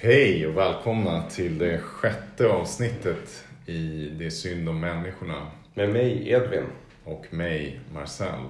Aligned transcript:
Hej 0.00 0.46
och 0.46 0.56
välkomna 0.56 1.22
till 1.30 1.58
det 1.58 1.78
sjätte 1.78 2.48
avsnittet 2.48 3.44
i 3.66 4.10
Det 4.18 4.26
är 4.26 4.30
synd 4.30 4.68
om 4.68 4.80
människorna 4.80 5.46
Med 5.74 5.88
mig 5.88 6.30
Edvin. 6.30 6.64
och 7.04 7.26
mig, 7.30 7.80
Marcel. 7.94 8.40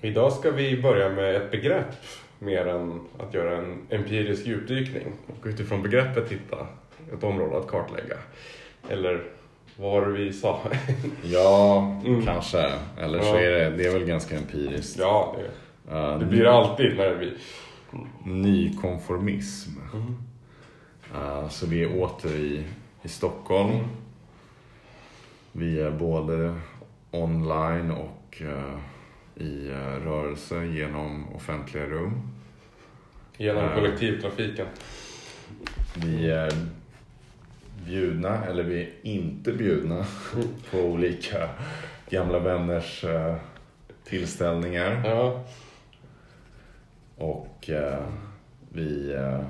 Idag 0.00 0.32
ska 0.32 0.50
vi 0.50 0.82
börja 0.82 1.08
med 1.08 1.36
ett 1.36 1.50
begrepp 1.50 1.86
mer 2.38 2.66
än 2.66 3.00
att 3.18 3.34
göra 3.34 3.56
en 3.58 3.86
empirisk 3.90 4.46
djupdykning. 4.46 5.12
Och 5.26 5.46
utifrån 5.46 5.82
begreppet 5.82 6.32
hitta 6.32 6.66
ett 7.12 7.24
område 7.24 7.58
att 7.58 7.66
kartlägga. 7.66 8.16
Eller 8.88 9.22
vad 9.76 10.12
vi 10.12 10.32
sa? 10.32 10.60
Ja, 11.22 11.76
Mm. 12.06 12.24
kanske. 12.26 12.72
Eller 13.00 13.20
så 13.20 13.36
är 13.36 13.50
det, 13.50 13.70
det 13.70 13.86
är 13.86 13.92
väl 13.92 14.04
ganska 14.04 14.36
empiriskt. 14.36 14.98
ja, 14.98 15.36
det, 15.88 16.18
det 16.18 16.24
blir 16.26 16.44
alltid 16.46 16.96
när 16.96 17.08
det 17.08 17.16
Nykonformism. 18.24 19.70
Uh, 21.14 21.48
så 21.48 21.66
vi 21.66 21.82
är 21.82 22.00
åter 22.00 22.36
i, 22.36 22.64
i 23.02 23.08
Stockholm. 23.08 23.78
Vi 25.52 25.80
är 25.80 25.90
både 25.90 26.54
online 27.10 27.90
och 27.90 28.42
uh, 28.42 28.78
i 29.46 29.68
uh, 29.68 29.76
rörelse 29.76 30.64
genom 30.64 31.34
offentliga 31.34 31.86
rum. 31.86 32.22
Genom 33.36 33.74
kollektivtrafiken. 33.74 34.66
Vi 35.94 36.30
är 36.30 36.52
bjudna, 37.86 38.44
eller 38.44 38.62
vi 38.62 38.82
är 38.82 38.90
inte 39.02 39.52
bjudna, 39.52 40.06
på 40.70 40.78
olika 40.78 41.48
gamla 42.10 42.38
vänners 42.38 43.04
tillställningar. 44.04 45.02
Ja, 45.04 45.44
och 47.20 47.70
eh, 47.70 48.06
vi 48.72 49.12
eh, 49.12 49.44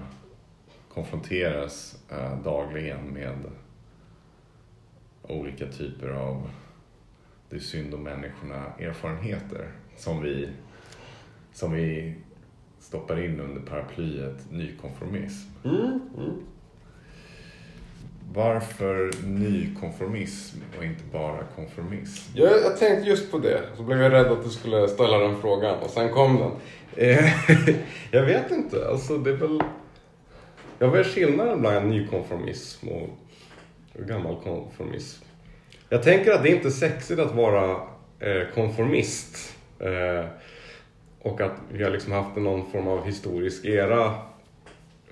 konfronteras 0.88 2.02
eh, 2.10 2.42
dagligen 2.42 3.06
med 3.06 3.36
olika 5.22 5.66
typer 5.66 6.08
av 6.08 6.50
det 7.50 7.56
är 7.56 7.60
synd 7.60 7.94
om 7.94 8.02
människorna 8.02 8.64
erfarenheter 8.78 9.68
som 9.96 10.22
vi, 10.22 10.48
som 11.52 11.72
vi 11.72 12.14
stoppar 12.78 13.24
in 13.24 13.40
under 13.40 13.60
paraplyet 13.60 14.50
nykonformism. 14.50 15.48
mm, 15.64 16.00
mm. 16.18 16.46
Varför 18.34 19.10
nykonformism 19.24 20.58
och 20.78 20.84
inte 20.84 21.02
bara 21.12 21.44
konformism? 21.56 22.32
Jag, 22.34 22.52
jag 22.52 22.78
tänkte 22.78 23.08
just 23.08 23.30
på 23.30 23.38
det, 23.38 23.60
så 23.76 23.82
blev 23.82 24.02
jag 24.02 24.12
rädd 24.12 24.26
att 24.26 24.44
du 24.44 24.50
skulle 24.50 24.88
ställa 24.88 25.18
den 25.18 25.40
frågan 25.40 25.78
och 25.78 25.90
sen 25.90 26.12
kom 26.12 26.36
den. 26.38 26.50
Eh, 26.96 27.32
jag 28.10 28.22
vet 28.22 28.50
inte, 28.50 28.88
alltså 28.88 29.18
det 29.18 29.30
är 29.30 29.34
väl... 29.34 29.60
Jag 30.78 30.98
är 30.98 31.04
skillnaden 31.04 31.60
mellan 31.60 31.90
nykonformism 31.90 32.88
och 32.88 33.08
gammal 34.06 34.36
konformism? 34.42 35.24
Jag 35.88 36.02
tänker 36.02 36.32
att 36.32 36.42
det 36.42 36.50
är 36.50 36.56
inte 36.56 36.70
sexigt 36.70 37.20
att 37.20 37.34
vara 37.34 37.70
eh, 38.20 38.54
konformist. 38.54 39.56
Eh, 39.78 40.24
och 41.22 41.40
att 41.40 41.56
vi 41.72 41.84
har 41.84 41.90
liksom 41.90 42.12
haft 42.12 42.36
någon 42.36 42.70
form 42.70 42.88
av 42.88 43.06
historisk 43.06 43.64
era 43.64 44.14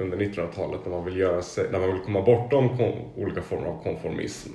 under 0.01 0.17
1900-talet 0.19 0.81
när 0.85 0.91
man 0.91 1.05
vill, 1.05 1.17
göra 1.17 1.43
sig, 1.43 1.67
när 1.73 1.79
man 1.79 1.93
vill 1.93 2.03
komma 2.03 2.23
bortom 2.23 2.77
kon, 2.77 2.93
olika 3.17 3.43
former 3.43 3.67
av 3.67 3.83
konformism. 3.83 4.51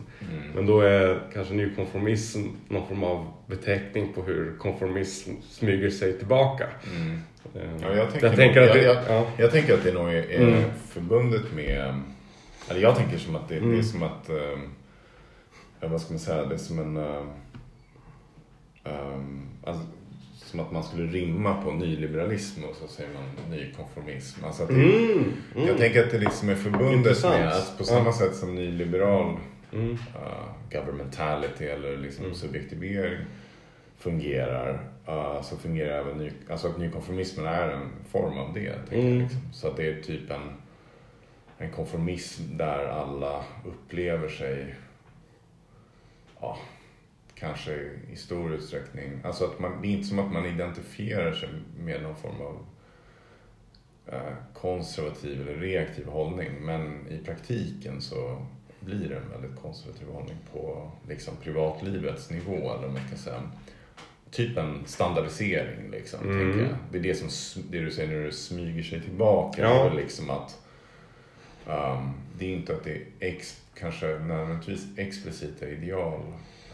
Men 0.56 0.66
då 0.66 0.82
är 0.82 1.20
kanske 1.34 1.54
nykonformism 1.54 2.40
någon 2.68 2.88
form 2.88 3.04
av 3.04 3.34
beteckning 3.48 4.14
på 4.14 4.22
hur 4.22 4.58
konformism 4.58 5.32
smyger 5.50 5.90
sig 5.90 6.18
tillbaka. 6.18 6.68
Mm. 6.98 7.20
Ja, 7.82 7.96
jag, 7.96 8.12
tänker 8.12 8.28
jag 8.28 8.36
tänker 8.36 8.60
nog, 8.62 8.70
att 8.70 8.76
det, 8.76 8.84
jag, 8.84 8.96
jag, 8.96 9.04
ja. 9.08 9.28
jag 9.38 9.52
tänker 9.52 9.74
att 9.74 9.84
det 9.84 9.94
nog 9.94 10.08
är, 10.10 10.32
är 10.32 10.48
Mm. 10.48 10.64
förbundet 10.90 11.54
med... 11.56 12.02
Eller 12.70 12.82
jag 12.82 12.96
tänker 12.96 13.18
som 13.18 13.36
att 13.36 13.50
det, 13.50 13.56
det 13.56 13.59
är 13.59 13.64
Mm. 13.64 13.84
som 13.84 14.03
att... 14.03 14.30
eh, 14.30 15.90
vad 15.90 16.02
ska 16.02 16.14
man 16.14 16.20
säga? 16.20 16.46
Det 16.46 16.53
är 16.56 16.58
som 16.58 16.80
en... 16.80 16.98
ehm, 18.84 19.48
alltså, 19.64 19.84
som 20.53 20.59
att 20.59 20.72
man 20.72 20.84
skulle 20.84 21.12
rimma 21.12 21.62
på 21.64 21.72
nyliberalism 21.72 22.64
och 22.64 22.75
så 22.75 22.88
säger 22.88 23.09
man 23.14 23.50
nykonformism. 23.58 24.46
Alltså 24.46 24.66
det, 24.66 24.74
Mm, 24.74 25.34
mm. 25.56 25.68
Jag 25.68 25.78
tänker 25.78 26.03
att 26.03 26.12
det 26.12 26.18
liksom 26.18 26.50
är 26.50 26.56
förbundet 26.56 26.94
Intressant. 26.97 27.40
med 27.40 27.47
att 27.47 27.78
på 27.78 27.84
samma 27.84 28.14
sätt 28.14 28.36
som 28.36 28.56
nyliberal 28.56 29.38
Mm. 29.74 29.91
uh, 29.91 29.97
governmentality 30.72 31.66
eller 31.66 31.97
liksom 31.97 32.24
Mm. 32.25 32.36
subjektivering 32.36 33.18
fungerar 33.97 34.74
uh, 35.09 35.41
så 35.41 35.58
fungerar 35.58 36.00
även 36.00 36.18
ny, 36.18 36.31
alltså 36.50 36.68
att 36.68 36.78
nykonformismen 36.78 37.46
är 37.46 37.70
en 37.70 37.90
form 38.12 38.38
av 38.38 38.53
det. 38.53 38.75
tänker 38.90 38.96
Mm. 39.00 39.14
Jag, 39.14 39.24
liksom. 39.24 39.40
Så 39.53 39.68
att 39.68 39.78
det 39.78 39.88
är 39.88 40.02
typ 40.02 40.31
en, 40.31 40.50
en 41.58 41.72
konformism 41.72 42.58
där 42.58 42.85
alla 42.88 43.44
upplever 43.66 44.30
sig 44.30 44.75
ja, 46.41 46.58
kanske 47.44 47.90
i 48.12 48.16
stor 48.16 48.54
utsträckning, 48.54 49.12
alltså 49.24 49.46
att 49.46 49.59
man, 49.59 49.81
det 49.81 49.88
är 49.88 49.90
inte 49.90 50.08
som 50.08 50.20
att 50.20 50.31
man 50.31 50.46
identifierar 50.46 51.34
sig 51.34 51.50
med 51.78 52.04
någon 52.04 52.16
form 52.16 52.42
av 52.42 52.66
eh, 54.08 54.34
konservativ 54.54 55.42
eller 55.42 55.59
reaktiv 55.59 56.06
hållning 56.06 56.52
men 56.62 57.08
i 57.08 57.18
praktiken 57.26 58.02
så 58.02 58.46
blir 58.80 59.09
det 59.09 59.16
en 59.16 59.42
väldigt 59.42 59.62
konservativ 59.62 60.08
hållning 60.08 60.38
på 60.53 60.92
liksom 61.08 61.34
privatlivets 61.44 62.30
nivå 62.30 62.74
eller 62.74 62.88
man 62.88 63.08
ska 63.08 63.18
säga. 63.18 63.42
Typ 64.32 64.58
en 64.58 64.86
standardisering 64.86 65.92
liksom, 65.92 66.20
Mm. 66.24 66.68
Det 66.92 66.98
är 66.98 67.02
det 67.02 67.16
som 67.16 67.30
det 67.72 67.80
du 67.80 67.92
säger 67.92 68.09
när 68.09 68.26
det 68.26 68.32
smyger 68.32 68.84
sig 68.84 69.02
tillbaka. 69.02 69.62
Ja. 69.62 69.94
Liksom 69.94 70.30
att 70.30 70.62
ehm, 71.68 72.12
det 72.40 72.46
är 72.46 72.50
inte 72.50 72.74
att 72.74 72.84
det 72.84 72.96
är 72.96 73.03
ex, 73.20 73.62
kanske 73.74 74.20
nödvändigtvis 74.20 74.98
explicita 74.98 75.68
ideal 75.68 76.22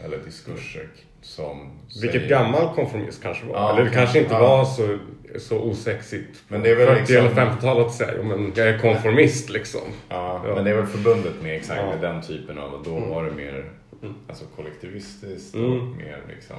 eller 0.04 0.18
diskurser 0.18 0.88
som 1.22 1.70
Vilket 2.00 2.12
säger- 2.12 2.28
gammal 2.28 2.74
konformist 2.74 3.22
kanske 3.22 3.46
var. 3.46 3.54
Ja, 3.54 3.72
Eller 3.72 3.84
det 3.84 3.90
kanske 3.96 4.18
inte 4.18 4.34
ja. 4.34 4.40
var 4.40 4.64
så, 4.64 4.98
så 5.38 5.58
osexigt. 5.60 6.42
Men 6.48 6.62
det 6.62 6.70
är 6.70 6.76
väl 6.76 6.86
40 6.86 7.00
liksom- 7.00 7.16
eller 7.16 7.34
50-talet 7.34 7.86
att 7.86 7.94
säga, 7.94 8.10
"Jo, 8.16 8.22
men 8.22 8.52
jag 8.56 8.68
är 8.68 8.78
konformist 8.78 9.50
liksom. 9.50 9.80
Ja, 10.08 10.42
Ja. 10.46 10.54
men 10.54 10.64
det 10.64 10.70
är 10.70 10.74
väl 10.76 10.86
förbundet 10.86 11.42
med 11.42 11.56
exakt 11.56 11.82
med 11.82 12.00
den 12.00 12.22
typen 12.22 12.58
av, 12.58 12.74
och 12.74 12.84
då 12.84 12.96
Mm. 12.96 13.08
var 13.08 13.24
det 13.24 13.30
mer 13.30 13.70
Mm. 14.02 14.14
alltså, 14.28 14.44
kollektivistiskt 14.56 15.54
Mm. 15.54 15.72
och 15.72 15.96
mer 15.96 16.18
liksom 16.28 16.56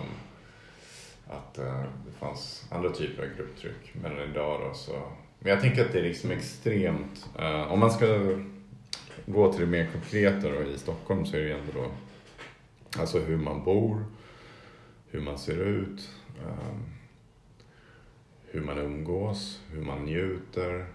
att 1.29 1.57
eh, 1.57 1.81
det 2.05 2.11
fanns 2.19 2.65
andra 2.71 2.89
typer 2.89 3.23
av 3.23 3.29
grupptryck. 3.37 3.93
Men 3.93 4.11
idag 4.31 4.61
då 4.67 4.73
så, 4.73 4.91
men 5.39 5.49
jag 5.51 5.61
tänker 5.61 5.85
att 5.85 5.91
det 5.93 5.99
är 5.99 6.03
liksom 6.03 6.31
extremt, 6.31 7.25
eh, 7.39 7.71
om 7.73 7.79
man 7.79 7.91
ska 7.91 8.05
gå 9.25 9.51
till 9.51 9.61
det 9.61 9.67
mer 9.67 9.87
konkreta 9.93 10.49
då 10.49 10.61
i 10.75 10.77
Stockholm 10.77 11.25
så 11.25 11.37
är 11.37 11.41
det 11.41 11.47
ju 11.47 11.53
ändå 11.53 11.71
då 11.75 11.85
alltså 12.97 13.19
hur 13.19 13.37
man 13.37 13.63
bor, 13.63 14.05
hur 15.07 15.21
man 15.21 15.37
ser 15.37 15.57
ut, 15.57 16.09
ehm, 16.39 16.85
hur 18.45 18.61
man 18.61 18.77
umgås, 18.77 19.61
hur 19.71 19.81
man 19.81 20.05
njuter, 20.05 20.85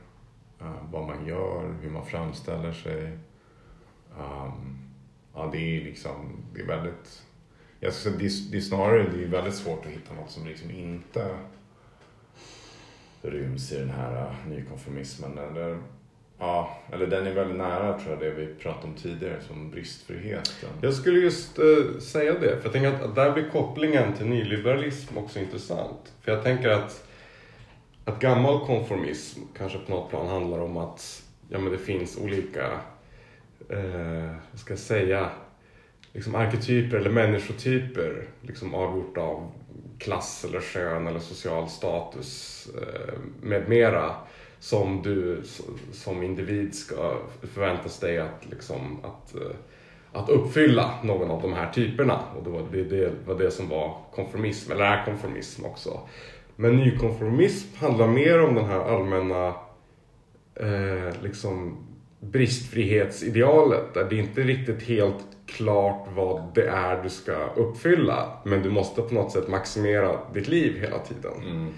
ehm, 0.61 0.91
vad 0.91 1.07
man 1.07 1.27
gör, 1.27 1.75
hur 1.83 1.91
man 1.91 2.07
framställer 2.07 2.73
sig. 2.73 3.19
Ehm, 4.19 4.79
ja, 5.35 5.49
det 5.53 5.59
är 5.59 5.85
liksom, 5.85 6.43
det 6.55 6.61
är 6.61 6.67
väldigt, 6.67 7.23
jag 7.81 7.93
ska 7.93 8.03
säga, 8.03 8.19
det, 8.19 8.27
är, 8.27 8.51
det 8.51 8.57
är 8.57 8.61
snarare, 8.61 9.11
det 9.11 9.25
är 9.25 9.29
väldigt 9.29 9.55
svårt 9.55 9.87
att 9.87 9.93
hitta 9.93 10.15
något 10.15 10.31
som 10.31 10.47
liksom 10.47 10.71
inte 10.71 11.37
ryms 13.23 13.73
i 13.73 13.79
den 13.79 13.91
här 13.91 14.27
eh, 14.27 14.49
nykonformismen. 14.49 15.39
Eller, 15.39 15.83
ja, 16.39 16.79
eller 16.93 17.07
den 17.07 17.27
är 17.27 17.33
väldigt 17.33 17.57
nära 17.57 17.99
tror 17.99 18.11
jag 18.11 18.21
det 18.21 18.31
vi 18.31 18.55
pratade 18.55 18.87
om 18.87 18.95
tidigare 18.95 19.41
som 19.41 19.71
bristfriheten. 19.71 20.71
Jag 20.83 20.95
skulle 20.95 21.19
just 21.19 21.59
eh, 21.59 22.01
säga 22.01 22.33
det, 22.33 22.57
för 22.57 22.63
jag 22.63 22.73
tänker 22.73 23.05
att, 23.05 23.15
där 23.15 23.33
blir 23.33 23.51
kopplingen 23.51 24.13
till 24.13 24.27
nyliberalism 24.27 25.19
också 25.19 25.39
intressant. 25.39 26.13
För 26.23 26.33
jag 26.33 26.43
tänker 26.43 26.69
att, 26.69 27.09
att 28.05 28.21
gammal 28.21 28.67
konformism 28.67 29.41
kanske 29.59 29.79
på 29.79 29.93
något 29.93 30.11
plan 30.11 30.29
handlar 30.29 30.59
om 30.59 30.77
att 30.77 31.23
ja, 31.49 31.59
men 31.59 31.73
det 31.73 31.79
finns 31.79 32.19
olika, 32.19 32.81
eh, 33.69 34.35
vad 34.51 34.61
ska 34.61 34.73
jag 34.73 34.79
säga, 34.79 35.31
liksom 36.13 36.35
arketyper 36.35 36.97
eller 36.97 37.11
människotyper 37.11 38.25
liksom 38.43 38.75
avgjort 38.75 39.19
av 39.19 39.53
klass 39.99 40.45
eller 40.49 40.61
kön 40.61 41.07
eller 41.07 41.21
social 41.21 41.69
status 41.69 42.67
eh, 42.83 43.15
med 43.43 43.69
mera 43.69 44.15
som 44.67 45.03
du 45.03 45.43
som 45.93 46.23
individ 46.23 46.75
ska 46.75 47.19
förväntas 47.55 48.01
dig 48.01 48.19
att, 48.19 48.47
liksom, 48.51 48.99
att, 49.03 49.35
eh, 49.35 49.57
att 50.13 50.29
uppfylla 50.29 50.95
någon 51.05 51.31
av 51.31 51.43
de 51.43 51.53
här 51.53 51.73
typerna. 51.73 52.21
Och 52.37 52.45
det 52.45 52.51
var 52.51 52.63
det, 52.73 52.85
det 52.85 53.13
var 53.27 53.35
det 53.35 53.51
som 53.51 53.69
var 53.69 53.99
konformism, 54.15 54.73
eller 54.73 54.85
är 54.85 55.05
konformism 55.05 55.65
också. 55.65 56.01
Men 56.57 56.77
nykonformism 56.77 57.77
handlar 57.77 58.07
mer 58.09 58.43
om 58.43 58.55
den 58.55 58.65
här 58.65 58.81
allmänna 58.81 59.55
eh, 60.55 61.23
liksom 61.23 61.77
bristfrihetsidealet 62.21 63.95
där 63.95 64.05
det 64.05 64.17
inte 64.17 64.41
är 64.41 64.45
riktigt 64.45 64.83
helt 64.83 65.27
klart 65.47 66.09
vad 66.15 66.55
det 66.55 66.67
är 66.67 67.03
du 67.03 67.09
ska 67.09 67.47
uppfylla 67.57 68.39
men 68.45 68.63
du 68.63 68.71
måste 68.71 69.03
på 69.03 69.15
något 69.15 69.33
sätt 69.33 69.49
maximera 69.49 70.19
ditt 70.35 70.49
liv 70.49 70.81
hela 70.81 70.99
tiden. 70.99 71.43
Mm. 71.43 71.73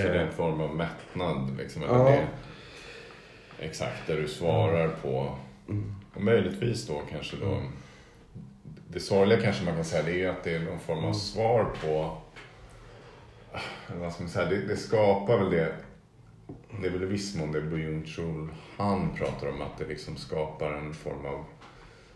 Så 0.00 0.08
det 0.08 0.18
är 0.18 0.26
en 0.26 0.32
form 0.32 0.60
av 0.60 0.76
mättnad 0.76 1.56
liksom. 1.58 1.82
Eller 1.82 1.94
Ja. 1.94 2.04
det, 2.04 2.26
Exakt, 3.58 4.06
där 4.06 4.16
du 4.16 4.28
svarar 4.28 4.88
på, 4.88 5.34
Mm. 5.68 5.94
och 6.14 6.22
möjligtvis 6.22 6.86
då 6.86 7.02
kanske 7.10 7.36
då, 7.36 7.62
det 8.88 9.00
sorgliga 9.00 9.40
kanske 9.40 9.64
man 9.64 9.74
kan 9.74 9.84
säga 9.84 10.02
det 10.02 10.22
är 10.24 10.28
att 10.28 10.44
det 10.44 10.54
är 10.54 10.60
någon 10.60 10.80
form 10.80 10.98
av 10.98 11.04
Mm. 11.04 11.14
svar 11.14 11.66
på, 11.84 12.16
vad 14.00 14.12
ska 14.12 14.22
man 14.22 14.30
säga, 14.30 14.46
det, 14.50 14.66
det 14.66 14.76
skapar 14.76 15.38
väl 15.38 15.50
det, 15.50 15.74
det 16.80 16.86
är 16.86 16.90
väl 16.90 17.02
i 17.02 17.06
viss 17.06 17.36
mån 17.36 17.52
det 17.52 17.60
Byung-Chul 17.60 18.48
han 18.76 19.10
pratar 19.16 19.48
om, 19.48 19.62
att 19.62 19.78
det 19.78 19.86
liksom 19.86 20.16
skapar 20.16 20.72
en 20.72 20.94
form 20.94 21.26
av 21.26 21.44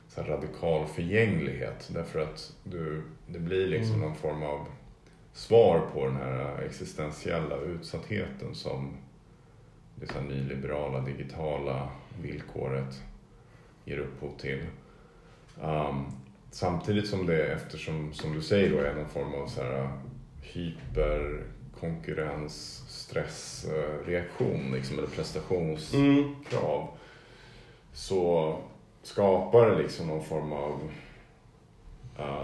så 0.09 0.23
radikal 0.23 0.87
förgänglighet. 0.87 1.89
Därför 1.95 2.21
att 2.21 2.53
du, 2.65 3.03
det 3.27 3.39
blir 3.39 3.67
liksom 3.67 3.95
Mm. 3.97 4.09
någon 4.09 4.17
form 4.19 4.43
av 4.43 4.67
svar 5.37 5.81
på 5.93 6.05
den 6.05 6.17
här 6.17 6.63
existentiella 6.63 7.57
utsattheten 7.57 8.55
som 8.55 8.97
det 9.95 10.07
så 10.07 10.21
nyliberala 10.21 11.01
digitala 11.01 11.89
villkoret 12.23 13.03
ger 13.85 13.99
upphov 13.99 14.37
till. 14.39 14.63
Um, 15.63 16.07
samtidigt 16.51 17.09
som 17.09 17.27
det, 17.27 17.53
eftersom 17.53 18.13
som 18.13 18.35
du 18.35 18.43
säger 18.43 18.71
då, 18.71 18.79
är 18.79 18.95
någon 18.95 19.09
form 19.09 19.35
av 19.35 19.47
så 19.47 19.63
här 19.63 19.89
hyperkonkurrens, 20.43 22.85
stressreaktion 22.89 24.73
liksom, 24.73 24.99
eller 24.99 25.09
prestationskrav 25.09 26.81
Mm. 26.81 26.89
så 27.93 28.59
skapar 29.03 29.71
det 29.71 29.79
liksom 29.83 30.07
någon 30.07 30.25
form 30.25 30.53
av 30.53 30.91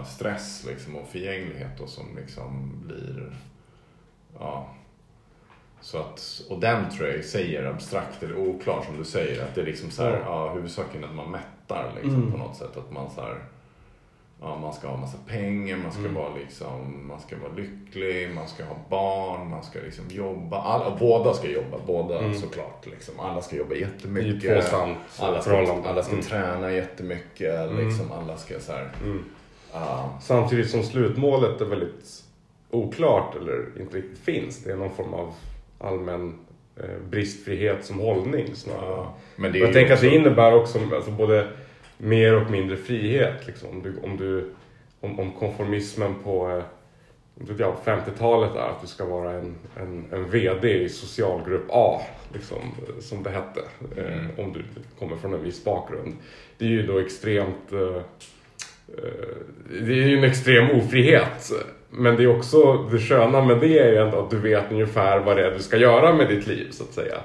stress 0.05 0.65
liksom, 0.67 0.95
och 0.95 1.07
förgänglighet 1.07 1.77
då, 1.77 1.87
som 1.87 2.05
liksom 2.17 2.71
blir 2.85 3.33
ja, 4.39 4.67
så 5.81 5.97
att, 5.97 6.41
och 6.49 6.59
den 6.59 6.89
tror 6.89 7.09
jag 7.09 7.23
säger 7.25 7.65
abstrakt 7.65 8.23
eller 8.23 8.37
oklar 8.37 8.83
som 8.85 8.97
du 8.97 9.03
säger. 9.03 9.43
Att 9.43 9.55
det 9.55 9.61
är 9.61 9.65
liksom 9.65 9.91
så 9.91 10.03
här, 10.03 10.19
Ja. 10.25 10.53
huvudsaken 10.53 11.03
att 11.03 11.15
man 11.15 11.31
mättar 11.31 11.91
liksom 11.95 12.15
Mm. 12.15 12.31
på 12.31 12.37
något 12.37 12.55
sätt. 12.55 12.77
Att 12.77 12.91
man 12.91 13.09
så 13.15 13.21
här, 13.21 13.35
ja, 14.41 14.57
man 14.59 14.73
ska 14.73 14.87
ha 14.87 14.97
massa 14.97 15.17
pengar, 15.27 15.77
man 15.77 15.91
ska 15.91 16.01
Mm. 16.01 16.13
vara 16.13 16.33
liksom, 16.35 17.07
man 17.07 17.19
ska 17.19 17.37
vara 17.37 17.51
lycklig, 17.53 18.35
man 18.35 18.47
ska 18.47 18.63
ha 18.65 18.75
barn, 18.89 19.49
man 19.49 19.63
ska 19.63 19.79
liksom 19.79 20.05
jobba. 20.09 20.57
Alla, 20.61 20.97
båda 20.99 21.33
ska 21.33 21.49
jobba, 21.49 21.77
båda 21.87 22.19
Mm. 22.19 22.33
såklart. 22.35 22.85
Liksom. 22.85 23.19
Alla 23.19 23.41
ska 23.41 23.55
jobba 23.55 23.69
Det 23.69 23.75
är 23.75 23.79
jättemycket. 23.81 24.73
Alla 25.19 25.41
ska, 25.41 25.89
alla 25.89 26.03
ska 26.03 26.11
Mm. 26.13 26.25
träna 26.25 26.71
jättemycket. 26.71 27.69
Mm. 27.71 27.87
Liksom, 27.87 28.11
alla 28.11 28.37
ska 28.37 28.59
så 28.59 28.71
här, 28.71 28.91
Mm. 29.03 29.23
Samtidigt 30.21 30.69
som 30.69 30.83
slutmålet 30.83 31.61
är 31.61 31.65
väldigt 31.65 32.23
oklart 32.69 33.35
eller 33.35 33.65
inte 33.79 33.97
riktigt 33.97 34.19
finns. 34.19 34.63
Det 34.63 34.71
är 34.71 34.75
någon 34.75 34.95
form 34.95 35.13
av 35.13 35.33
allmän 35.79 36.33
eh, 36.77 36.83
bristfrihet 37.09 37.85
som 37.85 37.99
hållning 37.99 38.55
snarare. 38.55 38.89
ja. 38.89 39.13
Men 39.35 39.51
det 39.51 39.57
är 39.59 39.63
jag 39.63 39.73
tänker 39.73 39.93
också- 39.93 40.05
att 40.05 40.11
det 40.11 40.17
innebär 40.17 40.53
också 40.55 40.79
alltså, 40.95 41.11
både 41.11 41.47
mer 41.97 42.35
och 42.41 42.51
mindre 42.51 42.77
frihet. 42.77 43.47
Liksom. 43.47 43.69
Om, 43.69 43.81
du, 43.83 43.93
om, 44.03 44.17
du, 44.17 44.49
om, 45.01 45.19
om 45.19 45.31
konformismen 45.31 46.15
på 46.23 46.49
eh, 46.49 46.63
ja, 47.57 47.75
50-talet 47.85 48.55
är 48.55 48.59
att 48.69 48.81
du 48.81 48.87
ska 48.87 49.05
vara 49.05 49.31
en, 49.31 49.55
en, 49.75 50.05
en 50.11 50.29
VD 50.29 50.83
i 50.83 50.89
socialgrupp 50.89 51.65
A, 51.69 52.01
liksom, 52.33 52.57
eh, 52.57 52.99
som 53.01 53.23
det 53.23 53.29
hette. 53.29 53.59
Eh, 53.97 54.13
Mm. 54.13 54.31
om 54.37 54.53
du 54.53 54.63
kommer 54.99 55.17
från 55.17 55.33
en 55.33 55.43
viss 55.43 55.63
bakgrund. 55.63 56.13
Det 56.57 56.65
är 56.65 56.69
ju 56.69 56.87
då 56.87 56.99
extremt... 56.99 57.71
Eh, 57.71 57.79
eh, 57.79 58.01
det 59.69 59.93
är 59.93 60.07
ju 60.07 60.17
en 60.17 60.23
extrem 60.23 60.71
ofrihet. 60.71 61.51
Men 61.89 62.15
det 62.15 62.23
är 62.23 62.37
också, 62.37 62.73
det 62.91 62.99
sköna 62.99 63.41
med 63.45 63.59
det 63.59 63.79
är 63.79 63.91
ju 63.91 63.97
ändå 63.97 64.19
att 64.19 64.29
du 64.31 64.39
vet 64.39 64.71
ungefär 64.71 65.19
vad 65.19 65.37
det 65.37 65.45
är 65.47 65.51
du 65.51 65.59
ska 65.59 65.77
göra 65.77 66.13
med 66.13 66.29
ditt 66.29 66.47
liv 66.47 66.67
så 66.71 66.83
att 66.83 66.93
säga. 66.93 67.17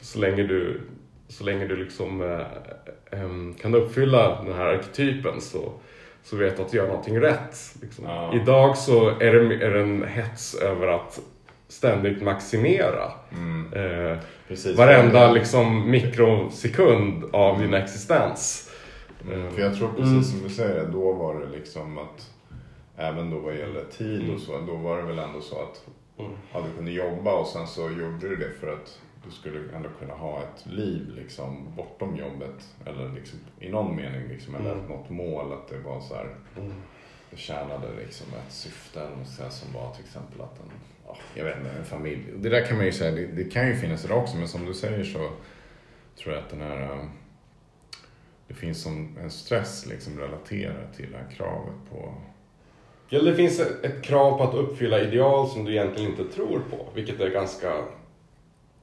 Så 0.00 0.18
länge 0.18 0.42
du, 0.42 0.80
så 1.28 1.44
länge 1.44 1.66
du 1.66 1.76
liksom 1.76 2.22
eh, 2.22 3.60
kan 3.62 3.74
uppfylla 3.74 4.42
den 4.44 4.52
här 4.54 4.66
arketypen 4.66 5.40
så, 5.40 5.72
så 6.24 6.36
vet 6.36 6.56
du 6.56 6.62
att 6.62 6.70
du 6.70 6.76
gör 6.76 6.86
någonting 6.86 7.20
rätt. 7.20 7.56
Liksom. 7.82 8.04
Ja. 8.04 8.34
Idag 8.42 8.76
så 8.76 9.08
är 9.08 9.32
det, 9.32 9.64
är 9.64 9.70
det 9.70 9.80
en 9.80 10.04
hets 10.08 10.54
över 10.54 10.86
att 10.86 11.20
ständigt 11.68 12.22
maximera. 12.22 13.12
Mm, 13.32 13.72
Eh, 13.72 14.18
precis. 14.48 14.76
varenda 14.76 15.32
liksom, 15.32 15.90
mikrosekund 15.90 17.24
av 17.32 17.60
din 17.60 17.74
existens. 17.74 18.67
Mm, 19.26 19.52
för 19.52 19.62
jag 19.62 19.74
tror 19.74 19.92
precis 19.92 20.30
som 20.30 20.42
du 20.42 20.48
säger, 20.54 20.86
då 20.86 21.12
var 21.12 21.40
det 21.40 21.46
liksom 21.48 21.98
att 21.98 22.30
även 22.96 23.30
då 23.30 23.38
vad 23.38 23.56
gäller 23.56 23.84
tid 23.84 24.34
och 24.34 24.40
så, 24.40 24.60
då 24.60 24.74
var 24.76 24.96
det 24.96 25.02
väl 25.02 25.18
ändå 25.18 25.40
så 25.40 25.62
att 25.62 25.84
Mm. 26.18 26.32
ja, 26.52 26.60
du 26.70 26.76
kunde 26.76 26.90
jobba 26.90 27.32
och 27.34 27.46
sen 27.46 27.66
så 27.66 27.82
gjorde 27.82 28.18
du 28.28 28.36
det 28.36 28.50
för 28.60 28.72
att 28.72 29.00
du 29.24 29.30
skulle 29.30 29.76
ändå 29.76 29.88
kunna 29.98 30.14
ha 30.14 30.42
ett 30.42 30.66
liv 30.66 31.12
liksom 31.16 31.66
bortom 31.76 32.16
jobbet. 32.16 32.74
Eller 32.86 33.08
liksom 33.12 33.38
i 33.60 33.68
någon 33.68 33.96
mening 33.96 34.28
liksom, 34.28 34.54
eller 34.54 34.72
Mm. 34.72 34.86
något 34.86 35.10
mål. 35.10 35.52
Att 35.52 35.68
det 35.68 35.78
var 35.78 36.00
så 36.00 36.14
här, 36.14 36.34
Mm. 36.56 36.72
det 37.30 37.36
tjänade 37.36 37.86
liksom 37.98 38.26
ett 38.46 38.52
syfte 38.52 39.00
eller 39.00 39.50
som 39.50 39.72
var 39.72 39.94
till 39.94 40.04
exempel 40.04 40.40
att 40.40 40.58
en, 40.60 40.70
ja, 41.06 41.16
jag 41.34 41.44
vet 41.44 41.56
inte, 41.56 41.70
en 41.70 41.84
familj. 41.84 42.24
Det 42.36 42.48
där 42.48 42.64
kan 42.66 42.76
man 42.76 42.86
ju 42.86 42.92
säga, 42.92 43.10
det, 43.10 43.26
det 43.26 43.44
kan 43.44 43.68
ju 43.68 43.74
finnas 43.76 44.04
idag 44.04 44.18
också 44.22 44.36
men 44.36 44.48
som 44.48 44.64
du 44.66 44.74
säger 44.74 45.04
så 45.04 45.30
tror 46.22 46.34
jag 46.34 46.42
att 46.44 46.50
den 46.50 46.60
här 46.60 46.82
äh, 46.82 47.04
det 48.48 48.54
finns 48.54 48.82
som 48.82 49.18
en 49.22 49.30
stress 49.30 49.86
liksom 49.86 50.18
relaterad 50.18 50.94
till 50.96 51.12
det 51.12 51.18
här 51.18 51.30
kravet 51.36 51.74
på 51.90 52.14
Ja, 53.10 53.22
det 53.22 53.34
finns 53.34 53.60
ett 53.60 54.02
krav 54.02 54.38
på 54.38 54.44
att 54.44 54.54
uppfylla 54.54 55.00
ideal 55.00 55.48
som 55.48 55.64
du 55.64 55.72
egentligen 55.72 56.10
inte 56.10 56.24
tror 56.24 56.60
på, 56.70 56.86
vilket 56.94 57.20
är 57.20 57.30
ganska 57.30 57.72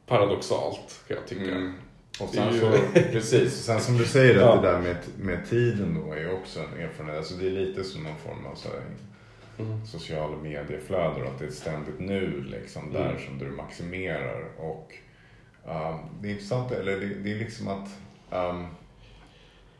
paradoxalt 0.07 1.03
kan 1.07 1.17
jag 1.17 1.27
tycka. 1.27 1.51
Mm. 1.55 1.73
Och 2.21 2.29
sen 2.29 2.53
ju- 2.53 2.59
så, 2.59 2.71
precis, 3.11 3.43
och 3.59 3.65
sen 3.65 3.79
som 3.81 3.97
du 3.97 4.05
säger 4.05 4.35
Ja. 4.39 4.53
att 4.53 4.61
det 4.61 4.71
där 4.71 4.79
med, 4.79 4.95
med 5.19 5.49
tiden 5.49 6.01
då 6.05 6.13
är 6.13 6.19
ju 6.19 6.31
också 6.31 6.59
en 6.59 6.79
erfarenhet. 6.81 7.17
Alltså 7.17 7.33
det 7.35 7.47
är 7.47 7.51
lite 7.51 7.83
som 7.83 8.03
någon 8.03 8.17
form 8.17 8.45
av 8.45 8.55
så 8.55 8.67
här, 8.69 8.81
Mm. 9.59 9.85
sociala 9.85 10.37
medieflöden 10.37 11.21
och 11.23 11.27
att 11.27 11.39
det 11.39 11.45
är 11.45 11.49
ett 11.49 11.55
ständigt 11.55 11.99
nu 11.99 12.43
liksom 12.43 12.93
där 12.93 13.09
Mm. 13.09 13.21
som 13.25 13.37
du 13.37 13.45
maximerar. 13.51 14.43
Och 14.57 14.93
um, 15.65 15.97
det 16.21 16.27
är 16.27 16.31
intressant, 16.31 16.71
eller 16.71 16.99
det, 16.99 17.05
det 17.07 17.31
är 17.31 17.35
liksom 17.35 17.67
att 17.67 17.89
um, 18.49 18.67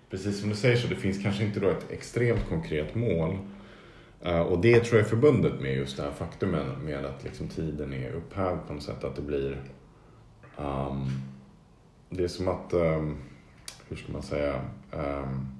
precis 0.10 0.40
som 0.40 0.50
du 0.50 0.56
säger 0.56 0.78
så 0.78 0.88
det 0.88 0.96
finns 0.96 1.24
kanske 1.24 1.44
inte 1.44 1.60
då 1.60 1.70
ett 1.70 1.92
extremt 1.92 2.50
konkret 2.50 2.96
mål. 2.96 3.38
Uh, 4.26 4.40
och 4.40 4.62
det 4.62 4.80
tror 4.80 4.98
jag 4.98 5.06
är 5.06 5.10
förbundet 5.10 5.62
med 5.62 5.76
just 5.76 5.98
det 5.98 6.04
här 6.04 6.12
faktumet 6.12 6.66
med 6.84 7.06
att 7.06 7.24
liksom 7.24 7.48
tiden 7.48 7.94
är 7.94 8.12
upphävd 8.12 8.60
på 8.68 8.74
något 8.74 8.84
sätt. 8.84 9.04
Att 9.04 9.16
det 9.16 9.22
blir 9.22 9.58
um, 10.58 11.12
det 12.10 12.24
är 12.24 12.28
som 12.28 12.48
att, 12.48 12.74
um, 12.74 13.18
hur 13.90 13.96
ska 13.96 14.12
man 14.12 14.24
säga, 14.24 14.62
um, 14.92 15.56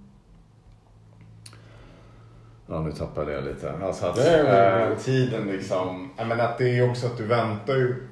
Ja, 2.68 2.82
nu 2.82 2.92
tappade 2.92 3.32
jag 3.32 3.44
lite. 3.44 3.74
Alltså 3.82 4.06
att 4.06 4.18
eh, 4.18 4.98
tiden 4.98 5.48
liksom, 5.48 6.10
ja, 6.18 6.26
men 6.26 6.42
att 6.42 6.58
det 6.58 6.78
är 6.78 6.90
också 6.90 7.08
att 7.08 7.18
du 7.18 7.24
väntar 7.24 7.76
ju, 7.76 8.08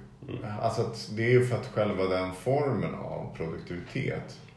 alltså 0.61 0.81
att 0.81 1.09
det 1.15 1.23
är 1.23 1.29
ju 1.29 1.45
för 1.45 1.55
att 1.55 1.67
själva 1.73 2.03
den 2.03 2.33
formen 2.33 2.95
av 2.95 3.35
produktivitet 3.37 4.13
eh, 4.15 4.52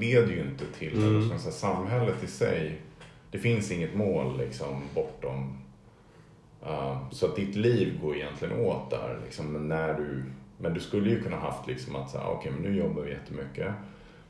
leder 0.00 0.32
ju 0.32 0.40
inte 0.40 0.64
till, 0.78 0.96
Mm. 0.96 1.28
man 1.28 1.38
säga, 1.38 1.52
samhället 1.52 2.24
i 2.24 2.26
sig, 2.26 2.80
det 3.30 3.38
finns 3.38 3.70
inget 3.70 3.94
mål 3.94 4.38
liksom 4.38 4.82
bortom, 4.94 5.58
eh, 6.66 6.96
så 7.10 7.26
att 7.26 7.36
ditt 7.36 7.56
liv 7.56 8.00
går 8.02 8.16
egentligen 8.16 8.60
åt 8.60 8.90
där 8.90 9.18
liksom, 9.24 9.46
men 9.52 9.68
när 9.68 9.94
du, 9.94 10.22
men 10.58 10.74
du 10.74 10.80
skulle 10.80 11.10
ju 11.10 11.22
kunna 11.22 11.36
haft 11.36 11.66
liksom 11.68 11.96
att 11.96 12.10
säga, 12.10 12.24
okej 12.26 12.52
men 12.52 12.62
nu 12.72 12.78
jobbar 12.78 13.02
vi 13.02 13.10
jättemycket 13.10 13.72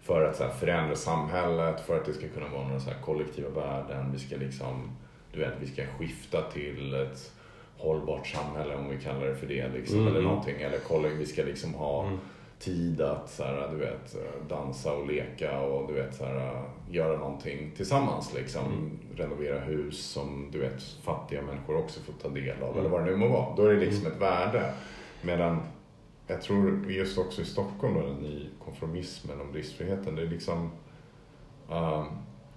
för 0.02 0.24
att 0.24 0.36
så 0.36 0.44
här, 0.44 0.50
förändra 0.50 0.96
samhället, 0.96 1.80
för 1.86 1.96
att 1.96 2.04
det 2.04 2.12
ska 2.12 2.28
kunna 2.28 2.48
vara 2.48 2.66
några 2.68 2.80
så 2.80 2.90
här, 2.90 3.00
kollektiva 3.02 3.48
värden. 3.48 4.12
Vi 4.12 4.18
ska 4.18 4.36
liksom, 4.36 4.90
du 5.32 5.38
vet, 5.40 5.52
vi 5.60 5.66
ska 5.66 5.82
skifta 5.98 6.42
till 6.42 6.94
ett 6.94 7.32
hållbart 7.78 8.26
samhälle 8.26 8.76
om 8.76 8.88
vi 8.90 8.96
kallar 9.04 9.26
det 9.26 9.36
för 9.36 9.46
det. 9.46 9.68
Liksom, 9.74 9.96
Mm. 9.98 10.08
Eller 10.08 10.22
någonting. 10.22 10.60
Eller 10.60 10.78
kollek- 10.78 11.16
vi 11.18 11.26
ska 11.26 11.42
liksom 11.42 11.74
ha 11.74 12.02
Mm. 12.06 12.18
Tid 12.58 13.00
att 13.00 13.30
så 13.30 13.42
här, 13.42 13.68
du 13.70 13.76
vet, 13.76 14.16
dansa 14.48 14.92
och 14.92 15.06
leka 15.06 15.60
och 15.60 15.88
du 15.88 15.94
vet, 15.94 16.14
så 16.14 16.24
här, 16.24 16.62
göra 16.90 17.18
någonting 17.18 17.72
tillsammans. 17.76 18.34
Liksom. 18.34 18.66
Mm. 18.66 18.98
Renovera 19.16 19.60
hus 19.60 20.04
som 20.04 20.48
du 20.52 20.58
vet, 20.58 20.82
fattiga 20.82 21.42
människor 21.42 21.76
också 21.76 22.00
får 22.00 22.12
ta 22.12 22.28
del 22.28 22.62
av. 22.62 22.68
Mm. 22.68 22.78
Eller 22.78 22.88
vad 22.88 23.00
det 23.00 23.10
nu 23.10 23.16
må 23.16 23.28
vara. 23.28 23.56
Då 23.56 23.64
är 23.64 23.74
det 23.74 23.80
liksom 23.80 24.06
ett 24.06 24.20
värde. 24.20 24.72
Medan 25.22 25.60
jag 26.26 26.42
tror 26.42 26.90
just 26.90 27.18
också 27.18 27.42
i 27.42 27.44
Stockholm 27.44 27.94
då, 27.94 28.00
den 28.00 28.24
i 28.24 28.48
konformismen 28.64 29.40
och 29.40 29.46
bristfriheten, 29.46 30.14
det 30.14 30.22
är 30.22 30.26
liksom 30.26 30.70
um, 31.70 32.06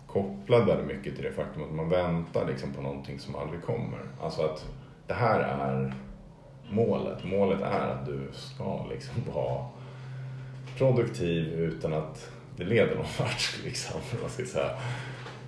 kopplad 0.07 0.65
väldigt 0.65 0.87
mycket 0.87 1.15
till 1.15 1.23
det 1.23 1.31
faktum 1.31 1.63
att 1.63 1.71
man 1.71 1.89
väntar 1.89 2.47
liksom 2.47 2.73
på 2.73 2.81
någonting 2.81 3.19
som 3.19 3.35
aldrig 3.35 3.63
kommer. 3.63 3.99
Alltså 4.21 4.41
att 4.41 4.65
det 5.07 5.13
här 5.13 5.39
är 5.39 5.93
målet. 6.69 7.23
Målet 7.23 7.61
är 7.61 7.87
att 7.87 8.05
du 8.05 8.29
ska 8.31 8.85
liksom 8.85 9.15
vara 9.33 9.65
produktiv 10.81 11.47
utan 11.53 11.93
att 11.93 12.31
det 12.57 12.63
leder 12.63 12.95
någon 12.95 13.05
vart. 13.19 13.59
Liksom, 13.65 14.01
vad 14.21 14.31
ska 14.31 14.45
säga, 14.45 14.71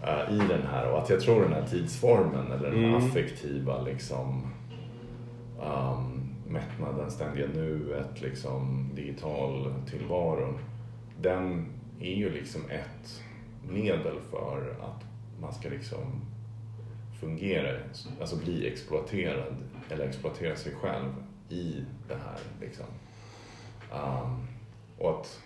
uh, 0.04 0.36
I 0.36 0.38
den 0.38 0.68
här. 0.72 0.92
Och 0.92 1.00
att 1.02 1.10
jag 1.10 1.22
tror 1.22 1.42
den 1.42 1.54
här 1.54 1.68
tidsformen 1.68 2.52
eller 2.52 2.72
den 2.72 2.84
Mm. 2.86 2.96
affektiva 2.96 3.82
liksom 3.82 4.54
um, 5.62 6.36
mättnaden, 6.48 7.12
ständiga 7.12 7.48
nuet, 7.48 8.22
liksom, 8.22 8.90
digital 8.96 9.74
tillvaron. 9.90 10.58
den 11.22 11.66
är 12.00 12.14
ju 12.16 12.30
liksom 12.34 12.62
ett 12.70 13.22
medel 13.70 14.18
för 14.32 14.76
att 14.82 15.04
man 15.42 15.54
ska 15.54 15.70
liksom 15.70 16.22
fungera, 17.20 17.78
alltså 18.22 18.36
bli 18.38 18.68
exploaterad 18.68 19.56
eller 19.90 20.06
exploatera 20.08 20.56
sig 20.56 20.76
själv 20.76 21.10
i 21.50 21.84
det 22.08 22.14
här 22.16 22.40
liksom. 22.62 22.86
Um, 23.92 24.43
och 25.04 25.20
att 25.20 25.40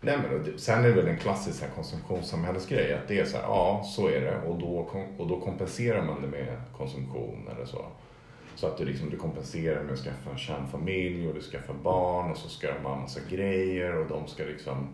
Nej, 0.00 0.18
men 0.18 0.58
sen 0.58 0.84
är 0.84 0.88
det 0.88 0.94
väl 0.94 1.08
en 1.08 1.18
klassisk 1.18 1.74
konsumtionssamhällesgrej 1.74 2.92
att 2.92 3.08
det 3.08 3.20
är 3.20 3.24
så 3.24 3.36
här, 3.36 3.44
ja 3.44 3.82
så 3.84 4.08
är 4.08 4.20
det 4.20 4.40
och 4.46 4.58
då, 4.58 4.90
och 5.18 5.28
då 5.28 5.40
kompenserar 5.40 6.04
man 6.04 6.22
det 6.22 6.28
med 6.28 6.60
konsumtion 6.76 7.48
eller 7.54 7.66
så. 7.66 7.84
Så 8.54 8.66
att 8.66 8.78
du, 8.78 8.84
liksom, 8.84 9.10
du 9.10 9.16
kompenserar 9.16 9.82
med 9.82 9.92
att 9.92 9.98
skaffa 9.98 10.30
en 10.30 10.38
kärnfamilj 10.38 11.28
och 11.28 11.34
du 11.34 11.40
skaffar 11.40 11.74
barn 11.74 12.30
och 12.30 12.36
så 12.36 12.48
ska 12.48 12.66
de 12.66 12.84
ha 12.84 12.94
en 12.94 13.00
massa 13.00 13.20
grejer 13.30 13.96
och 13.96 14.08
de 14.08 14.26
ska 14.26 14.44
liksom 14.44 14.88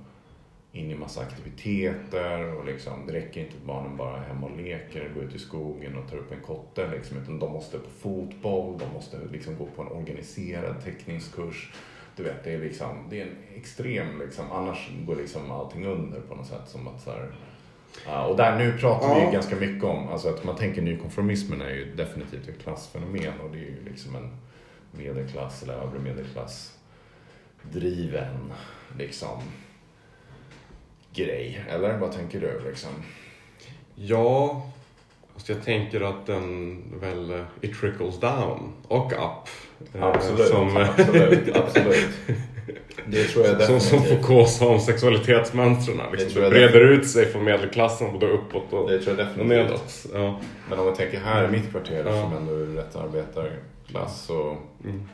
in 0.72 0.90
i 0.90 0.94
massa 0.94 1.20
aktiviteter 1.20 2.54
och 2.54 2.64
liksom, 2.64 3.06
det 3.06 3.12
räcker 3.12 3.40
inte 3.40 3.56
att 3.56 3.66
barnen 3.66 3.96
bara 3.96 4.16
är 4.16 4.28
hemma 4.28 4.46
och 4.46 4.56
leker, 4.56 5.10
går 5.14 5.24
ut 5.24 5.34
i 5.34 5.38
skogen 5.38 5.96
och 5.96 6.10
tar 6.10 6.16
upp 6.16 6.32
en 6.32 6.40
kotte 6.40 6.90
liksom, 6.90 7.18
utan 7.18 7.38
de 7.38 7.52
måste 7.52 7.78
på 7.78 7.90
fotboll, 7.90 8.78
de 8.78 8.92
måste 8.94 9.18
liksom 9.32 9.56
gå 9.56 9.66
på 9.66 9.82
en 9.82 9.88
organiserad 9.88 10.84
teckningskurs. 10.84 11.72
Du 12.20 12.26
vet, 12.26 12.44
det 12.44 12.54
är 12.54 12.58
liksom, 12.58 13.06
det 13.10 13.20
är 13.20 13.26
en 13.26 13.36
extrem 13.56 14.20
liksom, 14.20 14.52
annars 14.52 14.90
går 15.06 15.16
liksom 15.16 15.50
allting 15.50 15.86
under 15.86 16.20
på 16.20 16.34
något 16.34 16.46
sätt 16.46 16.68
som 16.68 16.88
att 16.88 17.00
så 17.00 17.10
här, 17.10 17.32
Ja, 18.06 18.26
och 18.26 18.36
där, 18.36 18.58
nu 18.58 18.78
pratar 18.78 19.08
ja. 19.08 19.14
vi 19.14 19.24
ju 19.24 19.32
ganska 19.32 19.56
mycket 19.56 19.84
om, 19.84 20.08
alltså 20.08 20.28
att 20.28 20.44
man 20.44 20.56
tänker 20.56 20.82
nykonformismen 20.82 21.62
är 21.62 21.70
ju 21.70 21.94
definitivt 21.94 22.48
ett 22.48 22.62
klassfenomen 22.62 23.40
och 23.44 23.50
det 23.50 23.58
är 23.58 23.62
ju 23.62 23.84
liksom 23.84 24.16
en 24.16 24.30
medelklass 24.92 25.62
eller 25.62 25.74
övre 25.74 25.98
medelklass 25.98 26.78
driven 27.62 28.52
liksom 28.98 29.42
grej. 31.14 31.64
Eller 31.68 31.98
vad 31.98 32.12
tänker 32.12 32.40
du 32.40 32.68
liksom? 32.68 32.90
Ja, 33.94 34.62
alltså 35.34 35.52
jag 35.52 35.64
tänker 35.64 36.00
att 36.00 36.26
den 36.26 36.82
väl, 37.00 37.44
it 37.60 37.80
trickles 37.80 38.20
down 38.20 38.72
och 38.88 39.12
up. 39.12 39.48
Eh, 39.94 40.02
absolut, 40.02 40.48
som, 40.48 40.76
absolut, 40.98 41.56
absolut. 41.56 42.08
Det 43.06 43.24
tror 43.24 43.46
jag. 43.46 43.62
Som, 43.62 43.80
som 43.80 44.02
Foucault 44.02 44.48
sa 44.48 44.68
om 44.68 44.80
sexualitetsmönstren. 44.80 45.96
Liksom. 46.12 46.42
Det, 46.42 46.48
det 46.48 46.50
breder 46.50 46.80
ut 46.80 47.08
sig 47.08 47.26
från 47.26 47.44
medelklassen 47.44 48.12
både 48.12 48.26
uppåt 48.26 48.72
och, 48.72 48.90
det 48.90 49.00
tror 49.00 49.18
jag 49.18 49.26
definitivt. 49.26 49.40
och 49.40 49.46
nedåt. 49.46 50.06
Ja. 50.14 50.40
Men 50.68 50.78
om 50.78 50.90
vi 50.90 50.96
tänker 50.96 51.20
här 51.20 51.44
i 51.44 51.48
mitt 51.48 51.70
kvarter 51.70 52.04
ja. 52.06 52.22
som 52.22 52.36
ändå 52.36 52.52
är 52.52 52.66
rätt 52.66 52.96
arbetarklass 52.96 54.24
så, 54.24 54.56
mm. 54.84 55.08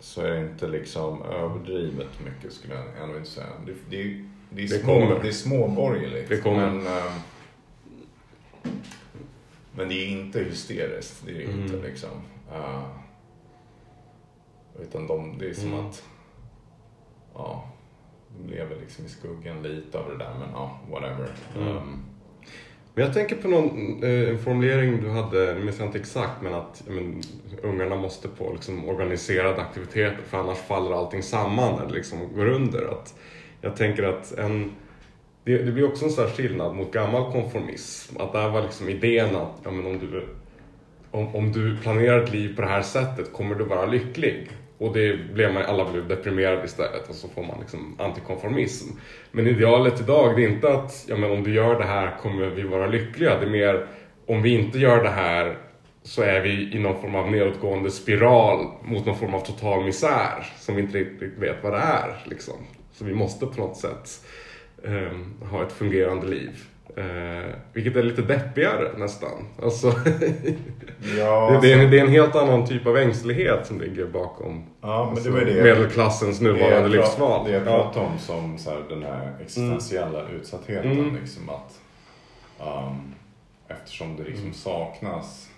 så 0.00 0.22
är 0.22 0.30
det 0.30 0.40
inte 0.40 0.68
liksom 0.68 1.22
överdrivet 1.22 2.08
mycket 2.24 2.52
skulle 2.52 2.74
jag 2.74 3.02
ändå 3.02 3.18
inte 3.18 3.30
säga. 3.30 3.46
Det, 3.66 3.72
det, 3.90 4.02
det 4.50 4.62
är, 4.62 4.68
det 4.68 4.68
små, 4.68 5.00
kommer. 5.00 5.22
det 5.22 5.28
är 5.28 5.32
småborgerligt. 5.32 6.28
Det 6.28 6.36
kommer. 6.36 6.70
Men, 6.70 6.86
äh, 6.86 7.12
men 9.74 9.88
det 9.88 9.94
är 9.94 10.06
inte 10.06 10.38
hysteriskt. 10.38 11.22
Det 11.26 11.32
är 11.32 11.48
mm. 11.48 11.62
inte 11.62 11.88
liksom. 11.88 12.10
Uh, 12.52 13.01
utan 14.80 15.06
de, 15.06 15.38
det 15.38 15.48
är 15.48 15.54
som 15.54 15.72
mm. 15.72 15.86
att 15.86 16.04
ja, 17.34 17.64
de 18.38 18.54
lever 18.54 18.76
liksom 18.80 19.04
i 19.04 19.08
skuggan 19.08 19.62
lite 19.62 19.98
av 19.98 20.10
det 20.10 20.16
där 20.18 20.34
men 20.38 20.48
ja, 20.52 20.80
whatever. 20.90 21.28
Mm. 21.56 21.76
Um, 21.76 22.04
men 22.94 23.04
jag 23.04 23.14
tänker 23.14 23.36
på 23.36 23.48
någon 23.48 24.02
eh, 24.04 24.36
formulering 24.36 25.00
du 25.00 25.10
hade, 25.10 25.54
nu 25.54 25.64
minns 25.64 25.78
jag 25.78 25.88
inte 25.88 25.98
exakt, 25.98 26.42
men 26.42 26.54
att 26.54 26.82
men, 26.86 27.22
ungarna 27.62 27.96
måste 27.96 28.28
på 28.28 28.52
liksom, 28.52 28.88
organiserade 28.88 29.62
aktiviteter 29.62 30.22
för 30.28 30.38
annars 30.38 30.58
faller 30.58 30.96
allting 30.96 31.22
samman 31.22 31.80
eller 31.80 31.94
liksom 31.94 32.18
går 32.34 32.46
under. 32.46 32.88
Att, 32.88 33.14
jag 33.60 33.76
tänker 33.76 34.02
att 34.02 34.32
en, 34.32 34.72
det, 35.44 35.58
det 35.58 35.72
blir 35.72 35.88
också 35.88 36.04
en 36.04 36.10
sån 36.10 36.28
skillnad 36.28 36.74
mot 36.74 36.92
gammal 36.92 37.32
konformism. 37.32 38.16
Att 38.20 38.32
där 38.32 38.48
var 38.48 38.62
liksom 38.62 38.88
idén 38.88 39.36
att 39.36 39.60
ja, 39.62 39.70
men 39.70 39.86
om, 39.86 39.98
du, 39.98 40.28
om, 41.10 41.34
om 41.34 41.52
du 41.52 41.76
planerar 41.76 42.22
ett 42.22 42.32
liv 42.32 42.56
på 42.56 42.62
det 42.62 42.68
här 42.68 42.82
sättet 42.82 43.32
kommer 43.32 43.54
du 43.54 43.64
vara 43.64 43.86
lycklig. 43.86 44.50
Och 44.82 44.92
det 44.92 45.16
blev 45.34 45.52
man, 45.54 45.62
alla 45.62 45.92
blev 45.92 46.08
deprimerade 46.08 46.64
istället 46.64 47.08
och 47.08 47.14
så 47.14 47.28
får 47.28 47.42
man 47.42 47.60
liksom 47.60 47.96
antikonformism. 47.98 48.88
Men 49.30 49.46
idealet 49.46 50.00
idag 50.00 50.36
det 50.36 50.44
är 50.44 50.48
inte 50.48 50.72
att 50.72 51.04
ja, 51.08 51.16
men 51.16 51.30
om 51.30 51.44
du 51.44 51.54
gör 51.54 51.78
det 51.78 51.84
här 51.84 52.16
kommer 52.22 52.46
vi 52.46 52.62
vara 52.62 52.86
lyckliga. 52.86 53.38
Det 53.38 53.46
är 53.46 53.50
mer 53.50 53.86
om 54.26 54.42
vi 54.42 54.50
inte 54.50 54.78
gör 54.78 55.02
det 55.02 55.10
här 55.10 55.58
så 56.02 56.22
är 56.22 56.40
vi 56.40 56.72
i 56.72 56.78
någon 56.78 57.00
form 57.00 57.14
av 57.14 57.30
nedåtgående 57.30 57.90
spiral 57.90 58.66
mot 58.82 59.06
någon 59.06 59.18
form 59.18 59.34
av 59.34 59.40
total 59.40 59.84
misär 59.84 60.52
som 60.58 60.74
vi 60.74 60.82
inte 60.82 60.98
riktigt 60.98 61.38
vet 61.38 61.56
vad 61.62 61.72
det 61.72 61.78
är. 61.78 62.22
Liksom. 62.24 62.54
Så 62.92 63.04
vi 63.04 63.14
måste 63.14 63.46
på 63.46 63.60
något 63.60 63.76
sätt 63.76 64.26
um, 64.82 65.34
ha 65.50 65.62
ett 65.66 65.72
fungerande 65.72 66.26
liv. 66.26 66.64
Uh, 66.98 67.54
vilket 67.72 67.96
är 67.96 68.02
lite 68.02 68.22
deppigare 68.22 68.98
nästan. 68.98 69.48
Alltså, 69.62 69.86
ja, 71.18 71.50
det, 71.50 71.60
det, 71.60 71.72
är 71.72 71.78
en, 71.78 71.90
det, 71.90 71.98
är 71.98 72.04
en, 72.04 72.12
helt 72.12 72.36
annan 72.36 72.66
typ 72.66 72.86
av 72.86 72.96
ängslighet 72.96 73.66
som 73.66 73.80
ligger 73.80 74.06
bakom 74.06 74.64
ja, 74.80 75.14
det, 75.24 75.30
medelklassens 75.30 76.40
nuvarande 76.40 76.88
det 76.88 76.96
livsval. 76.96 77.46
Det 77.46 77.52
jag 77.52 77.64
pratade 77.64 78.06
om 78.06 78.18
som 78.18 78.58
så 78.58 78.70
här, 78.70 78.84
den 78.88 79.02
här 79.02 79.36
existentiella 79.40 80.20
mm. 80.20 80.36
utsattheten. 80.36 80.92
Mm. 80.92 81.16
Liksom 81.16 81.48
att, 81.48 81.80
um, 82.60 83.14
eftersom 83.68 84.16
det 84.16 84.22
liksom 84.22 84.44
mm. 84.44 84.54
saknas 84.54 85.50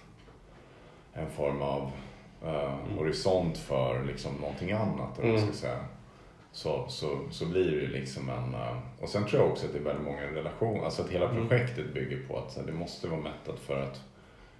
en 1.14 1.30
form 1.36 1.62
av 1.62 1.90
uh, 2.44 2.96
horisont 2.98 3.58
för 3.58 4.04
liksom 4.04 4.32
någonting 4.40 4.72
annat. 4.72 5.18
Eller 5.18 5.28
mm. 5.28 5.42
ska 5.42 5.52
säga 5.52 5.78
så, 6.54 6.84
så, 6.88 7.18
så 7.30 7.46
blir 7.46 7.64
det 7.64 7.76
ju 7.76 7.86
liksom 7.86 8.28
en... 8.28 8.54
Eh, 8.54 8.76
och 9.00 9.08
sen 9.08 9.26
tror 9.26 9.42
jag 9.42 9.50
också 9.50 9.66
att 9.66 9.72
det 9.72 9.78
är 9.78 9.82
väldigt 9.82 10.04
många 10.04 10.22
relationer, 10.22 10.84
alltså 10.84 11.02
att 11.02 11.10
hela 11.10 11.30
mm. 11.30 11.48
projektet 11.48 11.94
bygger 11.94 12.18
på 12.28 12.38
att 12.38 12.66
det 12.66 12.72
måste 12.72 13.08
vara 13.08 13.20
mättat 13.20 13.60
för 13.60 13.82
att 13.82 14.02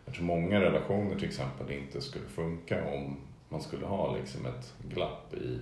jag 0.05 0.15
tror 0.15 0.25
många 0.25 0.61
relationer 0.61 1.15
till 1.15 1.29
exempel 1.29 1.71
inte 1.71 2.01
skulle 2.01 2.27
funka 2.27 2.85
om 2.85 3.17
man 3.49 3.61
skulle 3.61 3.87
ha 3.87 4.17
liksom 4.17 4.47
ett 4.47 4.75
glapp 4.89 5.35
i 5.35 5.59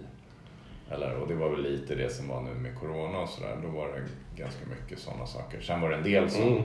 eller, 0.90 1.16
och 1.16 1.28
det 1.28 1.34
var 1.34 1.48
väl 1.48 1.62
lite 1.62 1.94
det 1.94 2.10
som 2.10 2.28
var 2.28 2.42
nu 2.42 2.54
med 2.54 2.78
Corona 2.78 3.18
och 3.18 3.28
sådär. 3.28 3.58
Då 3.62 3.68
var 3.68 3.88
det 3.88 4.08
ganska 4.42 4.60
mycket 4.66 4.98
sådana 4.98 5.26
saker. 5.26 5.60
Sen 5.60 5.80
var 5.80 5.90
det 5.90 5.96
en 5.96 6.02
del 6.02 6.30
som 6.30 6.48
mm. 6.48 6.62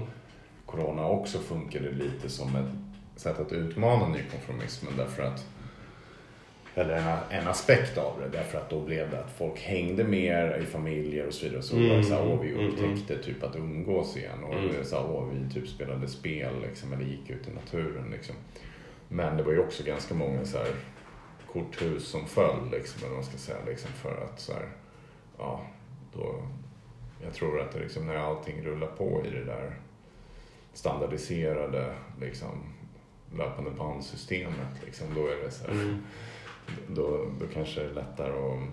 Corona 0.65 1.07
också 1.07 1.39
funkade 1.39 1.91
lite 1.91 2.29
som 2.29 2.55
ett 2.55 3.19
sätt 3.21 3.39
att 3.39 3.51
utmana 3.51 4.07
nykonformismen 4.07 4.93
därför 4.97 5.23
att 5.23 5.45
eller 6.77 6.95
en, 6.95 7.39
en 7.39 7.47
aspekt 7.47 7.97
av 7.97 8.19
det. 8.19 8.37
Därför 8.37 8.57
att 8.57 8.69
då 8.69 8.81
blev 8.81 9.11
det 9.11 9.19
att 9.19 9.31
folk 9.31 9.59
hängde 9.59 10.03
mer 10.03 10.57
i 10.63 10.65
familjer 10.65 11.27
och 11.27 11.33
så 11.33 11.45
vidare. 11.45 11.61
Så 11.61 11.75
mm. 11.75 11.89
var 11.89 11.97
det 11.97 12.03
så 12.03 12.13
här, 12.13 12.27
åh, 12.27 12.41
vi 12.41 12.51
mm, 12.51 12.67
upptäckte 12.67 13.13
mm. 13.13 13.25
typ 13.25 13.43
att 13.43 13.55
umgås 13.55 14.17
igen. 14.17 14.43
Och 14.43 14.53
mm. 14.53 14.83
så 14.83 14.95
här, 14.95 15.05
åh, 15.09 15.27
vi 15.33 15.53
typ 15.53 15.67
spelade 15.67 16.07
spel 16.07 16.53
liksom, 16.61 16.93
eller 16.93 17.05
gick 17.05 17.29
ut 17.29 17.47
i 17.47 17.51
naturen. 17.51 18.09
Liksom. 18.11 18.35
Men 19.07 19.37
det 19.37 19.43
var 19.43 19.51
ju 19.51 19.59
också 19.59 19.83
ganska 19.83 20.15
många 20.15 20.45
så 20.45 20.57
här, 20.57 20.67
korthus 21.53 22.07
som 22.07 22.27
föll, 22.27 22.69
liksom, 22.71 23.05
eller 23.05 23.15
man 23.15 23.23
ska 23.23 23.37
säga. 23.37 23.57
Liksom, 23.67 23.91
för 23.91 24.23
att 24.23 24.39
så 24.39 24.53
här, 24.53 24.69
ja, 25.37 25.61
då, 26.13 26.43
jag 27.23 27.33
tror 27.33 27.61
att 27.61 27.71
det 27.71 27.79
liksom, 27.79 28.07
när 28.07 28.15
allting 28.15 28.65
rullar 28.65 28.87
på 28.87 29.23
i 29.25 29.29
det 29.29 29.43
där 29.43 29.75
standardiserade 30.73 31.93
liksom, 32.21 32.63
löpande 33.37 33.71
bandsystemet, 33.71 34.83
liksom, 34.85 35.07
då 35.15 35.27
är 35.27 35.35
det 35.43 35.51
så 35.51 35.67
här, 35.67 35.73
mm 35.73 36.03
då, 36.87 37.25
då 37.39 37.45
kanske 37.53 37.79
det 37.79 37.89
är 37.89 37.93
lättare 37.93 38.31
att, 38.31 38.69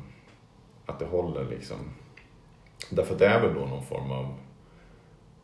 att 0.87 0.99
det 0.99 1.05
håller 1.05 1.45
liksom. 1.45 1.77
Därför 2.91 3.13
att 3.13 3.19
det 3.19 3.27
är 3.27 3.41
väl 3.41 3.55
då 3.55 3.61
någon 3.61 3.83
form 3.83 4.11
av, 4.11 4.35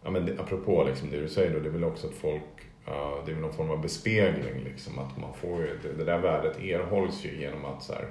ja 0.02 0.10
men 0.10 0.40
apropå 0.40 0.84
liksom 0.84 1.10
det 1.10 1.20
du 1.20 1.28
säger 1.28 1.54
då, 1.54 1.60
det 1.60 1.68
är 1.68 1.72
väl 1.72 1.84
också 1.84 2.06
att 2.06 2.14
folk, 2.14 2.42
uh, 2.88 3.24
det 3.24 3.30
är 3.30 3.34
väl 3.34 3.42
någon 3.42 3.52
form 3.52 3.70
av 3.70 3.80
bespegling 3.80 4.64
liksom. 4.64 4.98
Att 4.98 5.18
man 5.18 5.34
får 5.34 5.60
ju, 5.60 5.78
det, 5.82 5.92
det 5.92 6.04
där 6.04 6.18
värdet 6.18 6.60
erhålls 6.60 7.24
ju 7.24 7.40
genom 7.40 7.64
att 7.64 7.82
så 7.82 7.92
här, 7.92 8.08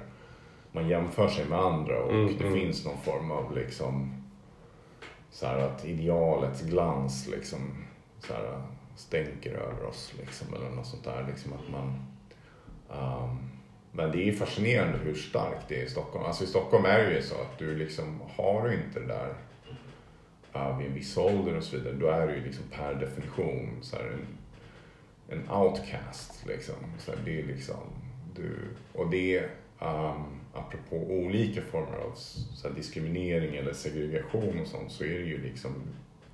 man 0.72 0.88
jämför 0.88 1.28
sig 1.28 1.44
med 1.44 1.58
andra 1.58 2.02
och 2.02 2.12
mm, 2.12 2.38
det 2.38 2.44
mm. 2.44 2.60
finns 2.60 2.84
någon 2.84 2.98
form 2.98 3.30
av 3.30 3.56
liksom 3.56 4.14
så 5.30 5.46
här, 5.46 5.58
att 5.58 5.84
idealets 5.84 6.62
glans 6.62 7.28
liksom 7.28 7.60
så 8.18 8.32
här, 8.32 8.62
stänker 8.96 9.54
över 9.54 9.84
oss 9.84 10.14
liksom 10.18 10.54
eller 10.54 10.70
något 10.70 10.86
sånt 10.86 11.04
där 11.04 11.26
liksom 11.28 11.52
att 11.52 11.70
man 11.70 12.06
um, 12.88 13.59
men 13.92 14.12
det 14.12 14.28
är 14.28 14.32
fascinerande 14.32 14.98
hur 14.98 15.14
starkt 15.14 15.68
det 15.68 15.80
är 15.80 15.84
i 15.84 15.88
Stockholm. 15.88 16.24
Alltså 16.24 16.44
i 16.44 16.46
Stockholm 16.46 16.84
är 16.84 16.98
det 16.98 17.14
ju 17.14 17.22
så 17.22 17.34
att 17.34 17.58
du 17.58 17.76
liksom 17.76 18.20
har 18.36 18.68
du 18.68 18.74
inte 18.74 19.00
det 19.00 19.06
där 19.06 19.34
uh, 20.56 20.78
vid 20.78 20.86
en 20.86 20.94
viss 20.94 21.16
ålder 21.16 21.56
och 21.56 21.64
så 21.64 21.76
vidare. 21.76 21.94
Då 21.94 22.06
är 22.06 22.26
du 22.26 22.34
ju 22.34 22.44
liksom 22.44 22.64
per 22.70 22.94
definition 22.94 23.78
så 23.82 23.96
här, 23.96 24.04
en, 24.04 24.26
en 25.38 25.50
outcast. 25.50 26.46
Liksom. 26.46 26.74
Så 26.98 27.10
här, 27.10 27.18
det 27.24 27.40
är 27.40 27.46
liksom, 27.46 27.80
du, 28.36 28.56
och 28.92 29.10
det 29.10 29.36
är 29.36 29.50
um, 29.80 30.40
apropå 30.54 30.96
olika 30.96 31.62
former 31.62 31.96
av 31.98 32.12
så 32.14 32.68
här, 32.68 32.74
diskriminering 32.74 33.56
eller 33.56 33.72
segregation 33.72 34.60
och 34.60 34.66
sånt 34.66 34.92
så 34.92 35.04
är 35.04 35.18
det 35.18 35.26
ju 35.26 35.42
liksom, 35.42 35.74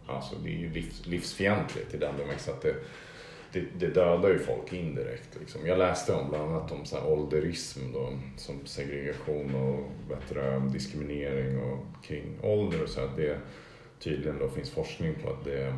alltså 0.06 0.36
det 0.44 0.48
är 0.48 0.58
ju 0.58 0.70
livs, 0.70 1.06
livsfientligt 1.06 1.94
i 1.94 1.96
den 1.96 2.16
bemärkelsen 2.16 2.54
att 2.54 2.62
det 2.62 2.74
det, 3.56 3.86
det 3.86 3.94
dödar 3.94 4.30
ju 4.30 4.38
folk 4.38 4.72
indirekt. 4.72 5.36
Liksom. 5.40 5.66
Jag 5.66 5.78
läste 5.78 6.12
om 6.12 6.30
bland 6.30 6.52
annat 6.52 6.72
om 6.72 6.84
så 6.84 6.96
här 6.96 7.06
ålderism 7.06 7.92
då, 7.92 8.12
som 8.36 8.66
segregation 8.66 9.54
och 9.54 9.90
bättre 10.08 10.58
diskriminering 10.72 11.60
och 11.60 12.04
kring 12.04 12.38
ålder 12.42 12.82
och 12.82 12.88
så 12.88 13.00
att 13.00 13.16
det 13.16 13.38
tydligen 13.98 14.38
då 14.38 14.48
finns 14.48 14.70
forskning 14.70 15.14
på 15.14 15.30
att 15.30 15.44
det 15.44 15.74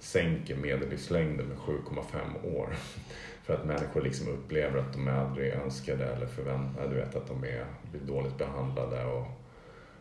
sänker 0.00 0.56
medellivslängden 0.56 1.46
med 1.46 1.56
7,5 1.56 2.56
år. 2.56 2.76
För 3.44 3.54
att 3.54 3.66
människor 3.66 4.02
liksom 4.02 4.28
upplever 4.28 4.78
att 4.78 4.92
de 4.92 5.08
är 5.08 5.12
aldrig 5.12 5.52
önskade 5.52 6.04
eller 6.04 6.26
förväntade, 6.26 6.88
du 6.88 6.94
vet 6.94 7.16
att 7.16 7.28
de 7.28 7.44
är, 7.44 7.66
dåligt 8.06 8.38
behandlade 8.38 9.04
och 9.04 9.26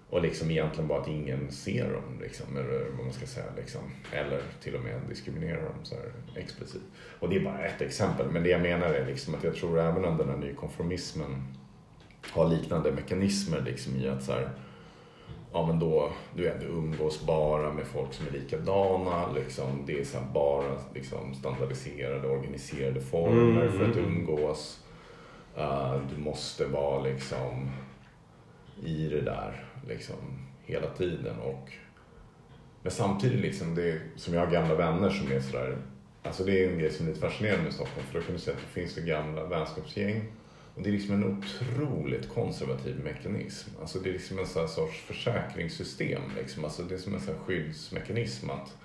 och 0.10 0.22
liksom 0.22 0.52
egentligen 0.52 0.88
bara 0.88 1.02
att 1.02 1.08
ingen 1.08 1.52
ser 1.52 1.94
dem, 1.94 2.20
liksom, 2.22 2.58
eller 2.58 2.90
vad 2.96 3.06
man 3.06 3.14
ska 3.14 3.26
säga. 3.26 3.46
Liksom. 3.58 3.82
Eller 4.12 4.42
till 4.62 4.76
och 4.76 4.84
med 4.84 5.02
diskriminerar 5.10 5.64
dem 5.64 5.76
så 5.84 5.96
här 5.96 6.12
explicit. 6.36 6.82
Och 7.20 7.30
det 7.30 7.36
är 7.36 7.44
bara 7.44 7.60
ett 7.60 7.82
exempel. 7.82 8.32
Men 8.32 8.44
det 8.44 8.50
jag 8.50 8.62
menar 8.62 8.88
är 8.88 9.06
liksom 9.06 9.36
att 9.36 9.44
jag 9.44 9.56
tror 9.56 9.80
även 9.80 10.06
om 10.06 10.18
den 10.18 10.30
här 10.30 10.38
nykonformismen 10.38 11.48
har 12.32 12.50
liknande 12.50 12.92
mekanismer 12.92 13.62
liksom 13.62 13.96
i 13.96 14.08
att 14.08 14.24
så 14.24 14.32
här, 14.32 14.50
ja 15.54 15.68
men 15.68 15.80
då, 15.80 16.12
du 16.36 16.44
vet, 16.44 16.64
umgås 16.64 17.26
bara 17.26 17.74
med 17.74 17.88
folk 17.88 18.14
som 18.14 18.28
är 18.28 18.32
likadana. 18.32 19.32
Liksom. 19.32 19.84
Det 19.86 20.00
är 20.00 20.06
så 20.06 20.18
bara 20.34 20.78
liksom, 20.94 21.34
standardiserade, 21.34 22.28
organiserade 22.28 23.02
former 23.02 23.62
mm, 23.62 23.72
för 23.72 23.90
att 23.90 23.98
mm, 23.98 24.06
mm. 24.06 24.18
umgås. 24.18 24.84
Uh, 25.58 26.02
du 26.16 26.22
måste 26.22 26.66
vara 26.66 27.04
liksom 27.04 27.70
i 28.84 29.08
det 29.10 29.22
där 29.22 29.67
liksom 29.88 30.48
hela 30.64 30.88
tiden. 30.88 31.40
Och, 31.40 31.72
men 32.82 32.92
samtidigt, 32.92 33.42
liksom, 33.42 33.76
det, 33.76 34.02
som 34.16 34.34
jag 34.34 34.42
har 34.42 34.52
gamla 34.52 34.76
vänner 34.76 35.10
som 35.10 35.32
är 35.32 35.40
sådär, 35.40 35.78
alltså 36.24 36.44
det 36.44 36.64
är 36.64 36.70
en 36.72 36.80
grej 36.80 36.92
som 36.92 37.06
är 37.06 37.10
lite 37.10 37.22
fascinerande 37.22 37.64
med 37.64 37.74
Stockholm 37.74 38.08
för 38.08 38.20
då 38.20 38.26
kan 38.26 38.36
du 38.36 38.42
säga 38.42 38.58
att 38.58 38.64
det 38.64 38.82
finns 38.82 38.96
det 38.96 39.02
gamla 39.02 39.46
vänskapsgäng 39.46 40.22
och 40.78 40.84
det 40.84 40.90
är 40.90 40.94
liksom 40.94 41.14
en 41.14 41.24
otroligt 41.24 42.30
konservativ 42.30 43.00
mekanism. 43.04 43.70
Alltså 43.82 44.00
det 44.00 44.10
är 44.10 44.14
liksom 44.14 44.40
en 44.40 44.48
sån 44.48 44.70
sorts 44.70 45.02
försäkringssystem. 45.02 46.22
Liksom. 46.38 46.64
Alltså 46.64 46.84
det 46.84 46.96
är 46.96 47.00
som 47.00 47.14
en 47.14 47.22
sån 47.22 47.36
skyddsmekanism 47.46 48.50
att 48.50 48.76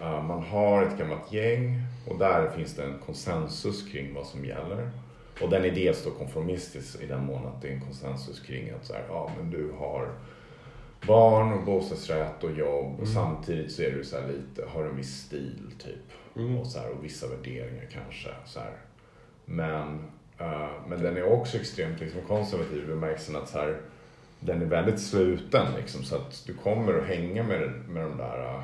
uh, 0.00 0.26
man 0.26 0.42
har 0.42 0.82
ett 0.82 0.98
gammalt 0.98 1.32
gäng 1.32 1.82
och 2.06 2.18
där 2.18 2.50
finns 2.50 2.74
det 2.74 2.84
en 2.84 2.98
konsensus 3.06 3.88
kring 3.92 4.14
vad 4.14 4.26
som 4.26 4.44
gäller. 4.44 4.90
Och 5.40 5.50
den 5.50 5.64
är 5.64 5.70
dels 5.70 6.04
då 6.04 6.10
konformistisk 6.10 7.02
i 7.02 7.06
den 7.06 7.26
mån 7.26 7.46
att 7.46 7.62
det 7.62 7.68
är 7.68 7.72
en 7.72 7.80
konsensus 7.80 8.40
kring 8.40 8.70
att 8.70 8.86
så 8.86 8.92
här, 8.92 9.04
ja 9.08 9.30
men 9.38 9.50
du 9.50 9.72
har 9.78 10.12
barn 11.06 11.52
och 11.52 11.64
bostadsrätt 11.64 12.44
och 12.44 12.52
jobb 12.52 12.86
mm. 12.86 13.00
och 13.00 13.08
samtidigt 13.08 13.72
så 13.72 13.82
är 13.82 13.90
du 13.90 14.04
så 14.04 14.16
lite, 14.20 14.68
har 14.68 14.84
en 14.84 14.96
viss 14.96 15.16
stil 15.16 15.72
typ. 15.78 16.36
Mm. 16.36 16.58
Och, 16.58 16.66
så 16.66 16.78
här, 16.78 16.90
och 16.90 17.04
vissa 17.04 17.26
värderingar 17.28 17.84
kanske. 17.92 18.28
Så 18.44 18.60
här. 18.60 18.72
Men, 19.44 19.98
uh, 20.40 20.70
men 20.88 21.02
den 21.02 21.16
är 21.16 21.32
också 21.32 21.56
extremt 21.56 22.00
liksom, 22.00 22.20
konservativ 22.20 22.84
i 22.84 22.86
bemärkelsen 22.86 23.36
att 23.36 23.48
så 23.48 23.58
här, 23.58 23.80
den 24.40 24.62
är 24.62 24.66
väldigt 24.66 25.00
sluten 25.00 25.66
liksom, 25.76 26.02
så 26.02 26.16
att 26.16 26.42
du 26.46 26.54
kommer 26.54 26.98
att 26.98 27.06
hänga 27.06 27.42
med, 27.42 27.70
med 27.88 28.02
de 28.02 28.16
där 28.16 28.38
uh, 28.38 28.62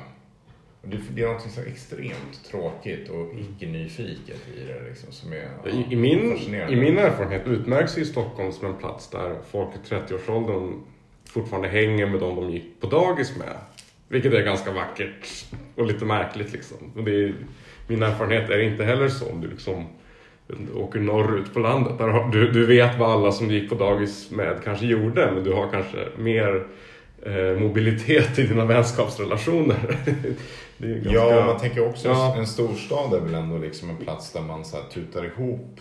det, 0.85 0.97
det 1.15 1.21
är 1.21 1.27
något 1.27 1.51
så 1.51 1.61
extremt 1.61 2.43
tråkigt 2.51 3.09
och 3.09 3.33
icke-nyfiket 3.39 4.47
i 4.55 4.65
det. 4.67 4.89
Liksom, 4.89 5.11
som 5.11 5.33
är 5.33 5.49
ja, 5.63 5.69
I, 5.89 5.95
min, 5.95 6.37
I 6.69 6.75
min 6.75 6.97
erfarenhet 6.97 7.47
utmärks 7.47 7.97
ju 7.97 8.05
Stockholm 8.05 8.51
som 8.51 8.67
en 8.67 8.77
plats 8.77 9.09
där 9.09 9.35
folk 9.51 9.69
i 9.75 9.93
30-årsåldern 9.93 10.81
fortfarande 11.25 11.67
hänger 11.67 12.05
med 12.05 12.19
de 12.19 12.35
de 12.35 12.49
gick 12.49 12.81
på 12.81 12.87
dagis 12.87 13.37
med. 13.37 13.55
Vilket 14.07 14.33
är 14.33 14.43
ganska 14.43 14.71
vackert 14.71 15.45
och 15.75 15.85
lite 15.85 16.05
märkligt 16.05 16.53
liksom. 16.53 16.77
Och 16.95 17.03
det 17.03 17.23
är, 17.23 17.35
min 17.87 18.03
erfarenhet 18.03 18.49
är 18.49 18.59
inte 18.59 18.83
heller 18.83 19.07
så 19.07 19.31
om 19.31 19.41
du 19.41 19.47
liksom 19.47 19.85
åker 20.75 20.99
norrut 20.99 21.53
på 21.53 21.59
landet. 21.59 21.97
Där 21.97 22.07
har, 22.07 22.31
du, 22.31 22.51
du 22.51 22.65
vet 22.65 22.99
vad 22.99 23.11
alla 23.11 23.31
som 23.31 23.51
gick 23.51 23.69
på 23.69 23.75
dagis 23.75 24.31
med 24.31 24.63
kanske 24.63 24.85
gjorde 24.85 25.31
men 25.31 25.43
du 25.43 25.53
har 25.53 25.69
kanske 25.71 25.97
mer 26.17 26.67
mobilitet 27.59 28.39
i 28.39 28.43
dina 28.43 28.65
vänskapsrelationer. 28.65 29.97
ganska... 30.77 31.11
Ja, 31.11 31.45
man 31.45 31.59
tänker 31.59 31.87
också 31.87 32.07
ja. 32.07 32.35
en 32.37 32.47
storstad 32.47 33.13
är 33.13 33.19
väl 33.19 33.33
ändå 33.33 33.57
liksom 33.57 33.89
en 33.89 33.97
plats 33.97 34.31
där 34.31 34.41
man 34.41 34.65
så 34.65 34.77
här 34.77 34.83
tutar 34.83 35.25
ihop 35.25 35.79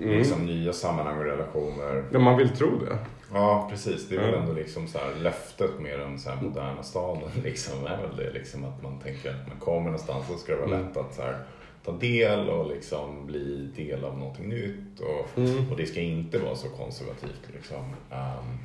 mm. 0.00 0.18
liksom, 0.18 0.46
nya 0.46 0.72
sammanhang 0.72 1.18
och 1.18 1.24
relationer. 1.24 2.04
Ja, 2.12 2.18
man 2.18 2.38
vill 2.38 2.48
tro 2.48 2.78
det. 2.78 2.98
Ja, 3.32 3.68
precis. 3.70 4.08
Det 4.08 4.16
är 4.16 4.20
väl 4.20 4.34
ändå 4.34 4.52
liksom 4.52 4.88
så 4.88 4.98
här 4.98 5.14
löftet 5.22 5.80
med 5.80 6.00
den 6.00 6.18
så 6.18 6.30
här 6.30 6.42
moderna 6.42 6.82
staden. 6.82 7.30
Liksom, 7.44 7.86
är 7.86 8.02
väl 8.02 8.16
det 8.16 8.32
liksom 8.32 8.64
att 8.64 8.82
man 8.82 9.00
tänker 9.00 9.30
att 9.30 9.48
man 9.48 9.58
kommer 9.58 9.84
någonstans 9.84 10.26
så 10.28 10.38
ska 10.38 10.52
det 10.52 10.58
vara 10.58 10.74
mm. 10.74 10.86
lätt 10.86 10.96
att 10.96 11.14
så 11.14 11.22
här, 11.22 11.38
ta 11.84 11.92
del 11.92 12.48
och 12.48 12.68
liksom 12.68 13.26
bli 13.26 13.70
del 13.76 14.04
av 14.04 14.18
någonting 14.18 14.48
nytt. 14.48 15.00
Och, 15.00 15.38
mm. 15.38 15.70
och 15.70 15.76
det 15.76 15.86
ska 15.86 16.00
inte 16.00 16.38
vara 16.38 16.56
så 16.56 16.68
konservativt. 16.68 17.48
Liksom. 17.54 17.84
Um, 18.10 18.58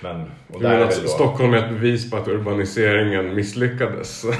men, 0.00 0.30
och 0.52 0.62
där 0.62 0.80
är 0.80 1.02
då... 1.02 1.08
Stockholm 1.08 1.54
är 1.54 1.58
ett 1.58 1.70
bevis 1.70 2.10
på 2.10 2.16
att 2.16 2.28
urbaniseringen 2.28 3.34
misslyckades. 3.34 4.24
ja, 4.24 4.32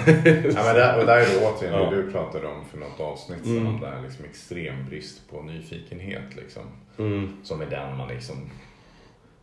men 0.64 0.74
där, 0.74 1.00
och 1.00 1.06
där 1.06 1.16
är 1.16 1.26
det 1.26 1.46
återigen 1.46 1.74
ja. 1.74 1.90
det 1.90 2.02
du 2.02 2.10
pratade 2.10 2.46
om 2.46 2.64
för 2.64 2.78
något 2.78 3.00
avsnitt 3.00 3.44
sedan. 3.44 3.66
Mm. 3.66 3.80
Där 3.80 4.02
liksom 4.02 4.24
extrem 4.24 4.86
brist 4.88 5.30
på 5.30 5.42
nyfikenhet. 5.42 6.36
Liksom, 6.36 6.62
mm. 6.98 7.36
Som 7.42 7.60
är 7.60 7.66
den 7.66 7.96
man 7.96 8.08
liksom 8.08 8.36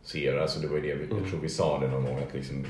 ser. 0.02 0.38
Alltså 0.38 0.60
det 0.60 0.68
var 0.68 0.76
ju 0.76 0.82
det 0.82 0.94
vi, 0.94 1.04
mm. 1.04 1.18
jag 1.18 1.30
tror 1.30 1.40
vi 1.40 1.48
sa 1.48 1.80
det 1.80 1.88
någon 1.88 2.04
gång. 2.04 2.18
Att 2.28 2.34
liksom, 2.34 2.64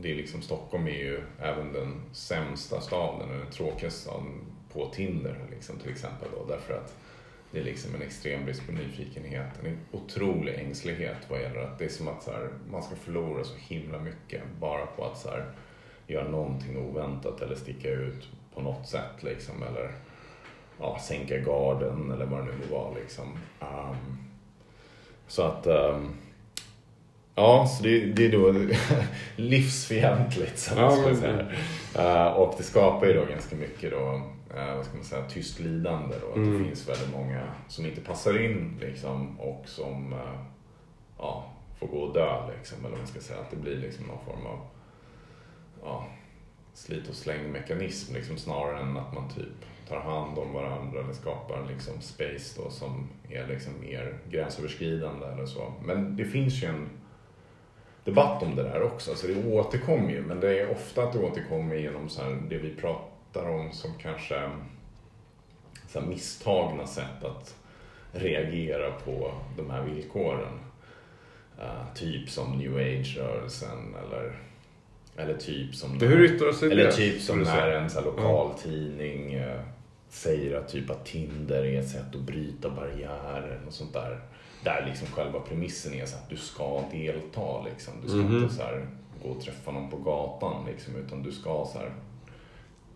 det 0.00 0.10
är 0.10 0.14
liksom, 0.14 0.42
Stockholm 0.42 0.86
är 0.86 0.98
ju 0.98 1.20
även 1.40 1.72
den 1.72 2.02
sämsta 2.12 2.80
staden, 2.80 3.28
den 3.28 3.50
tråkigaste 3.52 4.00
staden 4.00 4.40
på 4.72 4.90
Tinder 4.94 5.36
liksom, 5.50 5.78
till 5.78 5.90
exempel. 5.90 6.28
Då, 6.36 6.44
därför 6.48 6.74
att 6.74 6.94
det 7.54 7.60
är 7.60 7.64
liksom 7.64 7.94
en 7.94 8.02
extrem 8.02 8.44
brist 8.44 8.66
på 8.66 8.72
nyfikenhet, 8.72 9.46
en 9.64 9.78
otrolig 9.92 10.54
ängslighet 10.54 11.16
vad 11.28 11.40
gäller 11.40 11.60
att 11.60 11.78
det 11.78 11.84
är 11.84 11.88
som 11.88 12.08
att 12.08 12.22
så 12.22 12.30
här, 12.30 12.48
man 12.70 12.82
ska 12.82 12.96
förlora 12.96 13.44
så 13.44 13.54
himla 13.58 13.98
mycket 13.98 14.42
bara 14.60 14.86
på 14.86 15.04
att 15.04 15.18
så 15.18 15.28
här, 15.28 15.44
göra 16.06 16.28
någonting 16.28 16.76
oväntat 16.76 17.42
eller 17.42 17.54
sticka 17.54 17.90
ut 17.90 18.28
på 18.54 18.60
något 18.60 18.88
sätt 18.88 19.22
liksom 19.22 19.62
eller 19.62 19.92
ja, 20.78 20.98
sänka 21.02 21.38
garden 21.38 22.10
eller 22.10 22.26
vad 22.26 22.40
det 22.40 22.52
nu 22.52 22.66
var 22.70 22.94
liksom. 23.02 23.38
Um, 23.60 24.18
så 25.26 25.42
att 25.42 25.66
um, 25.66 26.14
Ja, 27.34 27.66
så 27.66 27.82
det, 27.82 27.98
det 28.04 28.26
är 28.26 28.32
då 28.32 28.54
livsfientligt 29.36 30.58
så 30.58 30.74
ja, 30.76 31.14
säga. 31.16 31.46
Uh, 31.98 32.32
och 32.32 32.54
det 32.58 32.62
skapar 32.62 33.06
ju 33.06 33.12
då 33.12 33.24
ganska 33.24 33.56
mycket 33.56 33.90
då 33.90 34.22
eh, 34.56 34.76
vad 34.76 34.84
ska 34.84 34.94
man 34.94 35.04
säga, 35.04 35.28
tyst 35.28 35.60
lidande. 35.60 36.14
Då. 36.20 36.32
Mm. 36.32 36.52
Att 36.52 36.58
det 36.58 36.64
finns 36.64 36.88
väldigt 36.88 37.12
många 37.12 37.42
som 37.68 37.86
inte 37.86 38.00
passar 38.00 38.44
in 38.44 38.78
liksom, 38.80 39.40
och 39.40 39.62
som 39.68 40.12
eh, 40.12 40.40
ja, 41.18 41.52
får 41.78 41.86
gå 41.86 41.98
och 41.98 42.14
dö. 42.14 42.50
Liksom, 42.58 42.78
eller 42.78 42.90
vad 42.90 42.98
man 42.98 43.06
ska 43.06 43.20
säga. 43.20 43.40
Att 43.40 43.50
det 43.50 43.56
blir 43.56 43.76
liksom 43.76 44.06
någon 44.06 44.24
form 44.24 44.46
av 44.46 44.60
ja, 45.82 46.06
slit 46.74 47.08
och 47.08 47.14
släng 47.14 47.52
mekanism 47.52 48.14
liksom, 48.14 48.36
snarare 48.36 48.80
än 48.80 48.96
att 48.96 49.14
man 49.14 49.28
typ 49.28 49.88
tar 49.88 50.00
hand 50.00 50.38
om 50.38 50.52
varandra 50.52 51.00
eller 51.00 51.12
skapar 51.12 51.66
liksom 51.68 52.00
space 52.00 52.62
då 52.62 52.70
som 52.70 53.08
är 53.30 53.46
liksom 53.46 53.72
mer 53.80 54.18
gränsöverskridande 54.30 55.26
eller 55.26 55.46
så. 55.46 55.72
Men 55.84 56.16
det 56.16 56.24
finns 56.24 56.62
ju 56.62 56.68
en 56.68 56.88
debatt 58.04 58.42
om 58.42 58.56
det 58.56 58.62
där 58.62 58.82
också, 58.82 59.14
så 59.14 59.26
det 59.26 59.46
återkommer 59.46 60.10
ju. 60.10 60.22
Men 60.22 60.40
det 60.40 60.60
är 60.60 60.70
ofta 60.70 61.02
att 61.02 61.12
det 61.12 61.18
återkommer 61.18 61.76
genom 61.76 62.08
så 62.08 62.22
här, 62.22 62.42
det 62.48 62.58
vi 62.58 62.74
pratar 62.74 63.13
pratar 63.34 63.50
om 63.50 63.72
som 63.72 63.90
kanske 64.02 64.50
så 65.88 66.00
misstagna 66.00 66.86
sätt 66.86 67.24
att 67.24 67.56
reagera 68.12 68.90
på 68.90 69.32
de 69.56 69.70
här 69.70 69.82
villkoren. 69.82 70.60
Uh, 71.58 71.94
typ 71.94 72.30
som 72.30 72.58
new 72.58 72.76
age-rörelsen 72.76 73.94
eller, 74.06 74.38
eller 75.16 75.38
typ 75.38 75.74
som, 75.74 75.96
yttrar 75.96 76.52
sig 76.52 76.72
eller 76.72 76.84
det? 76.84 76.92
Typ 76.92 77.20
som 77.22 77.42
när 77.42 77.70
en 77.70 77.90
så 77.90 78.00
lokaltidning 78.00 79.36
uh, 79.36 79.60
säger 80.08 80.56
att, 80.56 80.68
typ 80.68 80.90
att 80.90 81.06
Tinder 81.06 81.64
är 81.64 81.80
ett 81.80 81.88
sätt 81.88 82.14
att 82.14 82.20
bryta 82.20 82.70
barriärer 82.70 83.60
och 83.66 83.72
sånt 83.72 83.92
där. 83.92 84.20
Där 84.64 84.86
liksom 84.88 85.06
själva 85.06 85.40
premissen 85.40 85.94
är 85.94 86.06
så 86.06 86.16
att 86.16 86.30
du 86.30 86.36
ska 86.36 86.82
delta 86.92 87.62
liksom. 87.62 87.94
Du 88.02 88.08
ska 88.08 88.18
mm 88.18 88.32
-hmm. 88.32 88.42
inte 88.42 88.54
så 88.54 88.62
här, 88.62 88.86
gå 89.22 89.28
och 89.28 89.40
träffa 89.40 89.70
någon 89.70 89.90
på 89.90 89.96
gatan 89.96 90.66
liksom, 90.66 90.96
utan 90.96 91.22
du 91.22 91.32
ska 91.32 91.68
så 91.72 91.78
här, 91.78 91.92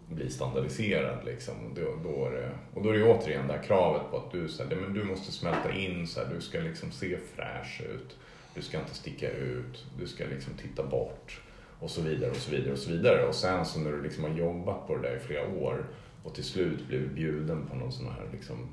bli 0.09 0.31
standardiserad. 0.31 1.25
Liksom. 1.25 1.55
Då, 1.75 2.11
då 2.11 2.27
är 2.27 2.31
det, 2.31 2.51
och 2.75 2.83
då 2.83 2.91
är 2.91 2.99
det 2.99 3.05
återigen 3.05 3.47
det 3.47 3.53
här 3.53 3.63
kravet 3.63 4.11
på 4.11 4.17
att 4.17 4.33
du, 4.33 4.49
så 4.49 4.65
här, 4.65 4.77
men 4.77 4.95
du 4.95 5.05
måste 5.05 5.33
smälta 5.33 5.73
in, 5.73 6.07
så 6.07 6.21
här, 6.21 6.35
du 6.35 6.41
ska 6.41 6.59
liksom 6.59 6.91
se 6.91 7.17
fräsch 7.35 7.81
ut. 7.81 8.17
Du 8.55 8.63
ska 8.63 8.79
inte 8.79 8.95
sticka 8.95 9.31
ut, 9.31 9.87
du 9.99 10.07
ska 10.07 10.25
liksom 10.25 10.53
titta 10.55 10.87
bort 10.87 11.41
och 11.81 11.91
så 11.91 12.03
vidare 12.03 12.31
och 12.31 12.37
så 12.37 12.51
vidare 12.51 12.73
och 12.73 12.79
så 12.79 12.91
vidare. 12.91 13.27
Och 13.27 13.35
sen 13.35 13.67
så 13.67 13.81
när 13.81 13.93
du 13.93 14.03
liksom 14.03 14.25
har 14.25 14.31
jobbat 14.31 14.87
på 14.87 14.97
det 14.97 15.03
där 15.03 15.17
i 15.17 15.21
flera 15.21 15.49
år 15.49 15.87
och 16.23 16.35
till 16.35 16.45
slut 16.45 16.89
blir 16.89 17.09
bjuden 17.09 17.67
på 17.67 17.77
någon 17.77 17.93
sån 17.93 18.07
här 18.07 18.29
liksom 18.33 18.69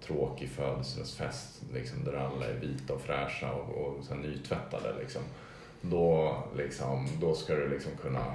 tråkig 0.00 0.48
födelsedagsfest 0.48 1.62
liksom, 1.74 2.04
där 2.04 2.12
alla 2.12 2.46
är 2.46 2.54
vita 2.60 2.94
och 2.94 3.00
fräscha 3.00 3.52
och, 3.52 3.86
och 3.86 4.04
så 4.04 4.14
nytvättade. 4.14 4.94
Liksom. 5.00 5.22
Då, 5.80 6.36
liksom, 6.56 7.08
då 7.20 7.34
ska 7.34 7.54
du 7.54 7.68
liksom 7.68 7.92
kunna 8.02 8.34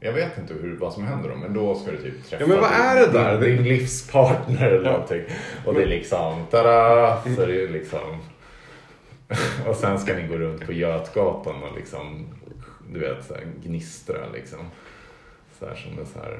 jag 0.00 0.12
vet 0.12 0.38
inte 0.38 0.54
hur, 0.54 0.76
vad 0.76 0.92
som 0.92 1.04
händer 1.04 1.28
då, 1.28 1.34
men 1.36 1.54
då 1.54 1.74
ska 1.74 1.90
du 1.90 1.96
typ 1.96 2.24
träffa 2.24 2.44
Ja, 2.44 2.48
men 2.48 2.60
vad 2.60 2.70
är 2.72 3.06
det 3.06 3.12
där? 3.12 3.40
din, 3.40 3.62
livspartner 3.62 4.66
eller 4.66 4.90
någonting. 4.90 5.22
Och 5.66 5.74
det 5.74 5.82
är 5.82 5.86
liksom, 5.86 6.46
tada! 6.50 7.22
Så 7.36 7.42
är 7.42 7.46
det 7.46 7.54
ju 7.54 7.68
liksom... 7.72 8.18
Och 9.66 9.76
sen 9.76 9.98
ska 9.98 10.14
ni 10.14 10.26
gå 10.26 10.34
runt 10.34 10.66
på 10.66 10.72
Götgatan 10.72 11.62
och 11.62 11.76
liksom, 11.76 12.26
du 12.92 13.00
vet, 13.00 13.24
så 13.24 13.34
här, 13.34 13.42
gnistra 13.64 14.16
liksom. 14.34 14.58
Så 15.58 15.66
här 15.66 15.74
som 15.74 15.96
det 15.96 16.02
är 16.02 16.06
så 16.06 16.18
här, 16.18 16.38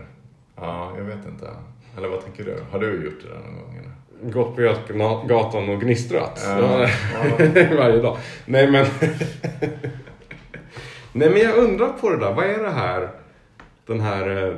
ja, 0.57 0.93
jag 0.99 1.05
vet 1.05 1.27
inte. 1.27 1.47
Eller 1.97 2.09
vad 2.09 2.25
tänker 2.25 2.45
du? 2.45 2.57
Har 2.71 2.79
du 2.79 3.05
gjort 3.05 3.23
det 3.23 3.29
där 3.29 3.39
någon 3.39 3.63
gång? 3.63 3.77
Eller? 3.77 4.33
Gått 4.33 4.57
på 4.57 4.63
Götgatan 4.63 5.69
och 5.69 5.81
gnistrat. 5.81 6.43
Ja, 6.45 6.89
Ja, 7.15 7.29
Varje 7.77 8.03
dag. 8.03 8.17
Nej 8.47 8.71
men... 8.71 8.87
Nej 11.13 11.31
men 11.31 11.39
jag 11.39 11.57
undrar 11.57 11.93
på 11.93 12.11
det 12.11 12.17
där. 12.17 12.33
Vad 12.33 12.45
är 12.45 12.63
det 12.63 12.71
här? 12.71 13.09
Den 13.89 14.01
här 14.01 14.47
eh, 14.49 14.57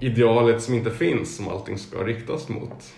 idealet 0.00 0.62
som 0.62 0.74
inte 0.74 0.90
finns 0.90 1.36
som 1.36 1.48
allting 1.48 1.78
ska 1.78 2.04
riktas 2.04 2.48
mot. 2.48 2.92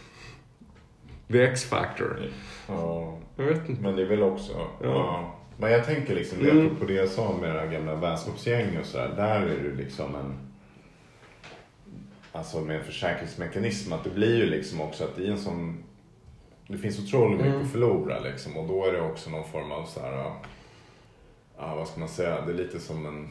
The 1.33 1.42
X-factor. 1.42 2.22
Ja, 2.68 3.18
Jag 3.37 3.44
vet 3.44 3.68
inte. 3.68 3.83
men 3.83 3.96
det 3.96 4.03
är 4.03 4.07
väl 4.07 4.22
också, 4.22 4.53
Ja. 4.53 4.68
ja. 4.83 5.35
Men 5.57 5.72
jag 5.72 5.85
tänker 5.85 6.14
liksom, 6.14 6.38
det 6.42 6.51
Mm. 6.51 6.66
apropå 6.66 6.85
det 6.85 6.92
jag 6.94 7.09
sa 7.09 7.37
med 7.40 7.53
här 7.53 7.66
gamla 7.66 7.94
vänskapsgäng 7.94 8.79
och 8.81 8.87
sådär. 8.87 9.12
Där 9.16 9.40
är 9.40 9.62
det 9.68 9.75
liksom 9.83 10.14
en, 10.14 10.35
alltså 12.33 12.61
med 12.61 12.77
en 12.77 12.85
försäkringsmekanism. 12.85 13.92
Att 13.92 14.05
det 14.05 14.11
blir 14.11 14.37
ju 14.37 14.46
liksom 14.46 14.81
också 14.81 15.05
att 15.05 15.18
i 15.18 15.31
en 15.31 15.38
sån, 15.38 15.83
det 16.68 16.79
finns 16.79 16.98
otroligt 16.98 17.37
mycket 17.37 17.53
Mm. 17.55 17.62
att 17.66 17.72
förlora 17.72 18.20
liksom. 18.20 18.57
Och 18.57 18.68
då 18.68 18.85
är 18.87 18.92
det 18.92 19.01
också 19.01 19.31
någon 19.31 19.48
form 19.48 19.72
av 19.72 19.85
så 19.85 20.01
här, 20.01 20.12
ja 21.59 21.75
vad 21.77 21.88
ska 21.88 22.01
man 22.01 22.09
säga, 22.09 22.40
det 22.40 22.53
är 22.53 22.57
lite 22.57 22.81
som 22.81 23.07
en, 23.07 23.29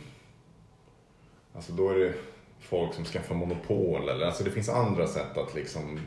alltså 1.56 1.72
då 1.72 1.90
är 1.90 1.96
det 1.96 2.14
folk 2.60 2.94
som 2.94 3.06
skaffar 3.06 3.36
monopol 3.36 4.10
eller, 4.10 4.26
alltså 4.26 4.44
det 4.44 4.52
finns 4.52 4.70
andra 4.70 5.08
sätt 5.08 5.38
att 5.38 5.56
liksom 5.56 6.00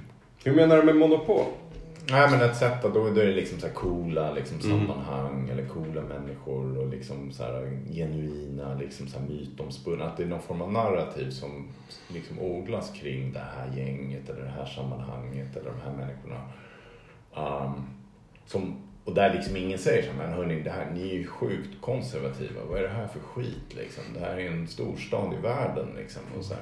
Hur 0.44 0.54
menar 0.54 0.76
du 0.76 0.82
med 0.82 0.96
monopol? 0.96 1.44
Nej 2.10 2.30
men 2.30 2.40
ett 2.40 2.56
sätt 2.56 2.84
att 2.84 2.94
då, 2.94 3.10
då 3.10 3.20
är 3.20 3.26
det 3.26 3.32
liksom 3.32 3.60
så 3.60 3.66
här 3.66 3.74
coola 3.74 4.32
liksom, 4.32 4.60
Mm. 4.60 4.86
sammanhang 4.86 5.48
eller 5.48 5.66
coola 5.68 6.02
människor 6.02 6.78
och 6.78 6.88
liksom 6.88 7.32
så 7.32 7.42
här 7.42 7.78
genuina 7.92 8.74
liksom 8.74 9.08
så 9.08 9.18
här 9.18 9.26
mytomspunna. 9.28 10.04
Att 10.04 10.16
det 10.16 10.22
är 10.22 10.26
någon 10.26 10.42
form 10.42 10.62
av 10.62 10.72
narrativ 10.72 11.30
som 11.30 11.68
liksom 12.08 12.38
odlas 12.38 12.90
kring 12.90 13.32
det 13.32 13.42
här 13.56 13.76
gänget 13.76 14.30
eller 14.30 14.42
det 14.42 14.48
här 14.48 14.66
sammanhanget 14.66 15.56
eller 15.56 15.70
de 15.70 15.80
här 15.84 15.96
människorna. 15.96 16.40
Um, 17.36 17.86
som, 18.46 18.76
och 19.04 19.14
där 19.14 19.34
liksom 19.34 19.56
ingen 19.56 19.78
säger 19.78 20.02
så 20.02 20.08
här, 20.10 20.18
men 20.18 20.32
hörni, 20.32 20.60
det 20.60 20.70
här, 20.70 20.90
ni 20.94 21.10
är 21.10 21.14
ju 21.14 21.26
sjukt 21.26 21.80
konservativa. 21.80 22.60
Vad 22.68 22.78
är 22.78 22.82
det 22.82 22.88
här 22.88 23.06
för 23.06 23.20
skit 23.20 23.74
liksom? 23.74 24.04
Det 24.14 24.20
här 24.20 24.38
är 24.38 24.50
en 24.50 24.68
storstad 24.68 25.34
i 25.34 25.42
världen 25.42 25.88
liksom. 25.96 26.22
Och 26.38 26.44
så. 26.44 26.54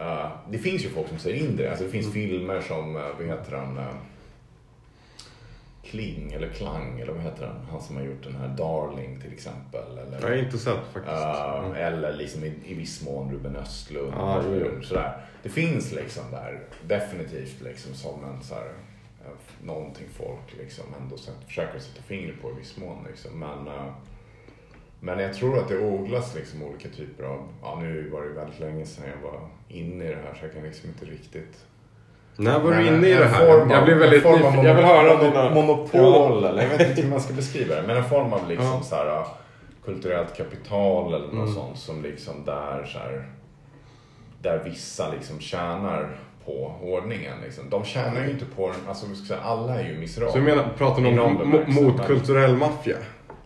Uh, 0.00 0.28
det 0.50 0.58
finns 0.58 0.84
ju 0.84 0.88
folk 0.88 1.08
som 1.08 1.18
säger 1.18 1.44
in 1.44 1.56
det. 1.56 1.68
Alltså 1.68 1.84
det 1.84 1.90
finns 1.90 2.12
filmer 2.12 2.60
som, 2.60 2.96
uh, 2.96 3.02
vad 3.18 3.26
heter 3.26 3.56
han? 3.56 3.78
Uh, 3.78 3.94
Kling 5.84 6.32
eller 6.32 6.48
Klang 6.48 7.00
eller 7.00 7.12
vad 7.12 7.22
heter 7.22 7.46
han? 7.46 7.66
Han 7.70 7.82
som 7.82 7.96
har 7.96 8.02
gjort 8.02 8.24
den 8.24 8.34
här 8.34 8.48
Darling 8.48 9.20
till 9.20 9.32
exempel. 9.32 9.98
Eller, 9.98 10.20
Jag 10.20 10.28
har 10.28 10.44
inte 10.44 10.58
sett 10.58 10.84
faktiskt. 10.92 11.16
Uh, 11.16 11.80
eller 11.80 12.16
liksom 12.16 12.44
i, 12.44 12.52
i 12.66 12.74
viss 12.74 13.04
mån 13.04 13.32
Ruben 13.32 13.56
Östlund. 13.56 14.14
Jo. 14.16 14.82
sådär. 14.82 15.26
Det 15.42 15.48
finns 15.48 15.92
liksom 15.92 16.22
där 16.30 16.60
definitivt 16.86 17.60
liksom 17.60 17.94
som 17.94 18.24
en 18.24 18.42
så 18.42 18.54
här, 18.54 18.66
eh, 18.66 18.70
någonting 19.62 20.06
folk 20.16 20.58
liksom 20.58 20.84
ändå 21.02 21.16
försöker 21.46 21.78
sätta 21.78 22.02
fingret 22.02 22.42
på 22.42 22.50
i 22.50 22.52
viss 22.54 22.76
mån. 22.76 23.04
Liksom. 23.08 23.38
Men, 23.38 23.68
uh, 23.68 23.84
men 25.00 25.18
jag 25.18 25.34
tror 25.34 25.58
att 25.58 25.68
det 25.68 25.78
odlas 25.78 26.34
liksom 26.34 26.62
olika 26.62 26.88
typer 26.88 27.24
av, 27.24 27.48
ja 27.62 27.78
nu 27.82 28.08
var 28.08 28.22
det 28.22 28.28
väldigt 28.28 28.60
länge 28.60 28.86
sedan 28.86 29.04
jag 29.22 29.30
var 29.30 29.40
inne 29.68 30.04
i 30.04 30.08
det 30.08 30.22
här 30.26 30.34
så 30.40 30.44
jag 30.44 30.52
kan 30.54 30.62
liksom 30.62 30.88
inte 30.88 31.04
riktigt 31.04 31.64
När 32.36 32.58
var 32.58 32.70
men 32.70 32.78
du 32.82 32.86
inne 32.88 33.08
i 33.08 33.14
det 33.14 33.24
här? 33.26 33.60
av- 33.62 33.70
Jag 33.70 33.84
blir 33.84 33.94
väldigt 33.94 34.24
nyfiken. 34.24 34.64
Jag 34.64 34.74
vill 34.74 34.84
höra 34.84 35.14
mono- 35.16 35.22
dina... 35.30 35.50
Monopol 35.54 36.44
eller 36.44 36.62
jag 36.62 36.68
vet 36.78 36.88
inte 36.88 37.02
hur 37.02 37.10
man 37.10 37.20
ska 37.20 37.34
beskriva 37.34 37.74
det. 37.74 37.82
Men 37.86 37.96
en 37.96 38.04
form 38.04 38.32
av 38.32 38.48
liksom 38.48 38.66
Ja. 38.66 38.82
så 38.82 38.94
här, 38.94 39.06
uh, 39.20 39.26
kulturellt 39.84 40.36
kapital 40.36 41.14
eller 41.14 41.26
något 41.26 41.32
Mm. 41.34 41.54
sånt 41.54 41.78
som 41.78 42.02
liksom 42.02 42.44
där 42.44 42.84
så 42.84 42.98
här, 42.98 43.28
där 44.42 44.64
vissa 44.64 45.10
liksom 45.12 45.40
tjänar 45.40 46.16
på 46.44 46.74
ordningen. 46.82 47.34
Liksom. 47.44 47.70
De 47.70 47.84
tjänar 47.84 48.24
ju 48.24 48.30
inte 48.30 48.44
på 48.44 48.66
den, 48.68 48.76
alltså 48.88 49.14
säga, 49.14 49.40
alla 49.40 49.80
är 49.80 49.88
ju 49.88 49.98
miserabla. 49.98 50.32
Så 50.32 50.38
du 50.38 50.44
menar, 50.44 50.68
pratar 50.78 51.02
du 51.02 51.20
om 51.20 51.64
motkulturell 51.68 52.56
maffia? 52.56 52.96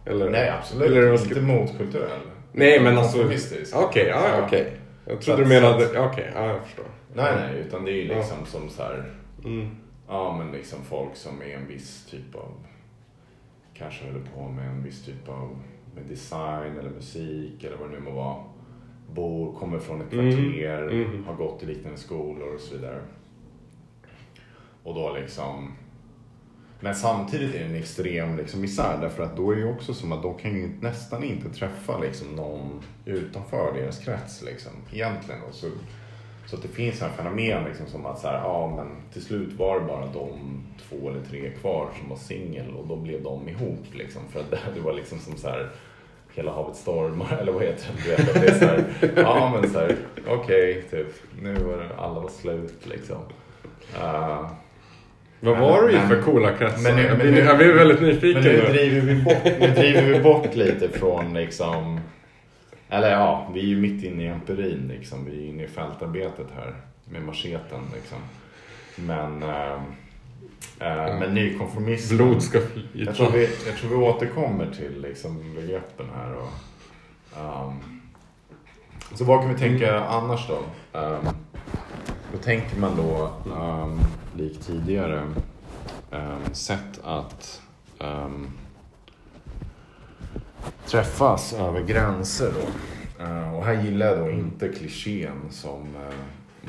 Eller? 0.06 0.30
Nej 0.30 0.48
absolut 0.58 0.86
Eller 0.90 1.16
ska- 1.16 1.28
inte 1.28 1.40
motkulturell. 1.40 2.20
Nej 2.52 2.80
men 2.80 2.98
alltså... 2.98 3.16
Okej, 3.18 3.22
Konformistisk. 3.22 3.74
ja, 4.10 4.42
okej. 4.46 4.72
Jag 5.06 5.16
Så 5.18 5.22
trodde 5.24 5.42
du 5.42 5.48
menade... 5.48 5.98
Okej, 6.00 6.30
ja 6.34 6.46
jag 6.46 6.62
förstår. 6.64 6.84
Nej 7.14 7.32
nej, 7.36 7.60
utan 7.68 7.84
det 7.84 7.90
är 7.90 7.94
ju 7.94 8.08
liksom 8.08 8.46
som 8.46 8.68
så 8.70 8.82
här 8.82 9.04
Mm. 9.44 9.76
Ja, 10.08 10.36
men 10.38 10.52
liksom 10.52 10.78
folk 10.88 11.16
som 11.16 11.42
är 11.42 11.56
en 11.56 11.66
viss 11.66 12.06
typ 12.10 12.34
av, 12.34 12.50
kanske 13.74 14.04
håller 14.04 14.24
på 14.36 14.48
med 14.48 14.66
en 14.68 14.82
viss 14.84 15.04
typ 15.04 15.28
av 15.28 15.58
med 15.94 16.04
design 16.08 16.78
eller 16.78 16.90
musik 16.90 17.64
eller 17.64 17.76
vad 17.76 17.88
det 17.90 17.94
nu 17.94 18.00
må 18.00 18.10
vara. 18.10 18.36
Bor, 19.14 19.54
kommer 19.58 19.78
från 19.78 20.00
ett 20.00 20.12
Mm, 20.12 20.30
kvarter, 20.30 20.82
mm. 20.82 21.24
har 21.24 21.34
gått 21.34 21.62
i 21.62 21.66
liknande 21.66 21.98
skolor 21.98 22.54
och 22.54 22.60
så 22.60 22.74
vidare. 22.74 23.00
Och 24.82 24.94
då 24.94 25.14
liksom, 25.14 25.72
men 26.80 26.94
samtidigt 26.94 27.54
är 27.54 27.58
det 27.58 27.64
en 27.64 27.74
extrem 27.74 28.36
liksom 28.36 28.60
misär 28.60 28.98
därför 29.00 29.22
att 29.22 29.36
då 29.36 29.50
är 29.50 29.56
det 29.56 29.64
också 29.64 29.94
som 29.94 30.12
att 30.12 30.22
de 30.22 30.38
kan 30.38 30.54
ju 30.54 30.70
nästan 30.80 31.24
inte 31.24 31.50
träffa 31.50 31.98
liksom 31.98 32.28
någon 32.28 32.82
utanför 33.04 33.72
deras 33.74 33.98
krets 33.98 34.42
liksom 34.42 34.72
egentligen. 34.92 35.42
Och 35.42 35.54
så, 35.54 35.70
så 36.46 36.56
att 36.56 36.62
det 36.62 36.68
finns 36.68 37.02
en 37.02 37.10
fenomen 37.10 37.64
liksom 37.64 37.86
som 37.86 38.06
att 38.06 38.18
så 38.18 38.28
här, 38.28 38.34
ja 38.34 38.72
men 38.76 39.12
till 39.12 39.22
slut 39.22 39.52
var 39.52 39.80
det 39.80 39.86
bara 39.86 40.06
de 40.06 40.62
två 40.88 41.10
eller 41.10 41.20
tre 41.24 41.50
kvar 41.50 41.90
som 42.00 42.08
var 42.08 42.16
singel 42.16 42.74
och 42.76 42.86
då 42.86 42.96
blev 42.96 43.22
de 43.22 43.48
ihop 43.48 43.94
liksom 43.94 44.22
för 44.30 44.40
att 44.40 44.50
det 44.74 44.80
var 44.80 44.92
liksom 44.92 45.18
som 45.18 45.36
så 45.36 45.48
här 45.48 45.70
Hela 46.34 46.52
havet 46.52 46.76
stormar 46.76 47.36
eller 47.40 47.52
vad 47.52 47.62
heter 47.62 47.86
det? 47.96 48.02
Du 48.02 48.10
vet 48.10 48.36
att 48.36 48.42
det 48.42 48.48
är 48.48 48.54
så 48.58 48.64
här, 48.64 48.84
ja 49.16 49.58
men 49.60 49.70
så 49.70 49.78
här, 49.78 49.96
okej 50.28 50.84
typ 50.90 51.06
nu 51.42 51.54
var 51.54 51.76
det, 51.76 51.88
alla 51.98 52.20
var 52.20 52.28
slut 52.28 52.86
liksom. 52.86 53.16
Uh, 53.96 54.50
Vad 55.40 55.52
Men- 55.54 55.60
var 55.60 55.82
du 55.82 55.90
i 55.90 55.94
men- 55.94 56.08
för 56.08 56.22
coola 56.22 56.52
kretsar? 56.52 56.82
men 56.82 56.96
nu- 56.96 57.02
jag, 57.02 57.10
men 57.10 57.18
blir, 57.18 57.30
nu- 57.32 57.38
jag 57.48 57.58
blir 57.58 57.72
väldigt 57.72 58.00
nyfiken 58.00 58.42
Men 58.42 58.52
nu 58.52 58.62
nu. 58.62 58.72
driver 58.72 59.00
vi 59.00 59.22
bort, 59.22 59.44
nu 59.60 59.68
driver 59.68 60.02
vi 60.02 60.20
bort 60.20 60.54
lite 60.54 60.88
från 60.88 61.34
liksom 61.34 62.00
Eller 62.88 63.10
ja, 63.10 63.50
vi 63.54 63.60
är 63.60 63.64
ju 63.64 63.76
mitt 63.80 64.04
inne 64.04 64.22
i 64.22 64.26
empirin 64.26 64.90
liksom. 64.94 65.24
Vi 65.24 65.44
är 65.44 65.48
inne 65.48 65.62
i 65.64 65.66
fältarbetet 65.66 66.46
här 66.56 66.74
med 67.04 67.22
macheten 67.22 67.80
liksom. 67.94 68.18
Men 68.96 69.42
äh, 69.42 69.80
äh, 70.78 71.18
men 71.18 71.34
nykonformism 71.34 72.16
Blod 72.16 72.42
ska 72.42 72.58
jag 72.92 73.16
tror, 73.16 73.30
flyta. 73.30 73.38
vi, 73.38 73.68
jag 73.70 73.76
tror 73.76 73.90
vi 73.90 73.96
återkommer 73.96 74.70
till 74.70 75.00
liksom 75.02 75.54
begreppen 75.54 76.06
här. 76.16 76.34
Och, 76.34 76.52
ehm, 77.38 78.00
så 79.14 79.24
vad 79.24 79.40
kan 79.40 79.54
vi 79.54 79.58
tänka 79.58 80.00
annars 80.00 80.48
då? 80.48 80.58
Um, 80.98 81.28
då 82.32 82.38
tänker 82.38 82.80
man 82.80 82.96
då, 82.96 83.32
um, 83.54 84.00
likt 84.36 84.66
tidigare, 84.66 85.22
um, 86.10 86.54
sätt 86.54 87.00
att 87.04 87.62
um, 87.98 88.50
träffas 90.86 91.52
över 91.52 91.82
gränser. 91.82 92.52
Då. 92.60 92.68
Eh, 93.24 93.54
och 93.54 93.64
här 93.64 93.82
gillar 93.82 94.06
jag 94.06 94.18
då 94.18 94.30
inte 94.30 94.68
klichén 94.68 95.40
som 95.50 95.80
uh, 95.80 96.14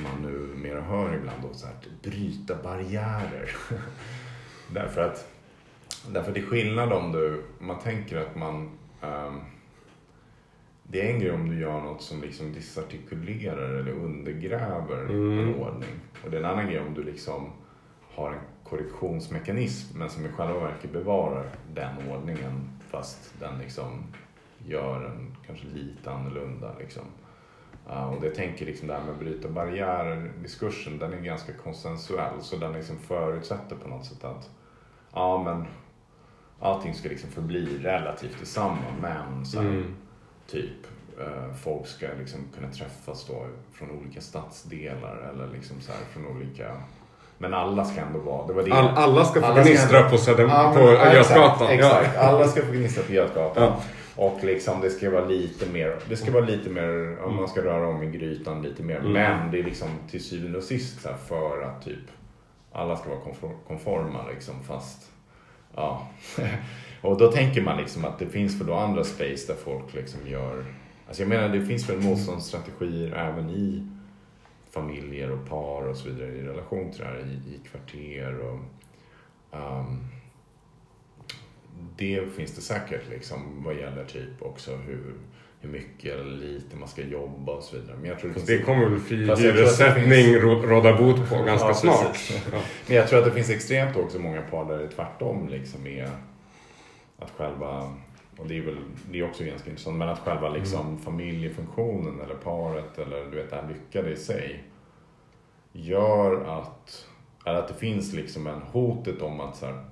man 0.04 0.22
numera 0.32 0.82
hör 0.82 1.16
ibland. 1.16 1.42
Då, 1.42 1.54
så 1.54 1.66
här, 1.68 1.74
att 1.74 2.02
bryta 2.02 2.56
barriärer. 2.64 3.50
Därför 4.74 5.02
att 5.02 5.32
Därför 6.14 6.32
det 6.32 6.40
är 6.40 6.46
skillnad 6.46 6.94
om 6.94 7.12
du, 7.12 7.44
man 7.60 7.80
tänker 7.80 8.18
att 8.18 8.36
man 8.36 8.70
ehm, 9.02 9.40
Det 10.84 11.02
är 11.10 11.14
en 11.14 11.20
grej 11.20 11.32
om 11.32 11.50
du 11.50 11.60
gör 11.60 11.82
något 11.82 12.02
som 12.02 12.22
liksom 12.22 12.54
disartikulerar 12.54 13.70
eller 13.70 13.92
undergräver 13.92 15.04
Mm. 15.04 15.40
en 15.40 15.56
ordning. 15.56 16.00
Och 16.24 16.32
det 16.32 16.38
är 16.38 16.42
en 16.44 16.50
annan 16.52 16.68
grej 16.68 16.80
om 16.80 16.94
du 16.94 17.04
liksom 17.04 17.50
har 18.16 18.32
en 18.32 18.40
korrektionsmekanism 18.64 20.00
men 20.00 20.10
som 20.10 20.26
i 20.26 20.30
själva 20.30 20.60
verket 20.60 20.92
bevarar 20.94 21.46
den 21.74 22.10
ordningen 22.12 22.70
fast 22.90 23.34
den 23.40 23.60
liksom 23.60 24.04
gör 24.66 25.06
en 25.06 25.36
kanske 25.48 25.68
lite 25.68 26.12
annorlunda 26.12 26.76
liksom. 26.80 27.04
Uh, 27.90 28.04
och 28.14 28.22
det 28.22 28.30
tänker 28.30 28.66
liksom 28.66 28.88
det 28.88 28.94
här 28.94 29.02
med 29.02 29.10
att 29.14 29.20
bryta 29.20 29.48
barriärer, 29.50 30.32
diskursen, 30.42 30.98
den 31.00 31.14
är 31.14 31.18
ganska 31.18 31.54
konsensuell 31.54 32.42
så 32.42 32.56
den 32.58 32.74
liksom 32.74 32.98
förutsätter 33.00 33.76
på 33.76 33.90
något 33.90 34.06
sätt 34.06 34.24
att 34.24 34.50
ja 35.14 35.44
men 35.44 35.66
allting 36.60 36.94
ska 36.94 37.10
liksom 37.10 37.30
förbli 37.32 37.80
relativt 37.84 38.40
detsamma 38.40 38.78
men 39.02 39.12
här, 39.12 39.60
Mm. 39.60 39.96
typ 40.48 40.72
eh, 41.20 41.54
folk 41.64 41.88
ska 41.88 42.08
liksom 42.20 42.40
kunna 42.56 42.72
träffas 42.72 43.26
då 43.28 43.46
från 43.74 43.92
olika 43.92 44.22
stadsdelar 44.22 45.32
eller 45.34 45.48
liksom 45.54 45.82
så 45.82 45.92
här 45.92 46.02
från 46.14 46.28
olika 46.28 46.72
men 47.38 47.54
alla 47.54 47.86
ska 47.86 48.02
ändå 48.02 48.20
vara, 48.20 48.48
det 48.48 48.54
var 48.54 48.64
det. 48.64 48.72
All, 48.72 48.88
alla 48.98 49.26
ska 49.26 49.40
få 49.42 49.46
Alla 49.46 49.56
ska 49.64 49.70
gnistra 49.72 49.98
ändå- 49.98 50.10
på, 50.10 50.18
Söder, 50.18 50.44
Ja, 50.44 50.74
på 50.76 50.80
ja, 50.82 51.14
Götgatan. 51.14 51.68
Exakt, 51.68 52.02
exakt. 52.02 52.18
alla 52.18 52.48
ska 52.48 52.62
få 52.62 52.72
gnista 52.72 53.02
på 53.02 53.12
Götgatan. 53.14 53.64
Ja. 53.64 53.82
Och 54.16 54.44
liksom 54.44 54.82
det 54.82 54.90
ska 54.90 55.10
vara 55.10 55.26
lite 55.26 55.70
mer, 55.70 56.00
det 56.10 56.18
ska 56.18 56.32
vara 56.32 56.46
lite 56.46 56.70
mer, 56.70 57.18
om 57.24 57.36
man 57.36 57.48
ska 57.48 57.62
röra 57.62 57.88
om 57.88 58.04
i 58.04 58.12
grytan 58.12 58.62
lite 58.62 58.84
mer. 58.84 59.00
Mm. 59.00 59.12
Men 59.12 59.52
det 59.52 59.60
är 59.60 59.64
liksom 59.64 59.90
till 60.10 60.24
syvende 60.24 60.58
och 60.58 60.64
sist 60.64 61.02
så 61.02 61.10
för 61.28 61.62
att 61.62 61.86
typ 61.86 62.00
alla 62.72 62.98
ska 62.98 63.10
vara 63.10 63.20
konfor- 63.20 63.58
konforma 63.68 64.20
liksom 64.34 64.64
fast 64.64 65.12
ja. 65.76 66.08
och 67.02 67.18
då 67.18 67.32
tänker 67.32 67.62
man 67.62 67.78
liksom 67.78 68.06
att 68.06 68.20
det 68.20 68.26
finns 68.26 68.60
väl 68.60 68.68
då 68.68 68.74
andra 68.74 69.04
space 69.04 69.54
där 69.54 69.56
folk 69.56 69.94
liksom 69.94 70.28
gör, 70.28 70.66
alltså 71.08 71.22
jag 71.22 71.30
menar 71.30 71.50
det 71.50 71.66
finns 71.66 71.90
väl 71.90 72.02
motståndsstrategier 72.02 73.16
även 73.16 73.50
i 73.50 73.88
familjer 74.72 75.32
och 75.32 75.50
par 75.50 75.88
och 75.88 75.98
så 75.98 76.10
vidare 76.10 76.32
i 76.32 76.42
relation 76.42 76.92
till 76.92 77.00
det 77.00 77.06
här 77.06 77.18
i, 77.18 77.56
i 77.56 77.60
kvarter 77.70 78.40
och 78.40 78.60
ehm, 79.58 80.04
det 81.98 82.34
finns 82.36 82.56
det 82.56 82.62
säkert 82.62 83.10
liksom 83.10 83.64
vad 83.64 83.76
gäller 83.76 84.06
typ 84.06 84.42
också 84.42 84.76
hur, 84.76 85.14
hur 85.60 85.70
mycket 85.70 86.14
eller 86.14 86.26
lite 86.38 86.76
man 86.76 86.88
ska 86.88 87.02
jobba 87.04 87.52
och 87.52 87.64
så 87.64 87.76
vidare. 87.76 87.96
Men 88.02 88.10
jag 88.10 88.20
tror 88.20 88.34
det, 88.34 88.58
det 88.58 88.64
kommer 88.64 88.90
väl 88.90 89.00
fri 89.00 89.28
Fast 89.28 89.42
jag 89.44 89.54
tror 89.56 89.64
att 89.66 89.78
det 89.78 89.84
hyressättning 89.86 90.12
finns- 90.12 90.44
rå- 90.44 90.62
råda 90.68 90.98
bot 90.98 91.30
på 91.30 91.36
ganska 91.46 91.68
Ja, 91.68 91.74
snart. 91.74 92.12
precis. 92.14 92.44
Men 92.88 92.98
jag 92.98 93.08
tror 93.08 93.20
att 93.20 93.26
det 93.26 93.32
finns 93.32 93.50
extremt 93.50 93.98
också 93.98 94.20
många 94.20 94.42
par 94.42 94.66
där 94.66 94.78
det 94.78 94.84
är 94.84 94.88
tvärtom 94.90 95.48
liksom 95.50 95.88
är 95.88 96.10
att 97.20 97.32
själva 97.38 97.94
och 98.38 98.48
det 98.48 98.58
är 98.58 98.62
väl 98.62 98.78
det 99.12 99.20
är 99.20 99.24
också 99.30 99.44
ganska 99.44 99.70
intressant, 99.70 99.98
men 99.98 100.10
att 100.10 100.20
själva 100.20 100.50
liksom 100.50 101.00
familjefunktionen 101.00 102.20
eller 102.22 102.36
paret 102.36 102.98
eller 102.98 103.26
du 103.26 103.38
vet 103.38 103.50
det 103.50 103.56
här 103.56 103.68
lyckade 103.70 104.12
i 104.12 104.16
sig 104.16 104.64
gör 105.72 106.60
att, 106.60 107.06
eller 107.46 107.60
att 107.60 107.68
det 107.68 107.74
finns 107.74 108.14
liksom 108.14 108.48
en 108.48 108.62
hotet 108.62 109.22
om 109.22 109.40
att 109.40 109.56
så 109.56 109.66
här, 109.66 109.86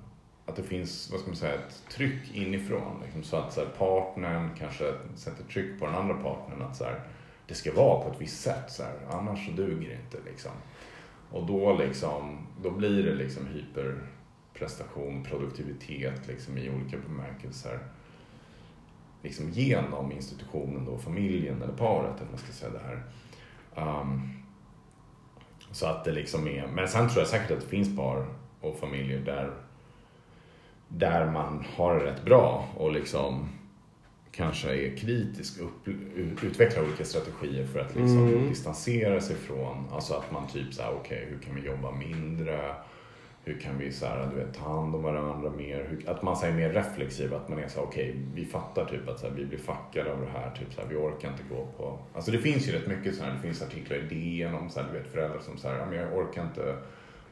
att 0.46 0.56
det 0.56 0.62
finns, 0.62 1.10
vad 1.10 1.20
ska 1.20 1.28
man 1.28 1.36
säga, 1.36 1.54
ett 1.54 1.82
tryck 1.90 2.34
inifrån. 2.34 3.00
Liksom, 3.04 3.22
så 3.22 3.36
att 3.36 3.52
så 3.52 3.60
här, 3.60 3.68
partnern 3.78 4.50
kanske 4.58 4.94
sätter 5.14 5.44
tryck 5.44 5.80
på 5.80 5.86
den 5.86 5.94
andra 5.94 6.14
partnern 6.14 6.62
att 6.62 6.76
så 6.76 6.84
här, 6.84 7.00
det 7.46 7.54
ska 7.54 7.72
vara 7.72 8.04
på 8.04 8.10
ett 8.10 8.20
visst 8.20 8.42
sätt, 8.42 8.64
så 8.70 8.82
här, 8.82 8.98
annars 9.10 9.46
så 9.46 9.52
duger 9.52 9.88
det 9.88 9.94
inte. 9.94 10.30
Liksom. 10.30 10.52
Och 11.30 11.46
då, 11.46 11.76
liksom, 11.76 12.46
då 12.62 12.70
blir 12.70 13.02
det 13.02 13.14
liksom 13.14 13.46
hyperprestation, 13.46 15.24
produktivitet 15.24 16.26
liksom, 16.26 16.58
i 16.58 16.70
olika 16.70 16.96
bemärkelser. 17.08 17.78
Liksom 19.22 19.50
genom 19.50 20.12
institutionen, 20.12 20.84
då, 20.84 20.98
familjen 20.98 21.62
eller 21.62 21.72
paret, 21.72 22.20
eller 22.20 22.30
man 22.30 22.38
ska 22.38 22.52
säga 22.52 22.72
det 22.72 22.78
här. 22.78 23.02
Um, 24.00 24.44
så 25.70 25.86
att 25.86 26.04
det 26.04 26.12
liksom 26.12 26.48
är, 26.48 26.66
men 26.66 26.88
sen 26.88 27.08
tror 27.08 27.20
jag 27.20 27.28
säkert 27.28 27.50
att 27.50 27.60
det 27.60 27.66
finns 27.66 27.96
par 27.96 28.26
och 28.60 28.78
familjer 28.78 29.20
där, 29.20 29.50
där 30.98 31.30
man 31.30 31.64
har 31.76 31.94
det 31.94 32.04
rätt 32.04 32.24
bra 32.24 32.68
och 32.76 32.92
liksom 32.92 33.48
kanske 34.32 34.68
är 34.86 34.96
kritisk, 34.96 35.60
upp, 35.60 35.88
utvecklar 36.42 36.82
olika 36.82 37.04
strategier 37.04 37.66
för 37.66 37.78
att 37.80 37.94
liksom 37.96 38.28
Mm. 38.28 38.48
distansera 38.48 39.20
sig 39.20 39.36
från, 39.36 39.84
alltså 39.92 40.14
att 40.14 40.32
man 40.32 40.46
typ 40.46 40.74
såhär, 40.74 40.92
okej 41.00 41.26
hur 41.30 41.38
kan 41.38 41.54
vi 41.54 41.66
jobba 41.66 41.90
mindre? 41.90 42.74
Hur 43.46 43.60
kan 43.60 43.78
vi 43.78 43.92
så 43.92 44.06
här, 44.06 44.28
du 44.30 44.36
vet, 44.36 44.54
ta 44.54 44.68
hand 44.72 44.94
om 44.94 45.02
varandra 45.02 45.50
mer? 45.50 45.86
Hur, 45.90 46.10
att 46.10 46.22
man 46.22 46.36
så 46.36 46.44
här 46.46 46.52
är 46.52 46.56
mer 46.56 46.70
reflexiv, 46.72 47.34
att 47.34 47.48
man 47.48 47.58
är 47.58 47.68
så 47.68 47.80
här, 47.80 47.86
okej 47.86 48.16
vi 48.34 48.44
fattar 48.44 48.84
typ 48.84 49.08
att 49.08 49.18
så 49.20 49.26
här, 49.28 49.34
vi 49.34 49.44
blir 49.44 49.58
fuckade 49.58 50.12
av 50.12 50.20
det 50.20 50.38
här, 50.38 50.50
typ 50.50 50.74
så 50.74 50.80
här, 50.80 50.88
vi 50.88 50.96
orkar 50.96 51.28
inte 51.28 51.42
gå 51.50 51.66
på... 51.76 51.98
Alltså 52.14 52.30
det 52.30 52.38
finns 52.38 52.68
ju 52.68 52.72
rätt 52.72 52.86
mycket 52.86 53.14
så 53.14 53.24
här, 53.24 53.32
det 53.34 53.38
finns 53.40 53.62
artiklar 53.62 53.96
i 53.96 54.00
DN 54.14 54.54
om 54.54 54.70
så 54.70 54.80
här, 54.80 54.86
du 54.92 54.98
vet, 54.98 55.12
föräldrar 55.12 55.40
som 55.40 55.58
så 55.58 55.68
här, 55.68 55.78
"Ja, 55.78 55.86
men 55.86 55.98
jag 55.98 56.16
orkar 56.18 56.42
inte 56.42 56.76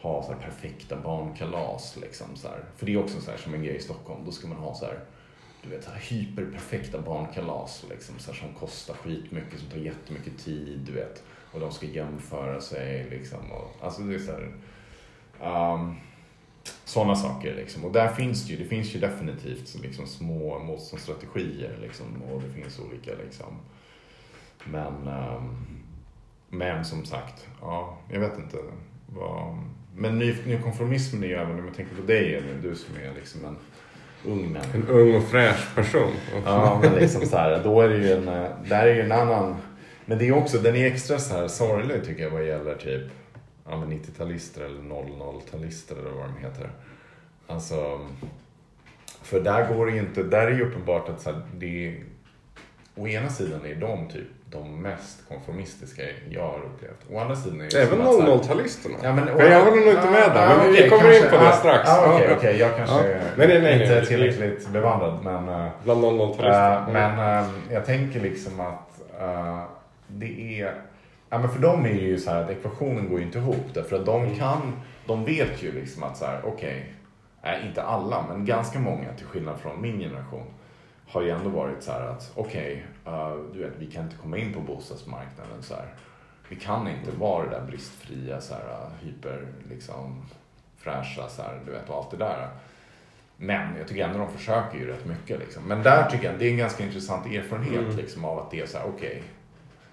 ha 0.02 0.22
så 0.22 0.32
här 0.32 0.40
perfekta 0.40 0.96
barnkalas 0.96 1.96
liksom 1.96 2.36
så 2.36 2.48
här. 2.48 2.64
För 2.76 2.86
det 2.86 2.92
är 2.92 3.02
också 3.04 3.20
så 3.20 3.30
här 3.30 3.38
som 3.38 3.54
en 3.54 3.62
grej 3.62 3.76
i 3.76 3.80
Stockholm, 3.80 4.24
då 4.24 4.32
ska 4.32 4.48
man 4.48 4.58
ha 4.58 4.74
så 4.74 4.84
här 4.84 5.00
du 5.62 5.68
vet, 5.68 5.84
så 5.84 5.90
här 5.90 5.98
hyperperfekta 5.98 7.00
barnkalas 7.00 7.84
liksom, 7.90 8.18
så 8.18 8.32
här, 8.32 8.38
som 8.38 8.54
kostar 8.54 8.94
skitmycket, 8.94 9.60
som 9.60 9.68
tar 9.68 9.78
jättemycket 9.78 10.38
tid, 10.38 10.78
du 10.86 10.92
vet. 10.92 11.22
Och 11.52 11.60
de 11.60 11.72
ska 11.72 11.86
jämföra 11.86 12.60
sig 12.60 13.10
liksom. 13.10 13.52
Och, 13.52 13.76
alltså 13.80 14.02
det 14.02 14.14
är 14.14 14.18
så 14.18 14.32
här, 14.32 14.52
ehm, 15.40 15.80
um, 15.80 15.96
sådana 16.84 17.16
saker 17.16 17.54
liksom. 17.54 17.84
Och 17.84 17.92
där 17.92 18.08
finns 18.08 18.46
det 18.46 18.52
ju, 18.52 18.58
det 18.58 18.68
finns 18.68 18.94
ju 18.94 19.00
definitivt 19.00 19.74
liksom 19.82 20.06
små 20.06 20.58
motståndsstrategier 20.58 21.78
liksom. 21.80 22.22
Och 22.22 22.42
det 22.42 22.62
finns 22.62 22.78
olika 22.78 23.10
liksom. 23.24 23.58
Men, 24.64 25.08
um, 25.08 25.66
men 26.48 26.84
som 26.84 27.04
sagt, 27.04 27.48
ja, 27.60 27.98
jag 28.10 28.20
vet 28.20 28.38
inte. 28.38 28.56
Vad, 29.06 29.58
men 29.96 30.18
ny, 30.18 30.34
nykonformismen 30.46 31.22
är 31.22 31.26
ju 31.26 31.34
även, 31.34 31.58
om 31.58 31.64
jag 31.66 31.74
tänker 31.74 31.94
på 31.94 32.02
dig 32.02 32.34
Elin, 32.34 32.60
du 32.62 32.74
som 32.74 32.94
är 32.96 33.14
liksom 33.14 33.44
en 33.44 33.56
ung 34.24 34.52
människa. 34.52 34.74
En 34.74 34.88
ung 34.88 35.14
och 35.14 35.24
fräsch 35.24 35.74
person. 35.74 36.12
Ja, 36.44 36.80
men 36.82 36.94
liksom 36.94 37.26
så 37.26 37.36
här, 37.36 37.60
då 37.64 37.80
är 37.80 37.88
det 37.88 37.96
ju 37.96 38.12
en, 38.12 38.24
där 38.68 38.86
är 38.86 38.94
ju 38.94 39.00
en 39.00 39.12
annan, 39.12 39.56
men 40.04 40.18
det 40.18 40.28
är 40.28 40.32
också, 40.32 40.58
den 40.58 40.76
är 40.76 40.86
extra 40.86 41.18
så 41.18 41.34
här 41.34 41.48
sorglig 41.48 42.04
tycker 42.04 42.22
jag 42.22 42.30
vad 42.30 42.46
gäller 42.46 42.74
typ 42.74 43.02
ja, 43.64 43.76
men 43.76 43.92
90-talister 43.92 44.64
eller 44.64 44.80
00-talister 44.80 45.92
eller 45.92 46.10
vad 46.10 46.24
de 46.24 46.36
heter. 46.36 46.70
Alltså, 47.46 48.08
för 49.22 49.40
där 49.40 49.74
går 49.74 49.86
det 49.86 49.92
ju 49.92 49.98
inte, 49.98 50.22
där 50.22 50.46
är 50.46 50.56
ju 50.56 50.62
uppenbart 50.62 51.08
att 51.08 51.20
så 51.20 51.32
här, 51.32 51.42
det 51.56 51.88
är, 51.88 52.04
å 52.94 53.08
ena 53.08 53.28
sidan 53.28 53.66
är 53.66 53.74
de 53.74 54.08
typ 54.08 54.28
de 54.52 54.82
mest 54.82 55.28
konformistiska 55.28 56.02
jag 56.30 56.42
har 56.42 56.58
upplevt. 56.58 57.00
Å 57.12 57.18
andra 57.18 57.36
sidan 57.36 57.60
är 57.60 57.64
det 57.70 57.82
Även 57.82 57.88
som 57.98 58.00
att 58.06 58.14
så 58.14 58.20
här- 58.22 58.28
00-talisterna. 58.28 58.94
Ja, 59.02 59.12
men, 59.12 59.26
jag 59.28 59.64
håller 59.64 59.76
nog 59.80 59.94
inte 59.94 60.10
med 60.10 60.30
där, 60.34 60.56
men 60.56 60.72
vi 60.72 60.88
kommer 60.88 61.16
in 61.24 61.30
på 61.30 61.36
det 61.44 61.52
strax. 61.52 61.82
Ja, 61.88 62.12
Okej, 62.14 62.26
Ja. 62.30 62.36
okej, 62.36 62.56
jag 62.58 62.76
kanske 62.76 62.96
Ja. 63.10 63.18
Nej, 63.36 63.48
nej, 63.48 63.62
nej, 63.62 63.82
inte 63.82 63.96
är 63.98 64.04
tillräckligt 64.04 64.68
bevandrad. 64.68 65.18
Men, 65.24 65.48
eh, 65.48 65.68
Bland 65.84 66.04
00-talisterna. 66.04 66.86
eh, 66.86 66.92
men 66.92 67.38
eh, 67.44 67.50
jag 67.70 67.84
tänker 67.84 68.20
liksom 68.20 68.60
att 68.60 69.00
eh, 69.20 69.62
det 70.06 70.60
är... 70.60 70.74
Ja, 71.30 71.38
men 71.38 71.48
för 71.50 71.58
dem 71.58 71.84
är 71.86 71.94
det 71.94 72.00
ju 72.00 72.18
så 72.18 72.30
här 72.30 72.42
att 72.42 72.50
ekvationen 72.50 73.08
går 73.10 73.18
ju 73.18 73.24
inte 73.26 73.38
ihop. 73.38 73.64
Därför 73.74 73.96
att 73.96 74.06
de 74.06 74.36
kan, 74.36 74.72
de 75.06 75.24
vet 75.24 75.62
ju 75.62 75.72
liksom 75.72 76.02
att 76.02 76.16
så 76.16 76.24
här, 76.26 76.40
okej, 76.44 76.92
nej, 77.44 77.60
inte 77.68 77.82
alla, 77.82 78.24
men 78.28 78.44
ganska 78.44 78.78
många 78.78 79.12
till 79.16 79.26
skillnad 79.26 79.58
från 79.60 79.80
min 79.82 79.98
generation 80.00 80.44
har 81.08 81.22
ju 81.22 81.30
ändå 81.30 81.50
varit 81.50 81.82
så 81.82 81.92
här 81.92 82.06
att 82.06 82.32
okej, 82.34 82.86
eh, 83.06 83.34
du 83.52 83.58
vet, 83.62 83.72
vi 83.78 83.86
kan 83.86 84.04
inte 84.04 84.16
komma 84.16 84.36
in 84.36 84.52
på 84.52 84.60
bostadsmarknaden 84.60 85.62
så 85.62 85.74
här. 85.74 85.86
Vi 86.48 86.56
kan 86.56 86.88
inte 86.88 87.10
vara 87.10 87.44
det 87.44 87.50
där 87.50 87.66
bristfria, 87.66 88.40
så 88.40 88.54
här, 88.54 88.60
eh, 88.70 89.06
hyper, 89.06 89.46
liksom, 89.70 90.22
fräscha, 90.78 91.28
så 91.28 91.42
här, 91.42 91.60
du 91.66 91.72
vet, 91.72 91.88
och 91.88 91.96
allt 91.96 92.10
det 92.10 92.16
där. 92.16 92.48
Men 93.36 93.76
jag 93.78 93.88
tycker 93.88 94.04
ändå 94.04 94.18
de 94.18 94.32
försöker 94.32 94.78
ju 94.78 94.86
rätt 94.86 95.06
mycket. 95.06 95.38
Liksom. 95.38 95.62
Men 95.64 95.82
där 95.82 96.10
tycker 96.10 96.30
jag 96.30 96.38
det 96.38 96.46
är 96.46 96.50
en 96.50 96.56
ganska 96.56 96.84
intressant 96.84 97.26
erfarenhet 97.26 97.80
Mm. 97.80 97.96
liksom, 97.96 98.24
av 98.24 98.38
att 98.38 98.50
det 98.50 98.60
är 98.60 98.66
så 98.66 98.78
här, 98.78 98.86
okej, 98.88 99.22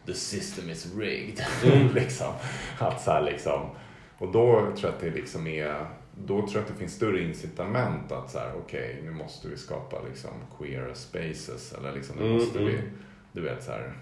the 0.06 0.14
system 0.14 0.70
is 0.70 0.96
rigged. 0.96 1.46
Mm. 1.66 1.88
liksom. 1.94 2.34
Att 2.80 3.02
så 3.02 3.12
här, 3.12 3.22
liksom, 3.22 3.70
och 4.18 4.32
då 4.32 4.54
tror 4.60 4.76
jag 4.82 4.90
att 4.94 5.00
det 5.00 5.10
liksom 5.10 5.48
är, 5.48 5.86
då 6.26 6.38
tror 6.42 6.52
jag 6.54 6.62
att 6.62 6.68
det 6.68 6.74
finns 6.74 6.94
större 6.94 7.22
incitament 7.24 8.12
att 8.12 8.32
så 8.32 8.40
här, 8.40 8.52
okej, 8.66 9.02
nu 9.04 9.12
måste 9.12 9.48
vi 9.48 9.58
skapa 9.58 9.98
liksom 10.10 10.32
queer 10.60 10.92
spaces. 10.94 11.74
Eller 11.74 11.94
liksom, 11.94 12.16
nu 12.16 12.24
Mm, 12.24 12.34
måste 12.36 12.60
vi, 12.60 12.74
mm. 12.74 12.86
du 13.32 13.42
vet 13.42 13.64
så 13.64 13.72
här, 13.72 13.94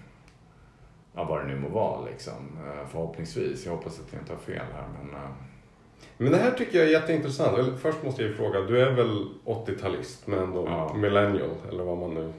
ja, 1.14 1.24
vad 1.24 1.40
det 1.40 1.46
nu 1.46 1.60
må 1.60 1.68
vara 1.68 2.04
liksom. 2.04 2.32
Eh, 2.66 2.88
Förhoppningsvis, 2.90 3.66
jag 3.66 3.72
hoppas 3.72 4.00
att 4.00 4.12
jag 4.12 4.22
inte 4.22 4.32
har 4.32 4.40
fel 4.40 4.66
här. 4.74 4.84
Men, 5.02 5.14
eh, 5.14 5.28
Men 6.16 6.32
det 6.32 6.38
här 6.38 6.50
tycker 6.50 6.78
jag 6.78 6.86
är 6.86 6.92
jätteintressant. 6.92 7.80
Först 7.82 8.02
måste 8.02 8.22
jag 8.22 8.30
ju 8.30 8.36
fråga, 8.36 8.60
du 8.60 8.80
är 8.80 8.90
väl 8.90 9.26
80-talist 9.44 10.26
men 10.26 10.38
ändå 10.38 10.64
Ja. 10.66 10.94
millennial 10.94 11.50
eller 11.68 11.84
vad 11.84 11.98
man 11.98 12.14
nu... 12.14 12.32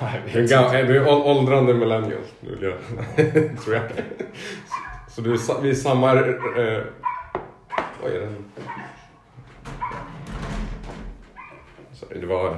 Du 0.32 0.54
är, 0.54 0.86
du 0.86 0.96
är 0.96 1.26
åldrande 1.26 1.74
millennial, 1.74 2.20
jag... 2.40 2.58
tror 3.64 3.76
jag. 3.76 3.82
Så 5.08 5.20
du 5.20 5.30
vi 5.62 5.70
är 5.70 5.74
samma... 5.74 6.12
Eh... 6.14 6.82
Vad 8.02 8.12
är 8.12 8.20
det? 8.20 8.34
Sorry, 12.08 12.20
det 12.20 12.26
var 12.26 12.56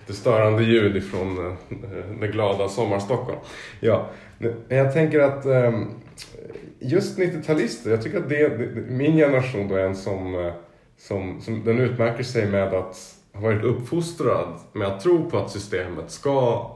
lite 0.00 0.20
störande 0.20 0.62
ljud 0.62 0.96
ifrån 0.96 1.46
eh, 1.46 1.52
det 2.20 2.28
glada 2.28 2.68
sommarstockholm. 2.68 3.38
Ja, 3.80 4.06
men 4.38 4.54
jag 4.68 4.92
tänker 4.92 5.20
att 5.20 5.46
ehm, 5.46 5.86
just 6.78 7.18
90-talister, 7.18 7.90
jag 7.90 8.02
tycker 8.02 8.18
att 8.18 8.28
det, 8.28 8.48
det, 8.48 8.80
min 8.88 9.16
generation 9.16 9.68
då 9.68 9.74
är 9.74 9.84
en 9.84 9.96
som, 9.96 10.34
eh, 10.34 10.52
som, 10.98 11.40
som 11.40 11.64
den 11.64 11.78
utmärker 11.78 12.24
sig 12.24 12.46
med 12.46 12.74
att 12.74 12.96
ha 13.32 13.40
varit 13.40 13.64
uppfostrad 13.64 14.60
med 14.72 14.88
att 14.88 15.00
tro 15.00 15.30
på 15.30 15.38
att 15.38 15.50
systemet 15.50 16.10
ska 16.10 16.70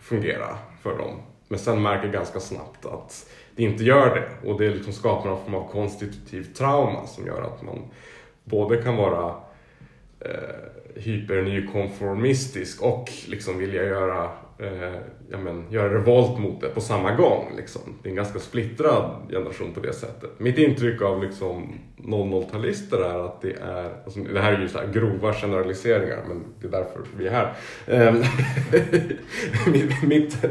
fungera 0.00 0.58
för 0.82 0.98
dem. 0.98 1.20
Men 1.48 1.58
sen 1.58 1.82
märker 1.82 2.08
ganska 2.08 2.40
snabbt 2.40 2.86
att 2.86 3.30
det 3.56 3.62
inte 3.62 3.84
gör 3.84 4.14
det. 4.14 4.48
Och 4.48 4.60
det 4.60 4.70
liksom 4.70 4.92
skapar 4.92 5.30
någon 5.30 5.44
form 5.44 5.54
av 5.54 5.68
konstitutivt 5.70 6.56
trauma 6.56 7.06
som 7.06 7.26
gör 7.26 7.42
att 7.42 7.62
man 7.62 7.78
både 8.44 8.82
kan 8.82 8.96
vara 8.96 9.34
eh, 10.20 10.77
hypernykonformistisk 10.98 12.82
och 12.82 13.10
liksom 13.28 13.58
vilja 13.58 13.84
göra, 13.84 14.24
eh, 14.58 14.94
ja, 15.30 15.38
men, 15.38 15.64
göra 15.70 15.94
revolt 15.94 16.38
mot 16.38 16.60
det 16.60 16.68
på 16.68 16.80
samma 16.80 17.14
gång. 17.14 17.52
Liksom. 17.56 17.82
Det 18.02 18.08
är 18.08 18.10
en 18.10 18.16
ganska 18.16 18.38
splittrad 18.38 19.10
generation 19.30 19.72
på 19.74 19.80
det 19.80 19.92
sättet. 19.92 20.30
Mitt 20.40 20.58
intryck 20.58 21.02
av 21.02 21.22
liksom 21.22 21.78
00-talister 21.96 23.04
är 23.04 23.26
att 23.26 23.42
det 23.42 23.52
är, 23.52 23.90
alltså, 24.04 24.20
det 24.20 24.40
här 24.40 24.52
är 24.52 24.60
ju 24.60 24.68
så 24.68 24.78
här 24.78 24.92
grova 24.92 25.32
generaliseringar 25.32 26.24
men 26.28 26.44
det 26.60 26.66
är 26.66 26.70
därför 26.70 27.00
vi 27.18 27.26
är 27.26 27.30
här. 27.30 27.52
Eh, 27.86 28.14
mitt, 29.72 30.02
mitt, 30.02 30.44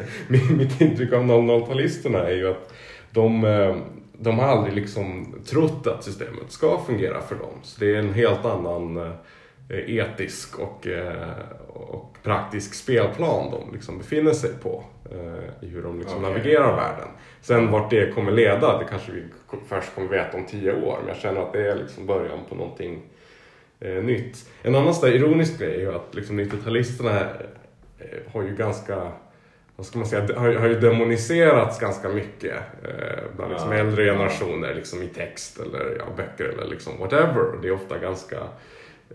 mitt 0.58 0.82
intryck 0.82 1.14
av 1.14 1.24
00-talisterna 1.24 2.26
är 2.26 2.36
ju 2.36 2.50
att 2.50 2.74
de 3.12 3.44
eh, 3.44 3.76
de 4.20 4.40
har 4.40 4.48
aldrig 4.48 4.76
liksom 4.76 5.36
trott 5.46 5.88
att 5.88 6.04
systemet 6.04 6.52
ska 6.52 6.80
fungera 6.86 7.22
för 7.22 7.36
dem. 7.36 7.54
Så 7.64 7.80
det 7.80 7.96
är 7.96 8.00
en 8.00 8.14
helt 8.14 8.46
annan 8.46 8.98
eh, 8.98 9.12
etisk 9.70 10.60
och, 10.60 10.88
eh, 10.88 11.32
och 11.68 12.18
praktisk 12.24 12.74
spelplan 12.74 13.52
de 13.52 13.74
liksom 13.74 13.98
befinner 13.98 14.34
sig 14.34 14.50
på 14.64 14.84
eh, 15.12 15.68
i 15.68 15.70
hur 15.70 15.84
de 15.84 16.00
liksom 16.00 16.20
okay. 16.20 16.32
navigerar 16.32 16.76
världen. 16.76 17.08
Sen 17.42 17.72
vart 17.72 17.90
det 17.90 18.14
kommer 18.16 18.32
leda, 18.32 18.78
det 18.78 18.86
kanske 18.90 19.12
vi 19.12 19.24
först 19.68 19.96
kommer 19.96 20.08
veta 20.08 20.38
om 20.38 20.46
tio 20.46 20.74
år, 20.74 20.98
men 21.00 21.08
jag 21.08 21.18
känner 21.18 21.42
att 21.42 21.54
det 21.54 21.68
är 21.68 21.76
liksom 21.76 22.06
början 22.06 22.40
på 22.50 22.56
någonting 22.56 23.02
eh, 23.80 24.04
nytt. 24.04 24.50
En 24.62 24.76
annan 24.76 24.94
sån 24.94 25.10
ironisk 25.10 25.60
grej 25.60 25.76
är 25.76 25.80
ju 25.80 25.96
att 25.96 26.16
liksom 26.16 26.40
90-talisterna 26.40 27.28
har 28.34 28.44
ju 28.44 28.56
ganska 28.56 29.12
vad 29.78 29.86
ska 29.86 30.00
man 30.00 30.08
säga, 30.08 30.40
har, 30.40 30.54
har 30.54 30.68
ju 30.68 30.80
demoniserats 30.80 31.80
ganska 31.80 32.10
mycket 32.10 32.56
eh, 32.84 33.24
bland 33.36 33.52
liksom 33.52 33.72
äldre 33.72 34.06
generationer 34.06 34.76
liksom 34.76 35.04
i 35.04 35.08
text 35.08 35.60
eller 35.60 35.98
ja, 36.00 36.06
böcker 36.18 36.46
eller 36.46 36.66
liksom 36.66 37.00
whatever. 37.00 37.62
Det 37.62 37.68
är 37.68 37.72
ofta 37.72 37.98
ganska 37.98 38.38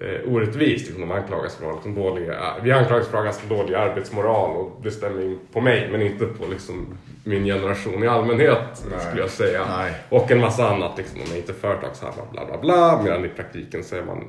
eh, 0.01 0.33
orättvist. 0.33 0.87
Liksom, 0.87 1.01
de 1.01 1.11
anklagas 1.11 1.57
för 1.57 1.73
liksom 1.73 1.95
dåliga, 1.95 2.55
vi 2.63 2.73
anklagas 2.73 3.09
för 3.09 3.25
ganska 3.25 3.47
dålig 3.55 3.75
arbetsmoral 3.75 4.57
och 4.57 4.81
det 4.83 4.91
stämmer 4.91 5.23
in 5.23 5.39
på 5.53 5.61
mig 5.61 5.89
men 5.93 6.03
inte 6.03 6.27
på 6.27 6.47
liksom, 6.51 6.99
min 7.25 7.45
generation 7.45 8.05
i 8.05 8.07
allmänhet 8.07 8.85
Nej. 8.91 9.01
skulle 9.01 9.21
jag 9.21 9.31
säga. 9.31 9.67
Nej. 9.77 9.93
Och 10.09 10.31
en 10.31 10.41
massa 10.41 10.69
annat, 10.69 10.99
liksom, 10.99 11.19
de 11.25 11.35
är 11.35 11.37
inte 11.37 11.53
företagshalva 11.53 12.23
bla 12.33 12.47
bla 12.47 12.59
bla 12.59 13.03
medan 13.03 13.25
i 13.25 13.29
praktiken 13.29 13.85
så 13.85 13.97
är 13.97 14.03
man 14.03 14.25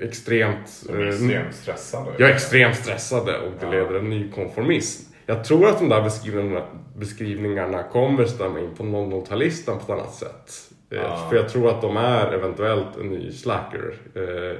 extremt... 0.00 0.82
De 0.86 0.92
är 0.92 1.02
eh, 1.02 1.08
extremt 1.08 1.54
stressade. 1.54 2.10
Ja, 2.16 2.28
extremt 2.28 2.76
stressade 2.76 3.38
och 3.38 3.52
det 3.60 3.66
ja. 3.66 3.70
leder 3.70 3.94
en 3.94 4.10
ny 4.10 4.30
konformism. 4.30 5.12
Jag 5.26 5.44
tror 5.44 5.68
att 5.68 5.78
de 5.78 5.88
där 5.88 6.02
beskrivningarna, 6.02 6.66
beskrivningarna 6.96 7.82
kommer 7.82 8.24
stämma 8.24 8.60
in 8.60 8.74
på 8.76 8.82
00-talistan 8.82 9.78
på 9.78 9.92
ett 9.92 9.98
annat 10.00 10.14
sätt. 10.14 10.52
Ah. 10.96 11.28
För 11.28 11.36
jag 11.36 11.48
tror 11.48 11.68
att 11.68 11.82
de 11.82 11.96
är 11.96 12.32
eventuellt 12.32 12.96
en 13.00 13.08
ny 13.08 13.32
slacker 13.32 13.94
eh, 14.14 14.58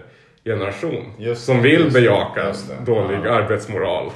generation 0.49 1.05
just, 1.19 1.45
som 1.45 1.63
vill 1.63 1.81
just, 1.81 1.95
bejaka 1.95 2.49
just 2.49 2.73
dålig 2.87 3.19
ah. 3.27 3.33
arbetsmoral 3.33 4.11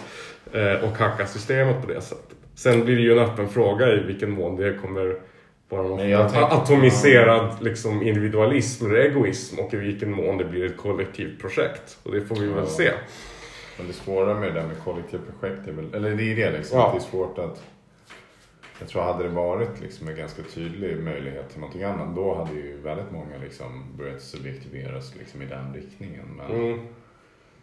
eh, 0.53 0.85
och 0.85 0.99
hacka 0.99 1.27
systemet 1.27 1.83
på 1.87 1.93
det 1.93 2.01
sättet. 2.01 2.37
Sen 2.55 2.85
blir 2.85 2.97
det 2.97 3.03
ju 3.03 3.13
en 3.13 3.19
öppen 3.19 3.49
fråga 3.49 3.93
i 3.93 4.01
vilken 4.01 4.31
mån 4.31 4.57
det 4.57 4.75
kommer 4.83 5.17
vara 5.69 5.83
någon 5.83 6.13
atomiserad 6.35 7.57
liksom, 7.61 8.03
individualism 8.03 8.87
eller 8.87 8.99
egoism 8.99 9.59
och 9.59 9.75
i 9.75 9.77
vilken 9.77 10.11
mån 10.11 10.39
det 10.39 10.45
blir 10.45 10.67
ett 10.67 10.77
kollektivt 10.77 11.41
projekt. 11.41 11.99
Och 12.03 12.13
det 12.13 12.21
får 12.21 12.37
vi 12.37 12.47
väl 12.47 12.67
se. 12.67 12.91
Men 13.79 13.87
det 13.87 13.93
svåra 13.93 14.35
med 14.35 14.49
det 14.49 14.61
där 14.61 14.67
med 14.67 14.79
kollektivprojekt 14.85 15.69
är 15.69 15.73
väl, 15.73 15.95
eller 15.95 16.15
det 16.15 16.33
är 16.33 16.37
det 16.37 16.59
liksom, 16.59 16.79
ja. 16.79 16.87
att 16.87 16.93
det 16.93 16.99
är 16.99 17.11
svårt 17.11 17.39
att 17.39 17.63
jag 18.83 18.89
tror 18.89 19.03
hade 19.03 19.23
det 19.23 19.29
varit 19.29 19.81
liksom 19.81 20.09
en 20.09 20.17
ganska 20.17 20.43
tydlig 20.43 20.99
möjlighet 20.99 21.51
till 21.51 21.61
någonting 21.61 21.83
annat 21.83 22.15
då 22.17 22.35
hade 22.35 22.53
ju 22.53 22.81
väldigt 22.81 23.13
många 23.13 23.39
liksom 23.39 23.97
börjat 23.99 24.23
subjektiveras 24.23 25.15
liksom 25.17 25.43
i 25.43 25.47
den 25.47 25.75
riktningen. 25.75 26.27
Men, 26.37 26.51
mm. 26.51 26.81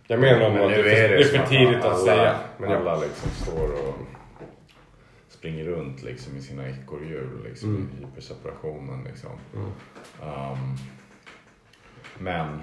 Jag 0.08 0.20
menar 0.20 0.50
nog 0.50 0.60
att 0.60 0.70
det 0.72 1.00
är, 1.00 1.10
det 1.10 1.20
är 1.20 1.24
för 1.24 1.46
tidigt 1.46 1.78
att, 1.78 1.86
alla, 1.86 1.98
säga. 1.98 2.40
Men 2.58 2.72
alla 2.72 2.96
liksom 2.96 3.30
står 3.32 3.72
och 3.72 3.96
springer 5.30 5.64
runt 5.64 6.04
liksom 6.04 6.38
i 6.38 6.42
sina 6.42 6.70
ekorrhjul 6.70 7.44
liksom, 7.44 7.70
mm. 7.70 7.90
i 7.94 8.06
hyperseparationen. 8.06 9.04
Liksom. 9.04 9.32
Mm. 9.56 9.72
Um, 10.52 10.78
men 12.18 12.62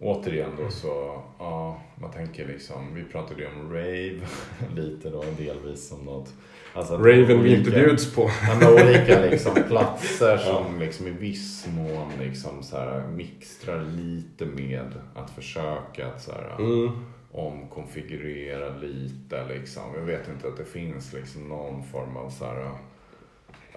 återigen 0.00 0.50
då 0.58 0.70
så, 0.70 1.22
ja, 1.38 1.80
man 2.00 2.10
tänker 2.10 2.46
liksom, 2.46 2.94
vi 2.94 3.04
pratade 3.04 3.42
ju 3.42 3.48
om 3.48 3.72
rave 3.72 4.20
lite 4.74 5.10
då 5.10 5.24
delvis 5.38 5.88
som 5.88 6.04
något. 6.04 6.32
Alltså 6.72 6.96
Raven 6.96 7.42
vi 7.42 7.56
inte 7.56 7.70
bjuds 7.70 8.14
på. 8.14 8.30
med 8.60 8.68
olika 8.68 9.20
liksom, 9.30 9.54
platser 9.68 10.36
som 10.36 10.74
ja. 10.74 10.80
liksom 10.84 11.06
i 11.06 11.10
viss 11.10 11.66
mån 11.76 12.10
liksom 12.20 12.62
så 12.62 12.76
här, 12.76 13.06
mixtrar 13.06 13.84
lite 13.84 14.44
med 14.44 14.94
att 15.14 15.30
försöka 15.30 16.06
att 16.06 16.22
så 16.22 16.32
här, 16.32 16.56
mm. 16.58 16.90
omkonfigurera 17.32 18.76
lite 18.76 19.48
liksom. 19.48 19.82
Jag 19.94 20.02
vet 20.02 20.28
inte 20.28 20.48
att 20.48 20.56
det 20.56 20.64
finns 20.64 21.12
liksom 21.12 21.48
någon 21.48 21.84
form 21.84 22.16
av 22.16 22.30
så 22.30 22.44
här, 22.44 22.70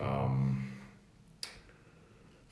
um, 0.02 0.73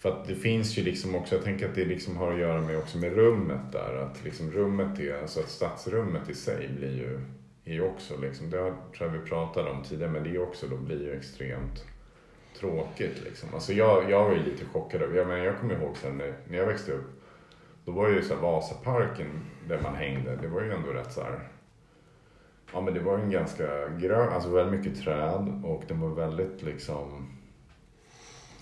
för 0.02 0.10
att 0.10 0.28
det 0.28 0.36
finns 0.36 0.78
ju 0.78 0.84
liksom 0.84 1.16
också, 1.16 1.36
jag 1.36 1.44
tänker 1.44 1.70
att 1.70 1.76
det 1.76 1.86
liksom 1.86 2.18
har 2.18 2.32
att 2.32 2.40
göra 2.40 2.62
med 2.62 2.78
också 2.78 2.98
med 2.98 3.14
rummet 3.14 3.72
där. 3.72 3.96
Att 3.96 4.24
liksom 4.24 4.52
rummet 4.52 5.00
är, 5.00 5.22
alltså 5.22 5.40
att 5.40 5.50
stadsrummet 5.50 6.30
i 6.30 6.34
sig 6.34 6.70
blir 6.78 6.98
ju, 6.98 7.20
är 7.66 7.74
ju 7.74 7.82
också 7.82 8.18
liksom, 8.18 8.50
det 8.50 8.58
har, 8.58 8.70
tror 8.98 9.12
jag 9.12 9.20
vi 9.20 9.30
pratade 9.30 9.70
om 9.70 9.84
tidigare, 9.84 10.12
men 10.12 10.24
det 10.24 10.30
är 10.30 10.42
också, 10.42 10.68
då 10.68 10.78
blir 10.78 11.02
ju 11.02 11.18
extremt 11.18 11.86
tråkigt 12.60 13.24
liksom. 13.24 13.50
Alltså 13.54 13.74
jag, 13.74 14.12
jag 14.12 14.24
var 14.24 14.32
ju 14.32 14.44
lite 14.44 14.66
chockad 14.66 15.02
över, 15.02 15.18
jag, 15.18 15.28
men 15.28 15.44
jag 15.44 15.60
kommer 15.60 15.76
ihåg 15.76 15.98
sen 15.98 16.18
när, 16.18 16.34
när 16.48 16.58
jag 16.58 16.66
växte 16.66 16.92
upp, 16.92 17.24
då 17.86 17.92
var 17.92 18.10
ju 18.10 18.22
så 18.22 18.34
här 18.34 18.42
Vasaparken 18.42 19.28
där 19.68 19.82
man 19.82 19.96
hängde, 19.96 20.36
det 20.42 20.48
var 20.48 20.62
ju 20.62 20.72
ändå 20.72 20.90
rätt 20.90 21.12
så 21.12 21.22
här, 21.22 21.40
ja 22.74 22.82
men 22.82 22.94
det 22.94 23.00
var 23.00 23.18
ju 23.18 23.24
en 23.24 23.32
ganska 23.32 23.88
grön, 23.90 24.34
alltså 24.34 24.50
väldigt 24.50 24.80
mycket 24.80 25.04
träd 25.04 25.62
och 25.64 25.84
den 25.88 26.00
var 26.00 26.10
väldigt 26.10 26.62
liksom 26.62 27.31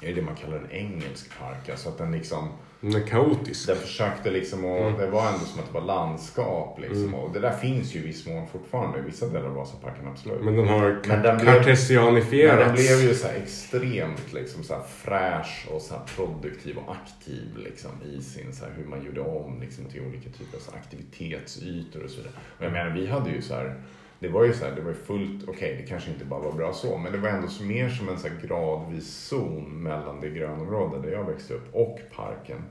är 0.02 0.16
det 0.16 0.22
man 0.22 0.36
kallar 0.36 0.58
en 0.58 0.72
engelsk 0.72 1.40
park. 1.40 1.70
Alltså 1.70 1.90
att 1.90 1.98
den 1.98 2.12
liksom... 2.12 2.50
Den 2.82 2.96
är 2.96 3.08
kaotisk. 3.08 3.68
Den 3.68 3.78
försökte 3.78 4.32
liksom 4.32 4.66
och 4.66 4.88
mm. 4.88 5.00
det 5.00 5.08
var 5.08 5.28
ändå 5.28 5.40
som 5.40 5.60
att 5.60 5.68
det 5.68 5.74
var 5.74 5.86
landskap 5.86 6.80
liksom. 6.80 7.04
Mm. 7.04 7.14
Och 7.14 7.34
det 7.34 7.40
där 7.40 7.52
finns 7.52 7.96
ju 7.96 8.00
i 8.00 8.04
viss 8.04 8.28
mån 8.28 8.48
fortfarande 8.48 9.00
i 9.00 9.02
vissa 9.02 9.28
delar 9.28 9.48
av 9.48 9.54
Vasaparken 9.54 10.08
absolut. 10.08 10.42
Men 10.42 10.56
den 10.56 10.68
har 10.68 11.02
men 11.08 11.22
den 11.22 11.40
kartesianifierats. 11.40 12.58
Men 12.58 12.68
den 12.68 12.76
blev 12.76 13.10
ju 13.10 13.16
så 13.16 13.28
extremt 13.28 14.34
liksom 14.34 14.64
så 14.64 14.76
fräsch 14.90 15.68
och 15.72 15.82
så 15.82 15.96
produktiv 16.16 16.78
och 16.78 16.96
aktiv 16.96 17.58
liksom 17.58 17.92
i 18.04 18.22
sin 18.22 18.54
så 18.54 18.66
här, 18.66 18.72
hur 18.78 18.86
man 18.86 19.06
gjorde 19.06 19.22
om 19.22 19.62
liksom 19.62 19.86
till 19.86 20.02
olika 20.02 20.30
typer 20.30 20.58
av 20.58 20.76
aktivitetsytor 20.76 22.04
och 22.04 22.10
så 22.10 22.18
vidare. 22.18 22.34
Och 22.58 22.66
jag 22.66 22.72
menar 22.72 22.90
vi 22.90 23.08
hade 23.08 23.30
ju 23.30 23.42
så 23.42 23.54
här 23.54 23.76
det 24.20 24.28
var 24.28 24.44
ju 24.44 24.54
så 24.54 24.66
här, 24.66 24.76
det 24.76 24.82
var 24.82 24.94
fullt, 24.94 25.44
okej 25.44 25.54
okay, 25.54 25.76
det 25.76 25.88
kanske 25.88 26.12
inte 26.12 26.26
bara 26.26 26.40
var 26.40 26.52
bra 26.52 26.74
så, 26.74 26.98
men 26.98 27.12
det 27.12 27.18
var 27.18 27.30
ändå 27.30 27.48
mer 27.62 27.90
som 27.90 28.10
en 28.10 28.20
så 28.20 28.28
gradvis 28.42 29.08
zon 29.08 29.84
mellan 29.84 30.22
det 30.22 30.30
grönområde 30.30 31.02
där 31.02 31.12
jag 31.12 31.24
växte 31.24 31.54
upp 31.54 31.76
och 31.76 32.00
parken. 32.16 32.64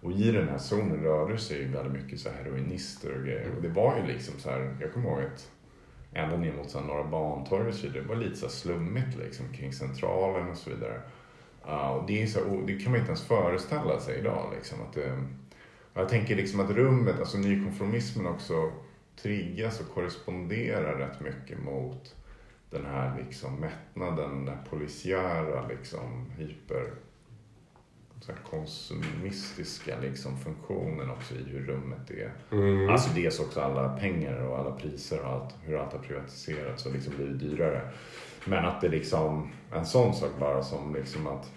Och 0.00 0.12
i 0.12 0.32
den 0.32 0.48
här 0.48 0.58
zonen 0.58 1.02
rörde 1.02 1.38
sig 1.38 1.58
ju 1.58 1.68
väldigt 1.68 2.02
mycket 2.02 2.20
så 2.20 2.28
här 2.28 2.44
heroinister 2.44 3.18
och 3.18 3.24
grejer. 3.24 3.50
Och 3.56 3.62
det 3.62 3.68
var 3.68 3.96
ju 3.96 4.06
liksom 4.06 4.34
så 4.38 4.50
här, 4.50 4.76
jag 4.80 4.92
kommer 4.92 5.08
ihåg 5.08 5.20
att 5.22 5.50
ända 6.12 6.36
ner 6.36 6.52
mot 6.52 6.70
så 6.70 6.78
här 6.78 6.86
Norra 6.86 7.04
Bantorget 7.04 7.68
och 7.68 7.74
så 7.74 7.86
vidare, 7.86 8.02
det 8.02 8.08
var 8.08 8.16
lite 8.16 8.36
så 8.36 8.46
här 8.46 8.52
slummigt 8.52 9.18
liksom 9.18 9.52
kring 9.52 9.72
Centralen 9.72 10.50
och 10.50 10.56
så 10.56 10.70
vidare. 10.70 11.00
Uh, 11.66 11.90
och 11.90 12.06
det, 12.06 12.22
är 12.22 12.26
så, 12.26 12.40
och 12.40 12.66
det 12.66 12.78
kan 12.78 12.92
man 12.92 13.00
inte 13.00 13.10
ens 13.10 13.26
föreställa 13.26 14.00
sig 14.00 14.18
idag 14.18 14.52
liksom. 14.54 14.78
Att 14.82 14.92
det, 14.92 15.22
jag 15.94 16.08
tänker 16.08 16.36
liksom 16.36 16.60
att 16.60 16.70
rummet, 16.70 17.20
alltså 17.20 17.38
nykonformismen 17.38 18.26
också 18.26 18.72
triggas 19.16 19.80
och 19.80 19.94
korresponderar 19.94 20.98
rätt 20.98 21.20
mycket 21.20 21.58
mot 21.58 22.14
den 22.70 22.86
här 22.86 23.18
liksom 23.18 23.60
mättnaden, 23.60 24.44
den 24.44 24.58
polisiära 24.70 25.66
liksom 25.66 26.30
hyper 26.30 26.92
så 28.22 28.32
konsumistiska 28.50 29.98
liksom 30.00 30.38
funktionen 30.38 31.10
också 31.10 31.34
i 31.34 31.42
hur 31.42 31.66
rummet 31.66 32.10
är. 32.10 32.32
Mm. 32.52 32.88
Alltså 32.88 33.10
dels 33.14 33.40
också 33.40 33.60
alla 33.60 33.96
pengar 33.96 34.40
och 34.40 34.58
alla 34.58 34.70
priser 34.70 35.20
och 35.20 35.26
allt, 35.26 35.54
hur 35.62 35.76
allt 35.76 35.92
har 35.92 35.98
privatiserats 35.98 36.86
och 36.86 36.92
liksom 36.92 37.16
blivit 37.16 37.40
dyrare. 37.40 37.90
Men 38.44 38.64
att 38.64 38.80
det 38.80 38.88
liksom, 38.88 39.52
en 39.72 39.86
sån 39.86 40.14
sak 40.14 40.30
bara 40.40 40.62
som 40.62 40.94
liksom 40.94 41.26
att, 41.26 41.52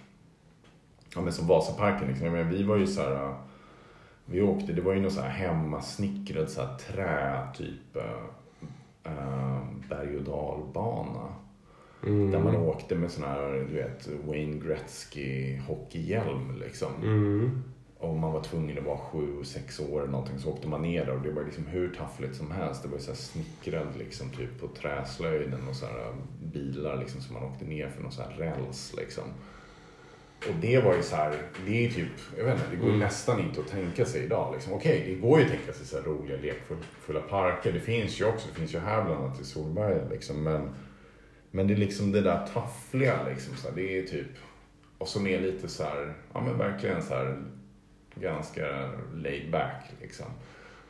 ja 1.16 1.22
men 1.22 1.34
som 1.34 1.48
Vasaparken 1.48 2.08
liksom, 2.08 2.26
jag 2.26 2.34
menar, 2.34 2.52
vi 2.52 2.64
var 2.64 2.78
ju 2.78 2.88
så 2.88 3.02
här 3.02 3.36
vi 4.26 4.42
åkte, 4.42 4.74
det 4.74 4.82
var 4.82 4.94
ju 4.94 5.02
någon 5.02 5.12
så 5.12 5.22
här 5.22 5.30
hemmasnickrad 5.30 6.50
så 6.50 6.62
här 6.62 6.78
trä, 6.78 7.48
typ 7.54 7.96
äh, 9.04 9.62
berg 9.90 10.18
och 10.18 10.24
dalbana. 10.24 11.28
Mm. 12.04 12.32
Där 12.32 12.40
man 12.40 12.56
åkte 12.56 12.96
med 12.96 13.12
sån 13.12 13.24
här, 13.24 13.68
du 13.70 13.76
vet, 13.76 14.10
Wayne 14.28 14.60
Gretzky 14.60 15.58
hockeyhjälm 15.58 16.60
liksom. 16.60 16.92
Mm. 17.04 17.64
Och 17.98 18.16
man 18.16 18.32
var 18.32 18.44
tvungen 18.44 18.78
att 18.78 18.84
vara 18.84 18.98
sju, 18.98 19.44
sex 19.44 19.80
år 19.80 20.00
eller 20.02 20.12
någonting 20.12 20.40
så 20.40 20.50
åkte 20.50 20.68
man 20.68 20.82
ner 20.82 21.06
där 21.06 21.16
och 21.16 21.22
det 21.22 21.32
var 21.32 21.44
liksom 21.44 21.66
hur 21.66 21.96
taffligt 21.96 22.36
som 22.36 22.52
helst. 22.52 22.84
Det 22.84 22.90
var 22.90 22.98
ju 22.98 23.04
så 23.04 23.12
här 23.12 23.18
snickrad 23.18 23.88
liksom 23.98 24.30
typ 24.30 24.62
på 24.62 24.68
träslöjden 24.68 25.68
och 25.70 25.76
så 25.76 25.86
här 25.86 26.14
bilar 26.44 27.00
liksom 27.00 27.22
som 27.22 27.34
man 27.34 27.44
åkte 27.44 27.66
ner 27.66 27.90
för 27.90 28.04
någon 28.04 28.12
så 28.12 28.22
här 28.22 28.32
räls 28.38 28.96
liksom. 28.98 29.24
Och 30.40 30.54
det 30.62 30.80
var 30.80 30.96
ju 30.96 31.04
så 31.04 31.16
här, 31.16 31.36
det 31.66 31.86
är 31.86 31.90
typ, 31.92 32.08
jag 32.38 32.46
vet 32.46 32.54
inte, 32.56 32.66
det 32.72 32.76
går 32.78 32.88
Mm. 32.88 33.00
nästan 33.00 33.40
inte 33.40 33.60
att 33.60 33.68
tänka 33.68 34.06
sig 34.06 34.24
idag. 34.24 34.54
Liksom. 34.54 34.74
Okej, 34.74 35.04
det 35.08 35.16
går 35.16 35.40
ju 35.40 35.46
att 35.46 35.52
tänka 35.52 35.74
sig 35.74 35.86
så 35.86 35.98
här 35.98 36.04
roliga 36.04 36.38
lekfulla 36.38 37.22
parker. 37.22 37.72
Det 37.72 37.80
finns 37.80 38.22
ju 38.22 38.26
också, 38.26 38.48
det 38.54 38.60
finns 38.60 38.74
ju 38.76 38.80
här 38.80 39.06
bland 39.06 39.24
annat 39.24 39.42
i 39.42 39.44
Solberga 39.44 40.10
liksom. 40.10 40.44
Men, 40.44 40.70
men 41.52 41.68
det 41.68 41.74
är 41.74 41.78
liksom 41.78 42.12
det 42.12 42.22
där 42.22 42.48
taffliga 42.54 43.20
liksom. 43.30 43.56
Så 43.56 43.68
här, 43.68 43.76
det 43.76 44.00
är 44.00 44.04
typ, 44.04 44.28
och 44.98 45.08
som 45.08 45.28
är 45.28 45.40
lite 45.42 45.68
så 45.68 45.84
här, 45.84 46.14
ja 46.34 46.42
men 46.42 46.58
verkligen 46.58 47.02
så 47.04 47.14
här 47.16 47.44
ganska 48.16 48.92
laid 49.14 49.52
back 49.52 49.84
liksom. 50.02 50.26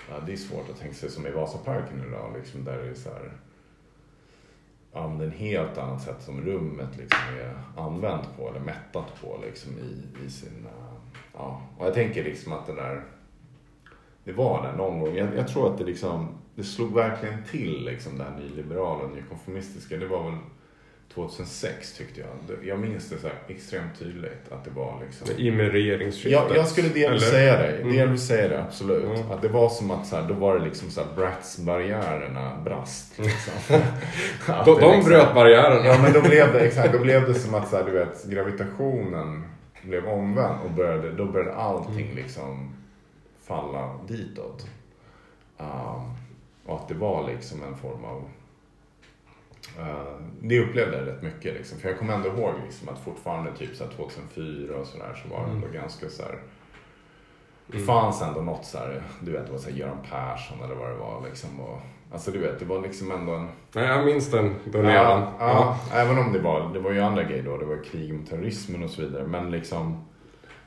Ja, 0.10 0.16
det 0.26 0.34
är 0.34 0.38
svårt 0.38 0.70
att 0.70 0.80
tänka 0.80 0.96
sig 0.96 1.10
som 1.12 1.28
i 1.28 1.32
Vasaparken 1.32 2.04
idag 2.08 2.34
liksom, 2.38 2.64
där 2.64 2.78
det 2.84 2.90
är 2.90 2.94
så 2.94 3.10
här 3.10 3.32
använder 4.96 5.28
ett 5.28 5.34
en 5.34 5.40
helt 5.40 5.78
annat 5.78 6.02
sätt 6.02 6.22
som 6.22 6.42
rummet 6.42 6.98
liksom 6.98 7.20
är 7.40 7.82
använt 7.82 8.38
på 8.38 8.50
eller 8.50 8.60
mättat 8.60 9.22
på 9.22 9.40
liksom 9.46 9.72
i, 9.72 10.26
i 10.26 10.30
sin... 10.30 10.66
Eh, 10.66 11.18
ja. 11.34 11.62
Och 11.78 11.86
jag 11.86 11.94
tänker 11.94 12.24
liksom 12.24 12.54
att 12.54 12.68
det 12.68 12.76
där... 12.76 13.04
Det 14.24 14.32
var 14.32 14.64
där 14.64 14.78
någon 14.78 15.00
gång. 15.00 15.16
Jag, 15.16 15.36
jag 15.36 15.48
tror 15.48 15.72
att 15.72 15.78
det 15.78 15.84
liksom... 15.84 16.28
Det 16.56 16.64
slog 16.64 16.94
verkligen 16.94 17.44
till 17.44 17.86
liksom 17.86 18.18
det 18.18 18.24
här 18.24 18.38
nyliberala 18.40 19.04
och 19.04 19.16
nykonformistiska. 19.16 19.98
Det 19.98 20.08
var 20.08 20.24
väl 20.24 20.40
2006 21.14 21.94
tyckte 21.98 22.22
jag. 22.22 22.58
Jag 22.64 22.80
minns 22.80 23.10
det 23.10 23.18
så 23.18 23.28
här 23.28 23.36
extremt 23.48 24.00
tydligt 24.00 24.52
att 24.52 24.64
det 24.66 24.72
var 24.72 25.02
liksom... 25.06 25.28
I 25.38 25.52
med 25.52 25.72
regeringsskiftet. 25.72 26.32
Jag, 26.32 26.56
jag 26.56 26.68
skulle 26.68 26.90
delvis 26.90 27.24
Eller? 27.24 27.32
säga 27.32 27.58
det. 27.58 27.78
Mm. 27.78 27.96
Delvis 27.96 28.28
säga 28.28 28.48
det, 28.48 28.64
absolut. 28.64 29.04
Mm. 29.04 29.32
Att 29.32 29.42
det 29.42 29.48
var 29.48 29.70
som 29.70 29.92
att 29.92 30.08
så 30.08 30.16
här, 30.16 30.28
då 30.28 30.34
var 30.34 30.60
det 30.60 30.66
liksom 30.66 30.90
så 30.90 31.02
här, 31.02 31.08
Bratz-barriärerna 31.16 32.64
brast. 32.64 33.20
Liksom. 33.20 33.54
De, 34.48 34.66
de 34.66 34.92
liksom- 34.96 35.04
bröt 35.10 35.34
barriären. 35.34 35.86
Ja 35.86 35.98
men 36.02 36.14
då 36.14 36.22
blev 36.22 36.54
det, 36.54 36.60
exakt, 36.60 36.94
då 36.94 37.00
blev 37.00 37.28
det 37.28 37.34
som 37.34 37.56
att 37.56 37.70
så 37.70 37.76
här, 37.78 37.84
du 37.84 37.92
vet, 37.92 38.26
gravitationen 38.26 39.44
blev 39.84 40.06
omvänd 40.06 40.60
och 40.66 40.72
började, 40.72 41.12
då 41.12 41.26
började 41.26 41.56
allting 41.56 42.06
Mm. 42.06 42.16
liksom 42.16 42.76
falla 43.44 44.00
ditåt. 44.08 44.66
Um, 45.58 46.14
och 46.66 46.76
att 46.76 46.88
det 46.88 46.94
var 46.94 47.28
liksom 47.28 47.64
en 47.64 47.76
form 47.78 48.06
av 48.06 48.24
uh, 49.80 50.22
det 50.42 50.60
upplevde 50.60 50.98
jag 50.98 51.08
rätt 51.08 51.22
mycket 51.24 51.54
liksom. 51.54 51.80
För 51.80 51.90
jag 51.90 52.00
kommer 52.00 52.14
ändå 52.14 52.28
ihåg 52.30 52.54
liksom 52.66 52.90
att 52.90 53.00
fortfarande 53.00 53.52
typ 53.58 53.76
så 53.76 53.84
här 53.84 53.92
2004 53.92 54.76
och 54.78 54.88
sådär 54.88 55.22
så 55.24 55.30
var 55.36 55.46
det 55.46 55.52
ändå 55.52 55.68
ganska 55.68 56.10
så 56.10 56.24
här. 56.24 56.40
Det 57.68 57.74
Mm. 57.78 57.88
fanns 57.88 58.22
ändå 58.22 58.42
något 58.42 58.66
så 58.66 58.78
här, 58.78 59.02
du 59.20 59.32
vet 59.32 59.46
det 59.46 59.52
var 59.52 59.60
så 59.60 59.70
här 59.70 59.78
Göran 59.78 59.98
Persson 60.12 60.58
eller 60.66 60.76
vad 60.76 60.90
det 60.90 60.96
var 60.96 61.22
liksom. 61.30 61.60
Och, 61.60 61.80
alltså 62.12 62.32
du 62.32 62.40
vet, 62.40 62.60
det 62.60 62.66
var 62.66 62.82
liksom 62.82 63.12
ändå 63.12 63.34
en 63.34 63.48
Nej, 63.76 63.86
jag 63.86 64.06
minns 64.06 64.32
den. 64.32 64.56
Den 64.66 64.86
Ja, 64.86 64.92
eran. 64.92 65.34
ja, 65.40 65.78
även 65.94 66.18
om 66.18 66.34
det 66.34 66.40
var, 66.40 66.74
det 66.74 66.80
var 66.80 66.92
ju 66.92 67.00
andra 67.00 67.24
grejer 67.24 67.44
då, 67.44 67.58
det 67.58 67.66
var 67.66 67.84
krig 67.84 68.14
mot 68.14 68.30
terrorismen 68.30 68.84
och 68.84 68.90
så 68.90 69.02
vidare. 69.02 69.28
Men 69.28 69.52
liksom, 69.52 70.06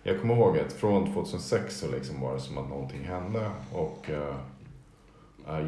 jag 0.02 0.20
kommer 0.20 0.34
ihåg 0.36 0.58
att 0.58 0.72
från 0.72 1.14
2006 1.14 1.76
så 1.80 1.90
liksom 1.90 2.20
var 2.20 2.34
det 2.34 2.40
som 2.40 2.58
att 2.58 2.68
någonting 2.68 3.04
hände. 3.04 3.50
Och 3.72 4.10
eh, 4.10 4.34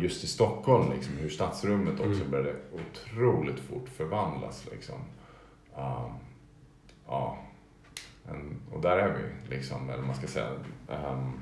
just 0.03 0.25
i 0.25 0.27
Stockholm, 0.27 0.93
liksom, 0.93 1.17
hur 1.21 1.29
stadsrummet 1.29 1.95
också 2.01 2.11
Mm. 2.21 2.31
började 2.31 2.55
otroligt 2.73 3.61
fort 3.61 3.89
förvandlas. 3.97 4.67
Liksom. 4.73 4.95
Um, 5.77 6.13
ja, 7.07 7.39
en, 8.31 8.57
och 8.73 8.81
där 8.81 8.97
är 8.99 9.09
vi, 9.49 9.55
liksom, 9.57 9.91
eller 9.91 10.03
man 10.03 10.15
ska 10.15 10.27
säga. 10.27 10.47
ehm, 10.89 11.33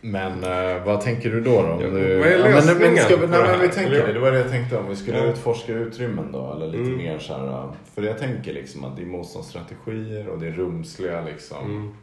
men 0.00 0.44
eh, 0.44 0.84
vad 0.84 1.00
tänker 1.00 1.30
du 1.30 1.40
då? 1.40 1.62
då? 1.62 1.68
Om 1.72 1.78
du, 1.78 2.18
vad 2.18 2.26
är 2.28 2.38
Ja, 2.38 2.44
men, 2.44 2.52
lösningen 2.52 2.96
ska 3.04 3.16
vi, 3.16 3.26
nej, 3.26 3.42
men 3.42 3.60
vi 3.60 3.68
tänker 3.68 4.12
det 4.14 4.18
var 4.20 4.32
det 4.32 4.38
jag 4.38 4.50
tänkte 4.50 4.78
om 4.78 4.88
vi 4.88 4.96
skulle 4.96 5.18
Ja. 5.18 5.24
utforska 5.24 5.72
utrymmen 5.72 6.32
då. 6.32 6.52
Eller 6.52 6.66
lite 6.66 6.82
Mm. 6.84 6.96
mer 6.96 7.18
så 7.18 7.34
här. 7.34 7.46
eh, 7.46 7.70
För 7.94 8.02
jag 8.02 8.18
tänker 8.18 8.52
liksom 8.52 8.84
att 8.84 8.96
det 8.96 9.02
är 9.02 9.06
motståndsstrategier 9.06 10.28
och 10.28 10.38
det 10.38 10.46
är 10.46 10.52
rumsliga 10.52 11.20
liksom, 11.24 11.64
Mm. 11.70 11.94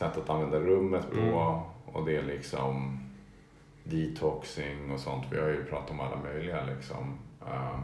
Sätt 0.00 0.16
att 0.16 0.30
använda 0.30 0.58
rummet 0.60 1.10
på. 1.10 1.18
Mm. 1.20 1.34
Och 1.92 2.06
det 2.06 2.16
är 2.16 2.22
liksom 2.22 2.98
detoxing 3.84 4.90
och 4.90 5.00
sånt. 5.00 5.24
Vi 5.30 5.40
har 5.40 5.48
ju 5.48 5.64
pratat 5.64 5.90
om 5.90 6.00
alla 6.00 6.16
möjliga 6.22 6.64
liksom. 6.64 7.18
Ehm, 7.42 7.80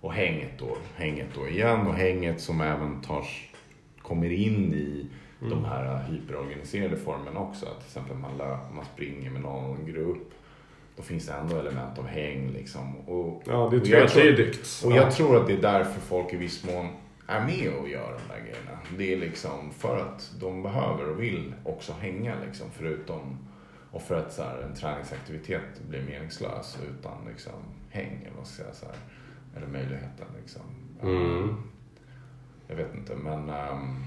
och 0.00 0.12
hänget 0.12 0.58
då. 0.58 0.76
Hänget 0.96 1.26
då 1.34 1.48
igen 1.48 1.86
och 1.86 1.94
hänget 1.94 2.40
som 2.40 2.60
även 2.60 3.00
tar, 3.00 3.24
kommer 4.02 4.30
in 4.32 4.74
i 4.74 5.06
Mm. 5.42 5.50
de 5.50 5.64
här 5.64 6.02
hyperorganiserade 6.10 6.96
formerna 6.96 7.40
också. 7.40 7.66
Att 7.66 7.78
till 7.78 7.86
exempel 7.86 8.16
man, 8.16 8.36
lö, 8.38 8.58
man 8.74 8.84
springer 8.94 9.30
med 9.30 9.40
någon 9.42 9.86
grupp. 9.86 10.30
Då 10.96 11.02
finns 11.02 11.26
det 11.26 11.32
ändå 11.32 11.56
element 11.56 11.98
av 11.98 12.06
häng 12.06 12.50
liksom. 12.50 12.96
Och, 12.96 13.42
Ja, 13.46 13.68
det 13.70 13.76
är 13.76 13.80
och 13.80 13.86
jag 13.86 14.08
tror- 14.08 14.22
tvetydigt. 14.22 14.82
och 14.84 14.92
jag 14.92 15.12
tror 15.12 15.36
att 15.36 15.46
det 15.46 15.52
är 15.52 15.62
därför 15.62 16.00
folk 16.00 16.32
i 16.32 16.36
viss 16.36 16.64
mån 16.64 16.88
är 17.28 17.46
med 17.46 17.72
och 17.72 17.88
gör 17.88 18.18
de 18.18 18.34
där 18.34 18.40
grejerna. 18.40 18.78
Det 18.98 19.12
är 19.12 19.18
liksom 19.18 19.72
för 19.72 19.98
att 19.98 20.32
de 20.40 20.62
behöver 20.62 21.08
och 21.08 21.22
vill 21.22 21.54
också 21.64 21.92
hänga 21.92 22.34
liksom 22.46 22.66
förutom 22.72 23.38
och 23.90 24.02
för 24.02 24.14
att 24.14 24.32
så 24.32 24.42
här, 24.42 24.58
en 24.58 24.74
träningsaktivitet 24.74 25.80
blir 25.88 26.02
meningslös 26.02 26.78
utan 26.90 27.24
liksom 27.28 27.52
häng 27.90 28.22
eller 28.22 28.36
vad 28.36 28.46
ska 28.46 28.62
jag 28.62 28.74
säga 28.74 28.92
Eller 29.56 29.66
möjligheten 29.66 30.26
liksom. 30.40 30.62
Mm. 31.02 31.56
Jag 32.68 32.76
vet 32.76 32.94
inte 32.94 33.16
men 33.16 33.50
um, 33.50 34.04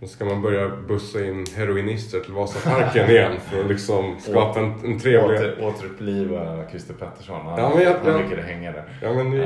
Nu 0.00 0.06
ska 0.06 0.24
man 0.24 0.42
börja 0.42 0.68
bussa 0.88 1.24
in 1.24 1.44
heroinister 1.56 2.20
till 2.20 2.32
Vasaparken 2.32 3.10
igen 3.10 3.32
för 3.50 3.60
att 3.60 3.66
liksom 3.66 4.16
skapa 4.20 4.60
en, 4.60 4.72
en 4.84 4.98
trevlig... 4.98 5.38
åter, 5.40 5.56
återuppliva 5.64 6.64
Christer 6.70 6.94
Pettersson. 6.94 7.46
Han, 7.46 7.58
Ja, 7.60 7.72
men 7.74 7.82
jag- 7.84 7.94
han 8.12 8.18
brukade 8.28 8.42
hänga 8.42 8.72
där. 8.72 8.84
Ja 9.02 9.12
men 9.12 9.30
vi 9.30 9.38
Uh, 9.38 9.44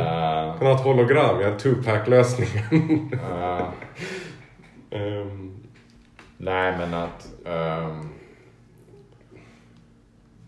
kan 0.59 0.67
ha 0.67 0.75
ett 0.75 0.81
hologram, 0.81 1.41
jag 1.41 1.51
har 1.51 1.59
two-pack-lösningen. 1.59 3.11
uh, 3.13 3.63
Ehm, 4.91 5.57
Nej, 6.37 6.75
men 6.79 6.95
att... 6.95 7.29
ehm, 7.47 8.09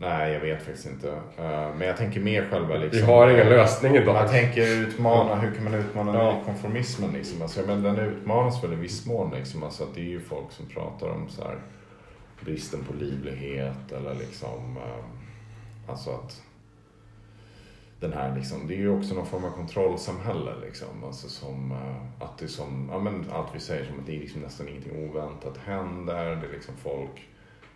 nej, 0.03 0.33
jag 0.33 0.41
vet 0.41 0.63
faktiskt 0.63 0.87
inte. 0.87 1.09
Eh, 1.39 1.75
men 1.79 1.81
jag 1.89 1.97
tänker 1.97 2.21
mer 2.21 2.49
själva 2.51 2.77
liksom... 2.77 3.01
vi 3.07 3.13
har 3.13 3.31
ingen 3.31 3.49
lösning 3.49 3.93
Man 3.93 4.03
idag. 4.03 4.31
tänker 4.31 4.67
utmana, 4.67 5.35
hur 5.37 5.55
kan 5.55 5.65
man 5.65 5.75
utmana 5.75 6.15
Ja. 6.19 6.41
konformismen 6.45 7.13
liksom? 7.13 7.43
Alltså, 7.43 7.61
men 7.67 7.83
den 7.83 7.99
utmanas 7.99 8.65
väl 8.65 8.73
i 8.73 8.77
viss 8.77 9.07
mån 9.07 9.31
liksom. 9.31 9.63
Alltså 9.63 9.85
att 9.85 9.95
det 9.95 10.01
är 10.01 10.05
ju 10.05 10.21
folk 10.21 10.53
som 10.53 10.67
pratar 10.67 11.09
om 11.09 11.29
så 11.29 11.43
här 11.45 11.59
bristen 12.45 12.85
på 12.85 12.95
livlighet 12.95 13.93
eller 13.93 14.15
liksom... 14.15 14.77
ehm, 14.77 15.19
alltså 15.89 16.11
att 16.11 16.43
den 18.01 18.13
här 18.13 18.35
liksom, 18.37 18.67
det 18.69 18.75
är 18.75 18.79
ju 18.79 18.91
också 18.99 19.15
någon 19.15 19.27
form 19.27 19.45
av 19.45 19.51
kontrollsamhälle 19.51 20.51
liksom. 20.65 21.05
Alltså 21.07 21.29
som, 21.29 21.73
eh, 21.73 22.25
att 22.25 22.39
det 22.39 22.49
som, 22.49 22.89
ja 22.93 22.99
men 22.99 23.25
allt 23.33 23.49
vi 23.55 23.61
säger 23.61 23.85
som 23.85 23.99
att 24.01 24.07
det 24.07 24.17
är 24.17 24.21
liksom 24.21 24.41
nästan 24.41 24.69
ingenting 24.69 25.11
oväntat 25.11 25.57
händer. 25.65 26.25
Det 26.25 26.47
är 26.49 26.53
liksom 26.53 26.75
folk, 26.83 27.29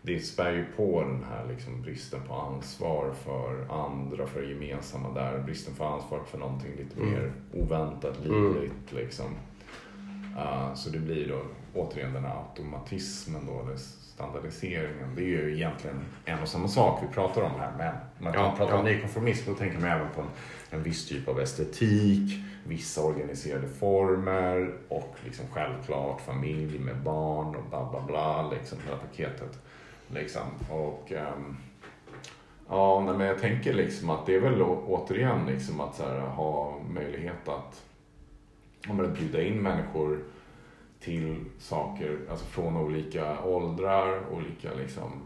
det 0.07 0.21
spär 0.21 0.53
ju 0.53 0.65
på 0.77 1.01
den 1.03 1.25
här 1.31 1.45
liksom 1.49 1.83
bristen 1.83 2.21
på 2.29 2.35
ansvar 2.35 3.13
för 3.25 3.67
andra, 3.71 4.27
för 4.27 4.41
det 4.43 4.47
gemensamma 4.49 5.11
där. 5.15 5.39
Bristen 5.39 5.75
på 5.75 5.85
ansvar 5.85 6.21
för 6.27 6.39
någonting 6.39 6.71
lite 6.77 7.01
Mm. 7.01 7.13
mer 7.13 7.33
oväntat, 7.55 8.25
Mm. 8.25 8.55
livligt 8.55 8.93
liksom. 8.93 9.27
Uh, 10.37 10.75
så 10.75 10.91
det 10.91 10.99
blir 10.99 11.29
då 11.29 11.39
återigen 11.81 12.13
den 12.13 12.25
här 12.25 12.37
automatismen 12.49 13.47
då, 13.47 13.61
eller 13.67 13.77
standardiseringen. 13.77 15.15
Det 15.17 15.23
är 15.23 15.27
ju 15.27 15.55
egentligen 15.57 15.97
en 16.25 16.39
och 16.43 16.49
samma 16.49 16.69
sak 16.69 17.01
vi 17.09 17.15
pratar 17.15 17.43
om 17.43 17.51
här. 17.61 17.73
Men 17.79 17.95
när 18.19 18.35
Ja, 18.35 18.43
man 18.49 18.57
pratar 18.57 18.75
om 18.79 18.87
ja. 18.87 18.93
nykonformism 18.93 19.51
då 19.51 19.57
tänker 19.57 19.79
man 19.81 19.91
även 19.91 20.09
på 20.15 20.21
en, 20.21 20.27
en 20.71 20.83
viss 20.83 21.09
typ 21.09 21.29
av 21.29 21.41
estetik, 21.41 22.41
vissa 22.67 23.03
organiserade 23.03 23.69
former 23.69 24.75
och 24.89 25.17
liksom 25.25 25.45
självklart 25.53 26.21
familj 26.21 26.79
med 26.79 26.97
barn 27.03 27.57
och 27.57 27.65
bla 27.71 27.91
bla 27.91 28.03
bla, 28.07 28.51
liksom 28.51 28.79
hela 28.85 28.97
paketet. 28.97 29.59
Liksom. 30.09 30.47
Och 30.71 31.13
ehm, 31.13 31.57
ja, 32.69 33.01
men 33.01 33.27
jag 33.27 33.39
tänker 33.39 33.75
liksom 33.75 34.11
att 34.11 34.27
det 34.27 34.35
är 34.35 34.41
väl 34.41 34.63
återigen 34.63 35.47
liksom 35.47 35.81
att 35.81 35.97
så 35.97 36.03
här, 36.03 36.21
ha 36.21 36.79
möjlighet 36.91 37.49
att 37.49 37.83
men 38.89 39.07
att 39.07 39.19
bjuda 39.19 39.43
in 39.43 39.63
människor 39.63 40.25
till 41.01 41.45
saker, 41.59 42.19
alltså 42.31 42.47
från 42.47 42.77
olika 42.77 43.43
åldrar, 43.45 44.23
olika 44.33 44.75
liksom 44.75 45.23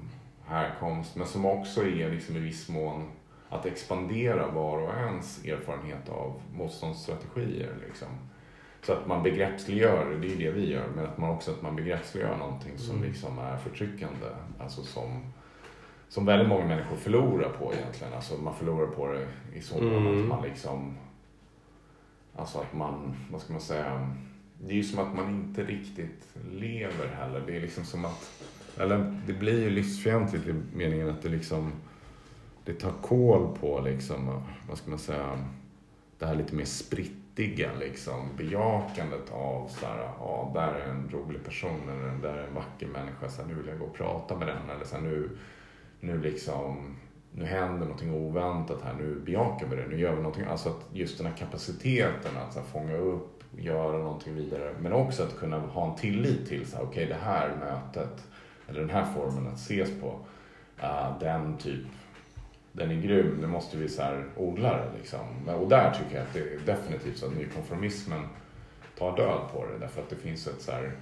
härkomst, 0.47 1.17
men 1.17 1.27
som 1.27 1.47
också 1.47 1.83
är 1.83 2.11
liksom 2.11 2.37
i 2.37 2.41
viss 2.41 2.69
mån 2.69 3.11
att 3.49 3.67
expandera 3.67 4.51
var 4.51 4.79
och 4.79 4.95
ens 4.95 5.45
erfarenhet 5.45 6.09
av 6.09 6.41
motståndsstrategier. 6.55 7.75
Liksom. 7.89 8.09
Så 8.83 8.93
att 8.93 9.07
man 9.07 9.23
begreppsliggör, 9.23 10.19
det 10.21 10.27
är 10.27 10.31
ju 10.31 10.37
det 10.37 10.51
vi 10.51 10.71
gör, 10.73 10.87
men 10.97 11.05
att 11.07 11.19
man 11.19 11.31
också 11.31 11.51
att 11.51 11.63
man 11.63 11.77
begreppsliggör 11.77 12.37
någonting 12.37 12.79
som 12.79 12.97
Mm. 12.97 13.09
liksom 13.09 13.39
är 13.39 13.57
förtryckande. 13.57 14.27
Alltså 14.61 14.83
som, 14.83 15.23
som 16.09 16.27
väldigt 16.27 16.49
många 16.49 16.65
människor 16.67 16.97
förlorar 16.97 17.49
på 17.51 17.73
egentligen. 17.75 18.13
Alltså 18.15 18.37
man 18.43 18.55
förlorar 18.55 18.87
på 18.87 19.07
det 19.13 19.29
i 19.59 19.61
så 19.63 19.83
mån 19.83 19.97
Mm. 20.07 20.21
att 20.23 20.29
man 20.29 20.43
liksom 20.43 20.97
Alltså 22.37 22.59
att 22.59 22.73
man, 22.75 23.17
vad 23.33 23.41
ska 23.41 23.53
man 23.53 23.63
säga, 23.63 24.11
det 24.65 24.73
är 24.73 24.77
ju 24.77 24.85
som 24.85 24.99
att 24.99 25.15
man 25.15 25.31
inte 25.31 25.65
riktigt 25.65 26.29
lever 26.53 27.07
heller. 27.09 27.43
Det 27.47 27.57
är 27.57 27.61
liksom 27.61 27.85
som 27.85 28.05
att, 28.05 28.43
eller 28.79 29.21
det 29.27 29.33
blir 29.33 29.61
ju 29.63 29.71
livsfientligt 29.71 30.47
i 30.47 30.55
meningen 30.75 31.11
att 31.11 31.23
det 31.23 31.29
liksom, 31.29 31.73
det 32.65 32.73
tar 32.75 32.93
koll 33.03 33.57
på 33.61 33.81
liksom, 33.81 34.43
vad 34.69 34.79
ska 34.79 34.91
man 34.91 34.99
säga, 34.99 35.39
det 36.19 36.27
här 36.27 36.35
lite 36.35 36.55
mer 36.55 36.65
sprittiga 37.33 37.71
liksom, 37.79 38.29
bejakandet 38.37 39.31
av 39.31 39.69
så 39.69 39.87
här, 39.87 39.99
ja, 40.19 40.51
där 40.55 40.75
är 40.75 40.89
en 40.89 41.09
rolig 41.13 41.45
person 41.45 41.89
eller 41.89 42.33
där 42.33 42.39
är 42.39 42.47
en 42.47 42.55
vacker 42.55 42.87
människa, 42.87 43.29
så 43.29 43.43
här, 43.43 43.49
nu 43.49 43.55
vill 43.55 43.67
jag 43.67 43.79
gå 43.79 43.85
och 43.85 43.95
prata 43.95 44.37
med 44.37 44.49
den 44.49 44.71
eller 44.71 44.85
så 44.85 44.97
här, 44.97 45.03
nu, 45.03 45.31
nu 46.01 46.21
liksom 46.21 46.97
nu 47.33 47.45
händer 47.45 47.81
någonting 47.81 48.15
oväntat 48.15 48.83
här, 48.83 48.95
nu 48.95 49.21
bejakar 49.27 49.67
vi 49.67 49.77
det, 49.77 49.87
nu 49.87 49.99
gör 49.99 50.11
vi 50.11 50.17
någonting. 50.17 50.45
Alltså 50.45 50.69
att 50.69 50.87
just 50.93 51.19
den 51.19 51.27
här 51.27 51.37
kapaciteten 51.37 52.37
att 52.37 52.53
så 52.53 52.59
här, 52.59 52.67
fånga 52.67 52.97
upp, 52.97 53.45
göra 53.57 53.99
någonting 53.99 54.35
vidare. 54.35 54.75
Men 54.81 54.93
också 54.93 55.23
att 55.23 55.39
kunna 55.39 55.59
ha 55.59 55.91
en 55.91 55.97
tillit 55.97 56.49
till, 56.49 56.67
så 56.67 56.77
här, 56.77 56.85
okej 56.85 57.05
okay, 57.05 57.17
det 57.17 57.25
här 57.25 57.57
mötet, 57.57 58.25
eller 58.69 58.81
den 58.81 58.91
här 58.91 59.07
formen 59.15 59.47
att 59.47 59.59
ses 59.59 60.01
på, 60.01 60.19
uh, 60.83 61.19
den 61.21 61.57
typ, 61.57 61.87
den 62.73 62.91
är 62.91 63.01
grym, 63.01 63.39
nu 63.41 63.47
måste 63.47 63.77
vi 63.77 63.89
så 63.89 64.03
här 64.03 64.25
odla 64.37 64.77
det 64.77 64.99
liksom. 64.99 65.49
Och 65.49 65.69
där 65.69 65.91
tycker 65.91 66.17
jag 66.17 66.27
att 66.27 66.33
det 66.33 66.41
är 66.41 66.59
definitivt 66.67 67.19
så 67.19 67.27
att 67.27 67.37
nykonformismen 67.37 68.29
tar 68.99 69.17
död 69.17 69.41
på 69.53 69.67
det, 69.67 69.79
därför 69.79 70.03
att 70.03 70.11
det 70.11 70.17
finns 70.17 70.47
ett 70.47 70.61
så 70.61 70.73
här 70.73 70.93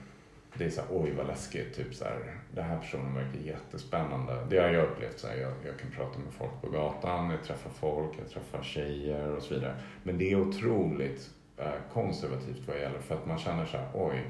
det 0.55 0.65
är 0.65 0.71
så 0.71 0.81
här, 0.81 0.89
oj 0.91 1.13
vad 1.17 1.27
läskigt, 1.27 1.77
typ 1.77 1.95
så 1.95 2.05
här, 2.05 2.35
den 2.55 2.65
här 2.65 2.79
personen 2.79 3.15
verkar 3.15 3.41
jättespännande. 3.41 4.47
Det 4.51 4.59
har 4.59 4.69
jag 4.69 4.85
upplevt, 4.85 5.19
så 5.19 5.29
här, 5.29 5.37
jag, 5.37 5.53
jag 5.67 5.79
kan 5.79 5.91
prata 5.91 6.19
med 6.19 6.33
folk 6.33 6.63
på 6.63 6.71
gatan, 6.71 7.31
jag 7.31 7.45
träffar 7.45 7.71
folk, 7.71 8.13
jag 8.19 8.31
träffar 8.31 8.63
tjejer 8.63 9.37
och 9.37 9.43
så 9.43 9.55
vidare. 9.55 9.75
Men 10.03 10.19
det 10.19 10.33
är 10.33 10.41
otroligt 10.41 11.31
eh, 11.57 11.93
konservativt 11.93 12.63
vad 12.67 12.77
det 12.77 12.83
gäller, 12.83 12.99
för 12.99 13.15
att 13.15 13.27
man 13.27 13.39
känner 13.39 13.67
så 13.67 13.77
här, 13.77 13.89
oj, 13.95 14.27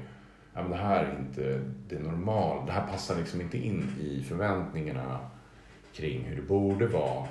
ja, 0.53 0.61
men 0.61 0.71
det 0.71 0.77
här 0.77 1.03
är 1.03 1.19
inte 1.19 1.61
det 1.89 1.99
normala, 1.99 2.65
det 2.65 2.71
här 2.71 2.87
passar 2.87 3.15
liksom 3.15 3.41
inte 3.41 3.57
in 3.57 3.91
i 3.99 4.23
förväntningarna 4.23 5.19
kring 5.99 6.23
hur 6.23 6.35
det 6.35 6.41
borde 6.41 6.87
vara. 6.87 7.27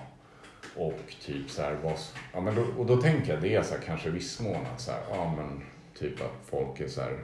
Och 0.76 1.00
typ 1.20 1.50
så 1.50 1.62
här, 1.62 1.76
vad, 1.82 1.94
ja, 2.32 2.40
men 2.40 2.54
då, 2.54 2.62
och 2.78 2.86
då 2.86 2.96
tänker 2.96 3.32
jag 3.32 3.42
det 3.42 3.54
är 3.54 3.62
så 3.62 3.74
här, 3.74 3.82
kanske 3.82 4.08
i 4.08 4.12
viss 4.12 4.40
mån 4.40 4.66
att 4.74 4.80
så 4.80 4.90
här, 4.90 5.00
ja 5.10 5.34
men 5.36 5.62
typ 5.98 6.20
att 6.20 6.50
folk 6.50 6.80
är 6.80 6.88
så 6.88 7.00
här, 7.00 7.18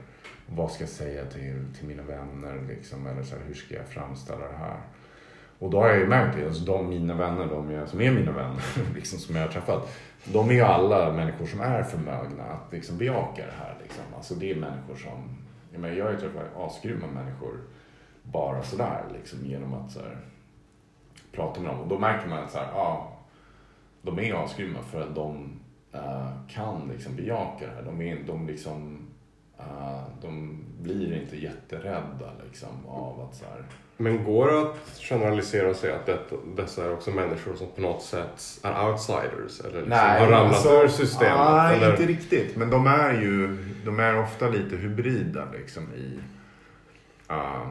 vad 0.47 0.71
ska 0.71 0.83
jag 0.83 0.89
säga 0.89 1.25
till, 1.25 1.65
till 1.77 1.87
mina 1.87 2.03
vänner 2.03 2.61
liksom, 2.67 3.07
eller 3.07 3.23
så 3.23 3.35
här, 3.35 3.43
hur 3.47 3.53
ska 3.53 3.75
jag 3.75 3.87
framställa 3.87 4.47
det 4.47 4.57
här? 4.57 4.77
Och 5.59 5.69
då 5.69 5.79
har 5.79 5.87
jag 5.87 5.99
ju 5.99 6.07
märkt 6.07 6.37
det, 6.37 6.45
alltså 6.45 6.63
de 6.65 6.89
mina 6.89 7.13
vänner, 7.13 7.45
de 7.45 7.71
jag, 7.71 7.89
som 7.89 8.01
är 8.01 8.11
mina 8.11 8.31
vänner, 8.31 8.63
liksom, 8.95 9.19
som 9.19 9.35
jag 9.35 9.43
har 9.43 9.51
träffat, 9.51 9.97
de 10.23 10.49
är 10.49 10.53
ju 10.53 10.61
alla 10.61 11.13
människor 11.13 11.45
som 11.45 11.61
är 11.61 11.83
förmögna 11.83 12.43
att 12.43 12.73
liksom 12.73 12.97
bejaka 12.97 13.45
det 13.45 13.63
här. 13.63 13.77
Liksom. 13.83 14.03
Alltså 14.15 14.35
det 14.35 14.51
är 14.51 14.55
människor 14.55 14.95
som, 14.95 15.37
jag, 15.71 15.81
menar, 15.81 15.95
jag 15.95 16.05
har 16.05 16.11
ju 16.11 16.19
träffat 16.19 16.57
asgrymma 16.57 17.07
människor 17.07 17.59
bara 18.23 18.63
sådär, 18.63 19.03
liksom, 19.13 19.45
genom 19.45 19.73
att 19.73 19.91
så 19.91 19.99
här, 19.99 20.17
prata 21.35 21.61
med 21.61 21.71
dem. 21.71 21.79
Och 21.79 21.87
då 21.87 21.99
märker 21.99 22.29
man 22.29 22.43
att 22.43 22.51
så 22.51 22.57
här, 22.57 22.67
ja, 22.73 23.11
de 24.01 24.19
är 24.19 24.43
asgrymma 24.43 24.79
för 24.91 25.01
att 25.01 25.15
de 25.15 25.59
uh, 25.95 26.47
kan 26.49 26.91
liksom 26.93 27.15
bejaka 27.15 27.65
det 27.65 27.71
här. 27.75 27.83
De, 27.83 28.01
är, 28.01 28.17
de 28.27 28.47
liksom 28.47 29.05
Uh, 29.59 30.03
de 30.21 30.63
blir 30.81 31.21
inte 31.21 31.37
jätterädda 31.37 32.31
liksom, 32.45 32.85
av 32.87 33.21
att 33.21 33.35
så 33.35 33.45
här... 33.45 33.63
Men 33.97 34.23
går 34.23 34.47
det 34.47 34.61
att 34.61 34.97
generalisera 34.99 35.69
och 35.69 35.75
säga 35.75 35.95
att 35.95 36.05
detta, 36.05 36.35
dessa 36.55 36.85
är 36.85 36.93
också 36.93 37.11
människor 37.11 37.55
som 37.55 37.67
på 37.75 37.81
något 37.81 38.01
sätt 38.01 38.59
är 38.63 38.89
outsiders? 38.89 39.59
Eller 39.59 39.71
liksom 39.71 39.89
nej, 39.89 40.19
har 40.19 40.27
ramlat 40.27 40.55
alltså, 40.55 40.83
ur 40.83 40.87
systemet? 40.87 41.37
Nej, 41.37 41.77
eller? 41.77 41.91
inte 41.91 42.05
riktigt. 42.05 42.55
Men 42.55 42.69
de 42.69 42.87
är 42.87 43.13
ju 43.13 43.57
de 43.85 43.99
är 43.99 44.19
ofta 44.19 44.49
lite 44.49 44.75
hybrida 44.75 45.45
liksom 45.53 45.83
i... 45.93 46.19
Uh, 47.31 47.67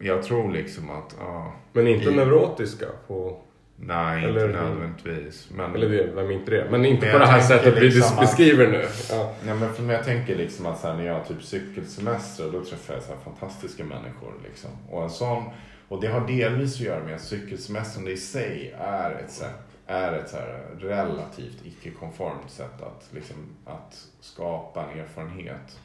jag 0.00 0.22
tror 0.22 0.52
liksom 0.52 0.90
att... 0.90 1.16
Uh, 1.20 1.48
men 1.72 1.86
inte 1.86 2.10
i, 2.10 2.16
neurotiska? 2.16 2.86
på 3.06 3.40
Nej, 3.80 4.24
eller, 4.24 4.48
inte 4.48 4.62
nödvändigtvis. 4.62 5.50
Men, 5.50 5.74
eller 5.74 5.88
det, 5.88 6.06
vem 6.14 6.30
inte 6.30 6.50
det? 6.50 6.66
Men 6.70 6.84
inte 6.84 7.06
men 7.06 7.12
på 7.12 7.18
det 7.18 7.26
här 7.26 7.40
sättet 7.40 7.82
liksom 7.82 8.16
vi 8.16 8.20
beskriver 8.20 8.64
att, 8.64 8.72
nu. 8.72 8.84
Ja. 9.10 9.34
Nej, 9.44 9.54
men 9.54 9.74
för 9.74 9.82
mig, 9.82 9.96
jag 9.96 10.04
tänker 10.04 10.36
liksom 10.36 10.66
att 10.66 10.82
här, 10.82 10.94
när 10.94 11.06
jag 11.06 11.14
har 11.14 11.24
typ 11.24 11.42
cykelsemester 11.42 12.50
då 12.52 12.64
träffar 12.64 12.94
jag 12.94 13.02
så 13.02 13.12
här 13.12 13.20
fantastiska 13.20 13.84
människor. 13.84 14.32
Liksom. 14.44 14.70
Och, 14.90 15.02
en 15.02 15.10
sån, 15.10 15.44
och 15.88 16.00
det 16.00 16.08
har 16.08 16.26
delvis 16.26 16.74
att 16.74 16.80
göra 16.80 17.04
med 17.04 17.14
att 17.14 17.20
cykelsemestern 17.20 18.08
i 18.08 18.16
sig 18.16 18.74
är 18.78 19.10
ett 19.10 19.30
sätt 19.30 19.68
är 19.90 20.12
ett 20.12 20.30
så 20.30 20.36
relativt 20.78 21.66
icke-konformt 21.66 22.50
sätt 22.50 22.82
att, 22.82 23.08
liksom, 23.10 23.36
att 23.64 24.06
skapa 24.20 24.84
en 24.84 25.00
erfarenhet 25.00 25.80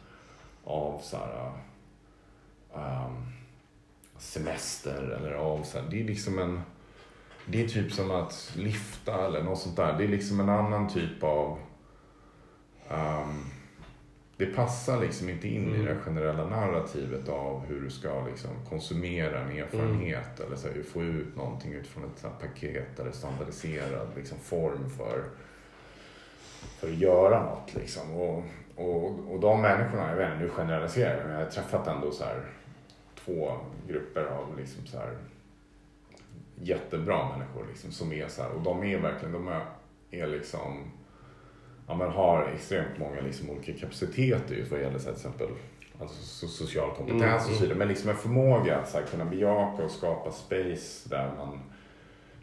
av 0.63 0.99
så 1.03 1.17
här, 1.17 1.51
um, 2.73 3.33
semester 4.17 5.17
eller 5.17 5.33
av 5.33 5.63
så 5.63 5.79
här, 5.79 5.85
det 5.89 5.99
är 5.99 6.03
liksom 6.03 6.39
en 6.39 6.61
det 7.45 7.63
är 7.63 7.67
typ 7.67 7.91
som 7.91 8.11
att 8.11 8.53
lyfta 8.55 9.25
eller 9.25 9.43
något 9.43 9.59
sånt 9.59 9.75
där. 9.75 9.97
Det 9.97 10.03
är 10.03 10.07
liksom 10.07 10.39
en 10.39 10.49
annan 10.49 10.89
typ 10.89 11.23
av... 11.23 11.59
Um, 12.89 13.45
det 14.37 14.45
passar 14.45 14.99
liksom 14.99 15.29
inte 15.29 15.47
in 15.47 15.67
mm. 15.67 15.81
i 15.81 15.85
det 15.85 15.95
generella 15.95 16.45
narrativet 16.45 17.29
av 17.29 17.65
hur 17.65 17.81
du 17.81 17.89
ska 17.89 18.25
liksom 18.25 18.49
konsumera 18.69 19.39
en 19.39 19.57
erfarenhet 19.57 20.39
mm. 20.39 20.47
eller 20.47 20.55
så 20.55 20.67
här, 20.67 20.83
få 20.83 21.03
ut 21.03 21.35
någonting 21.35 21.73
utifrån 21.73 22.03
ett 22.03 22.39
paket 22.41 22.99
eller 22.99 23.11
standardiserad 23.11 24.07
liksom, 24.15 24.37
form 24.39 24.89
för, 24.89 25.23
för 26.79 26.87
att 26.87 26.97
göra 26.97 27.43
något. 27.43 27.75
Liksom. 27.75 28.11
Och, 28.11 28.43
och, 28.75 29.33
och 29.33 29.39
de 29.39 29.61
människorna, 29.61 30.09
jag 30.09 30.15
vet 30.15 30.33
inte, 30.33 30.43
nu 30.43 30.49
generaliserar 30.49 31.17
jag, 31.17 31.25
men 31.25 31.35
jag 31.35 31.45
har 31.45 31.51
träffat 31.51 31.87
ändå 31.87 32.11
så 32.11 32.23
här, 32.23 32.43
två 33.25 33.57
grupper 33.87 34.25
av 34.25 34.57
liksom 34.57 34.85
så 34.85 34.97
här, 34.97 35.17
jättebra 36.55 37.29
människor 37.29 37.67
liksom, 37.69 37.91
som 37.91 38.13
är 38.13 38.27
så 38.27 38.41
här, 38.41 38.51
och 38.51 38.61
de 38.61 38.83
är 38.83 38.99
verkligen, 38.99 39.33
de 39.33 39.47
är, 39.47 39.65
är 40.11 40.27
liksom, 40.27 40.91
ja 41.87 41.95
men 41.95 42.11
har 42.11 42.51
extremt 42.55 42.97
många 42.97 43.21
liksom 43.21 43.49
olika 43.49 43.73
kapaciteter 43.73 44.55
just 44.55 44.71
vad 44.71 44.81
gäller 44.81 44.99
så 44.99 45.09
här, 45.09 45.15
till 45.15 45.27
exempel 45.27 45.49
alltså, 45.99 46.47
social 46.47 46.95
kompetens 46.95 47.21
mm, 47.21 47.35
och 47.35 47.41
så 47.41 47.49
mm. 47.49 47.61
vidare. 47.61 47.77
Men 47.77 47.87
liksom 47.87 48.09
en 48.09 48.15
förmåga 48.15 48.77
att 48.77 48.89
så 48.89 48.97
här, 48.97 49.05
kunna 49.05 49.25
bejaka 49.25 49.83
och 49.83 49.91
skapa 49.91 50.31
space 50.31 51.09
där 51.09 51.31
man 51.37 51.59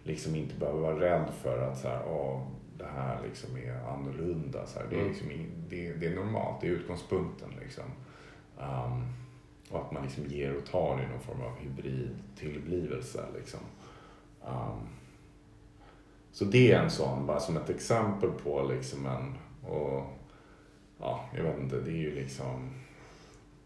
liksom 0.02 0.36
inte 0.36 0.54
behöver 0.54 0.80
vara 0.80 1.00
rädd 1.00 1.28
för 1.42 1.58
att 1.58 1.78
så 1.78 1.88
här, 1.88 2.02
åh, 2.08 2.46
det 2.78 2.86
här 2.96 3.20
liksom 3.28 3.56
är 3.56 3.74
annorlunda. 3.74 4.66
Så 4.66 4.78
här. 4.78 4.86
Det, 4.90 4.96
är 4.96 5.00
mm. 5.00 5.12
liksom, 5.12 5.28
det, 5.68 5.92
det, 5.92 6.06
är 6.06 6.14
normalt, 6.14 6.60
det 6.60 6.66
är 6.66 6.70
utgångspunkten. 6.70 7.48
Liksom. 7.60 7.84
Um, 8.58 9.19
och 9.70 9.80
att 9.80 9.92
man 9.92 10.02
liksom 10.02 10.26
ger 10.26 10.56
och 10.56 10.66
tar 10.66 10.92
i 10.92 11.12
någon 11.12 11.20
form 11.20 11.42
av 11.42 11.58
hybrid 11.58 12.18
tillblivelse. 12.38 13.24
Liksom. 13.36 13.60
Um, 14.40 14.88
så 16.32 16.44
det 16.44 16.72
är 16.72 16.82
en 16.82 16.90
sån, 16.90 17.26
bara 17.26 17.40
som 17.40 17.56
ett 17.56 17.70
exempel 17.70 18.30
på 18.30 18.62
liksom 18.62 19.06
en, 19.06 19.34
och 19.70 20.02
ja, 21.00 21.24
jag 21.36 21.42
vet 21.42 21.58
inte, 21.58 21.76
det 21.76 21.90
är 21.90 22.02
ju 22.02 22.14
liksom 22.14 22.70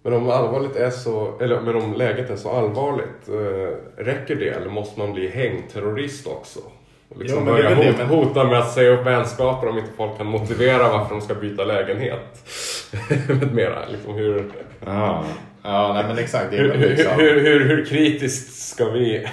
men 0.05 0.13
om 0.13 0.31
allvarligt 0.31 0.77
är 0.77 0.91
så, 0.91 1.39
eller 1.41 1.61
men 1.61 1.77
om 1.77 1.95
läget 1.95 2.31
är 2.31 2.37
så 2.37 2.51
allvarligt, 2.51 3.29
eh, 3.29 4.03
räcker 4.05 4.37
det 4.37 4.49
eller 4.49 4.71
måste 4.71 5.01
man 5.01 5.13
bli 5.13 5.29
hängterrorist 5.29 6.27
också? 6.27 6.61
Och 7.09 7.19
liksom 7.19 7.39
jo, 7.39 7.53
börja 7.53 7.75
hot, 7.75 7.99
men... 7.99 8.09
hota 8.09 8.45
med 8.45 8.59
att 8.59 8.73
säga 8.73 8.91
upp 8.91 9.07
vänskaper 9.07 9.69
om 9.69 9.79
inte 9.79 9.91
folk 9.97 10.17
kan 10.17 10.27
motivera 10.27 10.89
varför 10.89 11.15
de 11.15 11.21
ska 11.21 11.35
byta 11.35 11.65
lägenhet. 11.65 12.49
med 13.29 13.55
mera, 13.55 13.89
liksom 13.89 14.15
hur... 14.15 14.53
Ja. 14.87 15.25
Ja, 15.65 15.93
nej 15.93 16.05
men 16.05 16.19
exakt. 16.19 16.51
Det 16.51 16.57
är 16.57 16.79
liksom... 16.79 17.13
hur, 17.13 17.41
hur, 17.41 17.69
hur, 17.69 17.85
kritiskt 17.85 18.69
ska 18.69 18.89
vi 18.89 19.27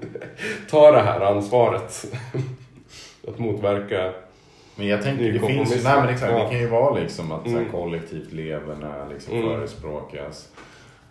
ta 0.70 0.90
det 0.90 1.02
här 1.02 1.20
ansvaret? 1.20 2.06
att 3.28 3.38
motverka 3.38 4.12
men 4.76 4.86
jag 4.86 5.02
tänker, 5.02 5.32
det 5.32 5.38
finns 5.38 5.84
nej 5.84 5.96
men 6.00 6.08
exakt, 6.08 6.32
ja. 6.32 6.38
det 6.38 6.50
kan 6.50 6.58
ju 6.58 6.68
vara 6.68 6.94
liksom 6.94 7.32
att 7.32 7.46
mm. 7.46 7.70
kollektivt 7.70 8.32
leverne 8.32 9.08
liksom 9.12 9.34
mm. 9.34 9.48
förespråkas. 9.48 10.48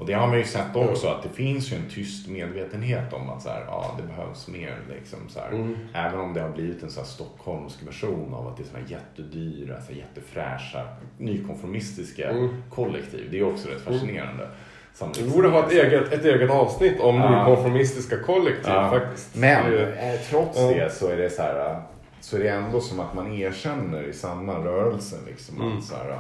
Och 0.04 0.10
det 0.10 0.14
har 0.14 0.28
man 0.28 0.38
ju 0.38 0.44
sett 0.44 0.76
också, 0.76 1.08
att 1.08 1.24
det 1.24 1.30
finns 1.30 1.72
ju 1.72 1.76
en 1.76 1.90
tyst 1.90 2.30
medvetenhet 2.30 3.14
om 3.14 3.30
att 3.30 3.42
så 3.42 3.50
här, 3.50 3.64
ja, 3.68 3.98
det 3.98 4.08
behövs 4.08 4.48
mer. 4.48 4.78
Liksom, 4.90 5.20
så 5.30 5.40
mm. 5.40 5.78
Även 5.94 6.20
om 6.20 6.34
det 6.34 6.42
har 6.42 6.50
blivit 6.50 6.84
en 6.84 6.92
så 6.92 7.00
här 7.00 7.08
stockholmsk 7.08 7.88
version 7.88 8.34
av 8.34 8.48
att 8.48 8.58
det 8.58 8.64
är 8.64 8.68
såna 8.68 8.88
jättedyra, 8.88 9.82
så 9.82 9.92
här 9.92 10.00
jättefräscha, 10.00 10.88
nykonformistiska 11.18 12.30
mm. 12.30 12.64
kollektiv. 12.70 13.28
Det 13.32 13.40
är 13.40 13.44
också 13.44 13.68
rätt 13.68 13.88
mm. 13.88 14.00
fascinerande. 14.00 14.48
Liksom, 14.88 15.12
vi 15.26 15.30
borde 15.30 15.48
ha 15.48 15.66
ett 15.66 15.72
eget, 15.72 16.14
ett 16.14 16.26
eget 16.26 16.52
avsnitt 16.52 17.00
om 17.00 17.16
ja. 17.16 17.40
nykonformistiska 17.40 18.18
kollektiv 18.20 18.74
ja. 18.74 18.90
faktiskt. 18.90 19.36
Men 19.36 19.74
eh, 19.78 20.20
trots 20.30 20.60
ja. 20.60 20.68
det 20.68 20.94
så 20.94 21.10
är 21.10 21.18
det 21.18 21.30
så 21.30 21.42
här, 21.42 21.82
så 22.22 22.36
är 22.36 22.40
det 22.40 22.50
ändå 22.50 22.82
som 22.82 23.00
att 23.00 23.14
man 23.14 23.34
erkänner 23.34 24.04
i 24.04 24.14
samma 24.14 24.54
rörelse 24.54 25.16
liksom 25.28 25.62
mm. 25.62 25.78
att 25.78 25.84
så 25.84 25.96
här, 25.96 26.20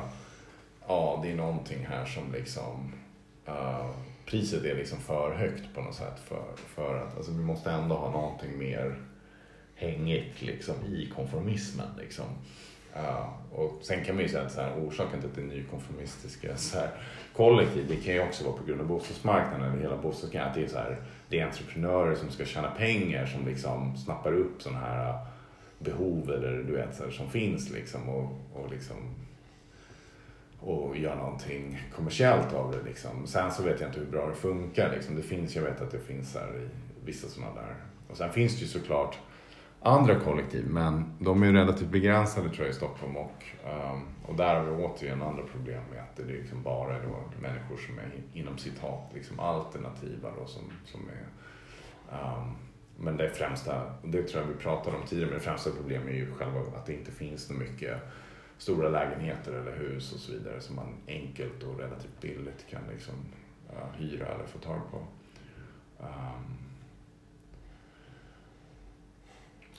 ja, 0.87 1.19
det 1.23 1.31
är 1.31 1.35
någonting 1.35 1.87
här 1.89 2.05
som 2.05 2.23
liksom 2.33 2.93
Uh, 3.47 3.89
priset 4.25 4.65
är 4.65 4.75
liksom 4.75 4.99
för 4.99 5.35
högt 5.35 5.75
på 5.75 5.81
något 5.81 5.95
sätt 5.95 6.19
för, 6.25 6.43
för 6.55 6.97
att 6.97 7.17
alltså, 7.17 7.31
vi 7.31 7.43
måste 7.43 7.71
ändå 7.71 7.95
ha 7.95 8.11
någonting 8.11 8.57
mer 8.57 8.95
hängigt 9.75 10.41
liksom, 10.41 10.75
i 10.85 11.11
konformismen. 11.15 11.87
Liksom. 11.99 12.25
Uh, 12.95 13.29
och 13.51 13.79
sen 13.81 14.03
kan 14.05 14.15
man 14.15 14.23
ju 14.23 14.29
säga 14.29 14.43
att 14.43 14.51
så 14.51 14.61
här, 14.61 14.73
orsaken 14.87 15.19
till 15.19 15.29
att 15.29 15.35
det 15.35 15.41
är 15.41 15.45
nykonformistiska 15.45 16.57
så 16.57 16.77
här, 16.77 16.89
kollektiv, 17.35 17.85
det 17.89 17.95
kan 17.95 18.13
ju 18.13 18.23
också 18.23 18.43
vara 18.43 18.57
på 18.57 18.63
grund 18.63 18.81
av 18.81 18.87
bostadsmarknaden 18.87 19.71
eller 19.71 19.81
hela 19.81 19.97
bostadsmarknaden. 19.97 20.49
Att 20.49 20.55
det 20.55 20.63
är, 20.63 20.67
så 20.67 20.77
här, 20.77 21.01
det 21.29 21.39
är 21.39 21.45
entreprenörer 21.45 22.15
som 22.15 22.29
ska 22.29 22.45
tjäna 22.45 22.71
pengar 22.71 23.25
som 23.25 23.47
liksom 23.47 23.97
snappar 23.97 24.33
upp 24.33 24.61
sådana 24.61 24.79
här 24.79 25.25
behov 25.79 26.31
eller 26.31 26.63
du 26.63 26.73
vet 26.73 26.95
så 26.95 27.03
här, 27.03 27.11
som 27.11 27.29
finns 27.29 27.69
liksom 27.69 28.09
och, 28.09 28.31
och 28.53 28.71
liksom 28.71 28.97
och 30.63 30.97
göra 30.97 31.15
någonting 31.15 31.81
kommersiellt 31.95 32.53
av 32.53 32.71
det 32.71 32.89
liksom. 32.89 33.27
Sen 33.27 33.51
så 33.51 33.63
vet 33.63 33.79
jag 33.79 33.89
inte 33.89 33.99
hur 33.99 34.07
bra 34.07 34.27
det 34.27 34.35
funkar 34.35 34.91
liksom. 34.95 35.15
Det 35.15 35.21
finns, 35.21 35.55
jag 35.55 35.63
vet 35.63 35.81
att 35.81 35.91
det 35.91 35.99
finns 35.99 36.35
här 36.35 36.55
i 36.57 36.69
vissa 37.05 37.27
sådana 37.27 37.55
där. 37.55 37.75
Och 38.09 38.17
sen 38.17 38.29
finns 38.29 38.55
det 38.55 38.61
ju 38.61 38.67
såklart 38.67 39.17
andra 39.81 40.19
kollektiv 40.19 40.65
men 40.67 41.13
de 41.19 41.43
är 41.43 41.47
ju 41.47 41.53
relativt 41.53 41.89
begränsade 41.89 42.49
tror 42.49 42.65
jag 42.65 42.69
i 42.69 42.75
Stockholm 42.75 43.17
och, 43.17 43.43
um, 43.65 44.01
och 44.25 44.35
där 44.35 44.55
har 44.55 44.63
vi 44.63 44.83
återigen 44.83 45.21
andra 45.21 45.43
problem 45.43 45.81
med 45.91 46.03
att 46.03 46.15
det 46.15 46.23
är 46.23 46.27
liksom 46.27 46.63
bara 46.63 46.93
då 46.93 47.23
människor 47.41 47.77
som 47.77 47.99
är 47.99 48.11
inom 48.33 48.57
citat 48.57 49.11
liksom 49.13 49.39
alternativa 49.39 50.29
då 50.39 50.45
som, 50.45 50.61
som 50.85 51.01
är 51.09 51.25
um, 52.11 52.55
men 52.97 53.17
det 53.17 53.29
främsta, 53.29 53.93
det 54.03 54.23
tror 54.23 54.43
jag 54.43 54.47
vi 54.47 54.63
pratade 54.63 54.97
om 54.97 55.03
tidigare, 55.07 55.29
men 55.29 55.39
det 55.39 55.45
främsta 55.45 55.69
problemet 55.77 56.07
är 56.07 56.13
ju 56.13 56.31
själva 56.31 56.59
att 56.59 56.85
det 56.85 56.93
inte 56.93 57.11
finns 57.11 57.43
så 57.43 57.53
mycket 57.53 57.97
stora 58.63 58.89
lägenheter 58.89 59.51
eller 59.51 59.71
hus 59.77 60.13
och 60.13 60.19
så 60.19 60.31
vidare 60.31 60.61
som 60.61 60.75
man 60.75 60.93
enkelt 61.07 61.63
och 61.63 61.79
relativt 61.79 62.21
billigt 62.21 62.65
kan 62.69 62.81
liksom, 62.93 63.13
uh, 63.69 64.01
hyra 64.01 64.25
eller 64.25 64.45
få 64.45 64.59
tag 64.59 64.81
på. 64.91 64.97
Um, 65.99 66.57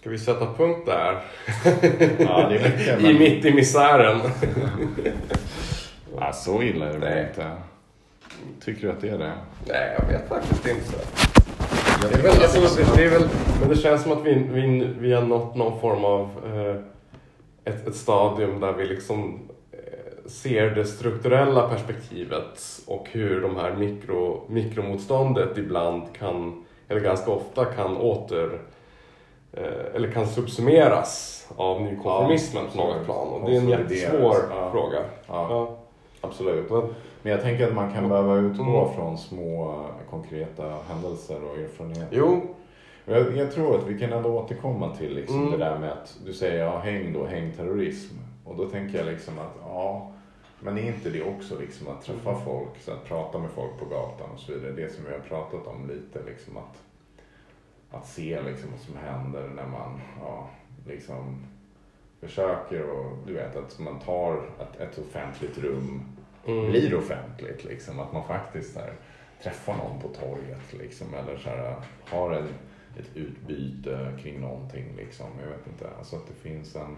Ska 0.00 0.10
vi 0.10 0.18
sätta 0.18 0.54
punkt 0.54 0.86
där? 0.86 1.22
Ja, 2.18 2.48
det 2.48 2.56
är 2.56 2.70
mycket, 2.70 3.00
I 3.10 3.18
mitt 3.18 3.44
i 3.44 3.54
misären. 3.54 4.20
ja, 6.16 6.32
så 6.32 6.62
illa 6.62 6.86
är 6.86 6.92
det 6.92 6.98
Nej. 6.98 7.28
inte. 7.28 7.52
Tycker 8.64 8.86
du 8.86 8.92
att 8.92 9.00
det 9.00 9.08
är 9.08 9.18
det? 9.18 9.32
Nej, 9.68 9.96
jag 9.98 10.06
vet 10.06 10.28
faktiskt 10.28 10.66
inte. 10.66 10.96
Det 12.02 12.18
är 12.18 12.22
väl, 12.22 12.42
alltså, 12.42 12.94
det 12.96 13.04
är 13.04 13.10
väl, 13.10 13.28
men 13.60 13.68
det 13.68 13.76
känns 13.76 14.02
som 14.02 14.12
att 14.12 14.26
vi, 14.26 14.34
vi, 14.34 14.94
vi 14.98 15.12
har 15.12 15.22
nått 15.22 15.54
någon 15.54 15.80
form 15.80 16.04
av 16.04 16.30
eh, 16.44 16.93
ett, 17.64 17.88
ett 17.88 17.94
stadium 17.96 18.60
där 18.60 18.72
vi 18.72 18.86
liksom 18.86 19.38
eh, 19.72 20.28
ser 20.30 20.70
det 20.70 20.84
strukturella 20.84 21.68
perspektivet 21.68 22.60
och 22.86 23.08
hur 23.10 23.40
de 23.40 23.56
här 23.56 23.72
mikro, 23.76 24.40
mikromotståndet 24.48 25.58
ibland 25.58 26.02
kan, 26.18 26.64
eller 26.88 27.00
ganska 27.00 27.30
ofta 27.30 27.64
kan 27.64 27.96
åter 27.96 28.58
eh, 29.52 29.94
eller 29.94 30.10
kan 30.12 30.26
subsumeras 30.26 31.30
av 31.56 31.82
nykonformismen 31.82 32.64
Ja, 32.74 32.80
på 32.82 32.88
något 32.88 33.04
plan. 33.04 33.28
Och 33.28 33.50
det 33.50 33.56
är 33.56 33.60
en 33.60 33.68
jättesvår 33.68 34.36
ja. 34.50 34.70
fråga. 34.72 34.98
Ja, 35.26 35.46
Ja. 35.50 35.76
absolut. 36.20 36.70
Men 37.22 37.32
jag 37.32 37.42
tänker 37.42 37.66
att 37.68 37.74
man 37.74 37.92
kan 37.92 38.08
behöva 38.08 38.36
utgå 38.36 38.62
Mm. 38.82 38.94
från 38.94 39.18
små 39.18 39.80
konkreta 40.10 40.62
händelser 40.88 41.36
och 41.50 41.58
erfarenheter. 41.58 42.08
Jo, 42.10 42.40
Jag, 43.04 43.36
jag 43.36 43.52
tror 43.52 43.78
att 43.78 43.86
vi 43.86 43.98
kan 43.98 44.12
ändå 44.12 44.28
återkomma 44.38 44.96
till 44.96 45.14
liksom 45.14 45.38
Mm. 45.40 45.50
det 45.50 45.56
där 45.64 45.78
med 45.78 45.92
att 45.92 46.18
du 46.24 46.32
säger 46.32 46.64
ja, 46.64 46.78
häng 46.78 47.12
då, 47.12 47.26
häng 47.26 47.52
terrorism. 47.52 48.14
Och 48.44 48.56
då 48.56 48.68
tänker 48.68 48.98
jag 48.98 49.06
liksom 49.06 49.38
att 49.38 49.54
ja, 49.62 50.12
men 50.60 50.78
är 50.78 50.82
inte 50.82 51.10
det 51.10 51.22
också 51.22 51.58
liksom 51.60 51.88
att 51.88 52.02
träffa 52.02 52.30
Mm. 52.30 52.44
folk, 52.44 52.78
så 52.80 52.92
att 52.92 53.04
prata 53.04 53.38
med 53.38 53.50
folk 53.50 53.78
på 53.78 53.84
gatan 53.84 54.30
och 54.34 54.40
så 54.40 54.52
vidare. 54.52 54.72
Det 54.72 54.92
som 54.94 55.04
vi 55.04 55.12
har 55.12 55.18
pratat 55.18 55.66
om 55.66 55.88
lite 55.88 56.30
liksom 56.30 56.56
att, 56.56 56.82
att 57.90 58.06
se 58.06 58.42
liksom 58.42 58.70
vad 58.70 58.80
som 58.80 58.96
händer 58.96 59.48
när 59.48 59.66
man 59.66 60.00
ja, 60.20 60.48
liksom 60.86 61.36
försöker 62.20 62.90
och 62.90 63.16
du 63.26 63.32
vet 63.34 63.56
att 63.56 63.78
man 63.78 63.98
tar 63.98 64.34
ett, 64.34 64.80
ett 64.80 64.98
offentligt 64.98 65.58
rum 65.58 66.02
Mm. 66.46 66.70
blir 66.70 66.94
offentligt. 66.94 67.64
Liksom. 67.64 68.00
Att 68.00 68.12
man 68.12 68.24
faktiskt 68.24 68.76
här, 68.76 68.92
träffar 69.42 69.76
någon 69.76 70.00
på 70.00 70.08
torget 70.08 70.72
liksom, 70.72 71.06
eller 71.14 71.36
så 71.38 71.48
här, 71.48 71.74
har 72.04 72.30
en, 72.32 72.48
ett 72.98 73.16
utbyte 73.16 74.18
kring 74.22 74.40
någonting. 74.40 74.84
Liksom. 74.96 75.26
Jag 75.42 75.48
vet 75.48 75.66
inte. 75.66 75.90
Alltså 75.98 76.16
att 76.16 76.26
det 76.26 76.48
finns 76.48 76.76
en... 76.76 76.96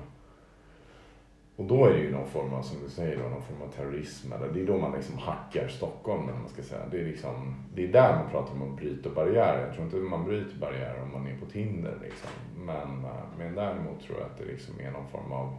Och 1.56 1.64
då 1.64 1.86
är 1.86 1.90
det 1.90 1.98
ju 1.98 2.12
någon 2.12 2.28
form 2.28 2.52
av, 2.52 2.62
som 2.62 2.82
du 2.82 2.90
säger, 2.90 3.16
någon 3.16 3.42
form 3.42 3.62
av 3.62 3.68
terrorism. 3.68 4.32
Eller 4.32 4.48
det 4.48 4.60
är 4.60 4.66
då 4.66 4.78
man 4.78 4.92
liksom 4.92 5.18
hackar 5.18 5.68
Stockholm. 5.68 6.28
Eller 6.28 6.38
man 6.38 6.48
ska 6.48 6.62
säga. 6.62 6.86
Det, 6.90 7.00
är 7.00 7.04
liksom, 7.04 7.54
det 7.74 7.84
är 7.84 7.92
där 7.92 8.16
man 8.16 8.30
pratar 8.30 8.52
om 8.52 8.62
att 8.62 8.76
bryta 8.76 9.10
barriärer. 9.10 9.66
Jag 9.66 9.74
tror 9.74 9.84
inte 9.84 9.96
man 9.96 10.24
bryter 10.24 10.58
barriärer 10.58 11.02
om 11.02 11.12
man 11.12 11.26
är 11.26 11.38
på 11.38 11.46
Tinder. 11.46 11.98
Liksom. 12.02 12.30
Men, 12.56 13.06
men 13.38 13.54
däremot 13.54 14.00
tror 14.00 14.18
jag 14.18 14.26
att 14.26 14.38
det 14.38 14.44
liksom 14.44 14.80
är 14.80 14.90
någon 14.90 15.08
form 15.08 15.32
av 15.32 15.58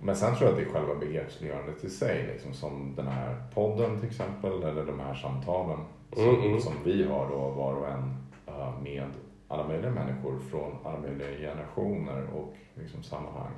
men 0.00 0.16
sen 0.16 0.36
tror 0.36 0.50
jag 0.50 0.58
att 0.58 0.64
det 0.64 0.70
är 0.70 0.72
själva 0.72 0.94
begreppsliggörandet 0.94 1.84
i 1.84 1.90
sig, 1.90 2.26
liksom, 2.32 2.52
som 2.52 2.94
den 2.96 3.06
här 3.06 3.36
podden 3.54 4.00
till 4.00 4.08
exempel, 4.08 4.62
eller 4.62 4.86
de 4.86 5.00
här 5.00 5.14
samtalen 5.14 5.78
som, 6.12 6.28
Mm, 6.28 6.40
mm. 6.40 6.60
som 6.60 6.72
vi 6.84 7.04
har 7.04 7.28
då 7.28 7.50
var 7.50 7.74
och 7.74 7.88
en 7.88 8.25
Eh, 8.58 8.80
med 8.82 9.10
alla 9.48 9.68
möjliga 9.68 9.90
människor 9.90 10.38
från 10.38 10.76
alla 10.84 10.98
möjliga 10.98 11.50
generationer 11.50 12.26
och 12.34 12.54
liksom, 12.74 13.02
sammanhang. 13.02 13.52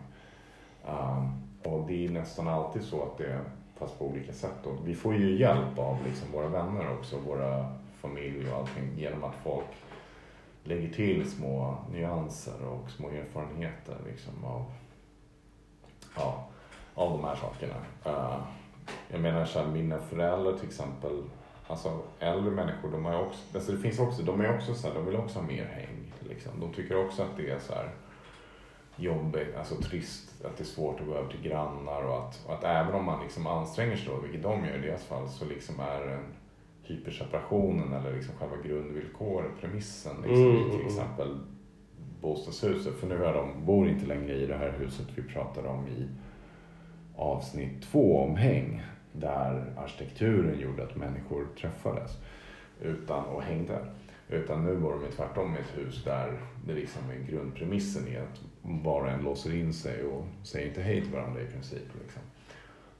Ehm, 0.86 1.28
och 1.64 1.86
det 1.86 2.06
är 2.06 2.10
nästan 2.10 2.48
alltid 2.48 2.82
så 2.82 3.02
att 3.02 3.18
det 3.18 3.40
fast 3.76 3.98
på 3.98 4.06
olika 4.06 4.32
sätt. 4.32 4.54
då. 4.64 4.70
vi 4.84 4.94
får 4.94 5.14
ju 5.14 5.38
hjälp 5.38 5.78
av 5.78 5.98
liksom, 6.06 6.32
våra 6.32 6.48
vänner 6.48 6.92
också, 6.92 7.18
våra 7.18 7.72
familj 8.00 8.50
och 8.50 8.58
allting, 8.58 8.94
genom 8.96 9.24
att 9.24 9.34
folk 9.34 9.66
lägger 10.64 10.88
till 10.88 11.30
små 11.30 11.76
nyanser 11.92 12.64
och 12.66 12.90
små 12.90 13.08
erfarenheter 13.08 13.96
liksom, 14.06 14.44
av 14.44 14.64
ja, 16.16 16.48
av 16.94 17.10
de 17.10 17.24
här 17.24 17.36
sakerna. 17.36 17.76
Ehm, 18.04 18.40
jag 19.08 19.20
menar 19.20 19.44
så 19.44 19.58
här, 19.58 19.66
mina 19.66 19.98
föräldrar 19.98 20.52
till 20.52 20.68
exempel, 20.68 21.22
alltså 21.68 22.02
äldre 22.18 22.50
människor, 22.50 22.90
de 22.90 23.04
har 23.04 23.22
också, 23.22 23.40
alltså 23.54 23.72
det 23.72 23.78
finns 23.78 23.98
också, 23.98 24.22
de 24.22 24.40
är 24.40 24.56
också 24.56 24.74
så 24.74 24.88
här, 24.88 24.94
de 24.94 25.06
vill 25.06 25.16
också 25.16 25.38
ha 25.38 25.46
mer 25.46 25.64
häng. 25.64 26.12
Liksom. 26.28 26.60
De 26.60 26.72
tycker 26.72 27.06
också 27.06 27.22
att 27.22 27.36
det 27.36 27.50
är 27.50 27.58
så 27.58 27.74
här 27.74 27.90
jobbigt, 28.96 29.56
alltså 29.56 29.74
trist, 29.74 30.44
att 30.44 30.56
det 30.56 30.62
är 30.62 30.66
svårt 30.66 31.00
att 31.00 31.06
gå 31.06 31.14
över 31.14 31.30
till 31.30 31.42
grannar 31.42 32.02
och 32.02 32.18
att, 32.18 32.44
och 32.46 32.54
att 32.54 32.64
även 32.64 32.94
om 32.94 33.04
man 33.04 33.22
liksom 33.22 33.46
anstränger 33.46 33.96
sig 33.96 34.08
då, 34.08 34.20
vilket 34.20 34.42
de 34.42 34.64
gör 34.64 34.76
i 34.76 34.86
deras 34.86 35.04
fall, 35.04 35.28
så 35.28 35.44
liksom 35.44 35.80
är 35.80 36.08
en 36.08 36.24
hyperseparationen 36.82 37.92
eller 37.92 38.16
liksom 38.16 38.34
själva 38.34 38.56
grundvillkoret, 38.56 39.50
premissen 39.60 40.16
liksom, 40.16 40.44
Mm, 40.44 40.56
i 40.56 40.60
mm, 40.60 40.70
till 40.70 40.80
mm. 40.80 40.86
exempel 40.86 41.38
bostadshuset. 42.20 42.94
För 42.94 43.06
nu 43.06 43.24
är 43.24 43.34
de, 43.34 43.66
bor 43.66 43.88
inte 43.88 44.06
längre 44.06 44.34
i 44.34 44.46
det 44.46 44.56
här 44.56 44.74
huset 44.78 45.06
vi 45.14 45.22
pratade 45.22 45.68
om 45.68 45.88
i 45.88 46.08
avsnitt 47.16 47.82
två 47.82 48.18
om 48.18 48.36
häng. 48.36 48.82
Där 49.20 49.72
arkitekturen 49.76 50.60
gjorde 50.60 50.82
att 50.82 50.96
människor 50.96 51.46
träffades 51.60 52.18
utan, 52.80 53.24
och 53.24 53.42
hängde. 53.42 53.78
Utan 54.28 54.64
nu 54.64 54.74
var 54.74 54.90
de 54.90 55.02
ju 55.02 55.10
tvärtom 55.10 55.56
i 55.56 55.58
ett 55.58 55.78
hus 55.78 56.04
där 56.04 56.38
det 56.66 56.72
liksom 56.72 57.02
är 57.10 57.30
grundpremissen 57.30 58.08
är 58.08 58.22
att 58.22 58.40
var 58.62 59.00
och 59.00 59.08
en 59.08 59.24
låser 59.24 59.54
in 59.54 59.74
sig 59.74 60.04
och 60.04 60.24
säger 60.42 60.68
inte 60.68 60.82
hej 60.82 61.02
till 61.02 61.12
varandra 61.12 61.42
i 61.42 61.46
princip. 61.46 61.88
Liksom. 62.02 62.22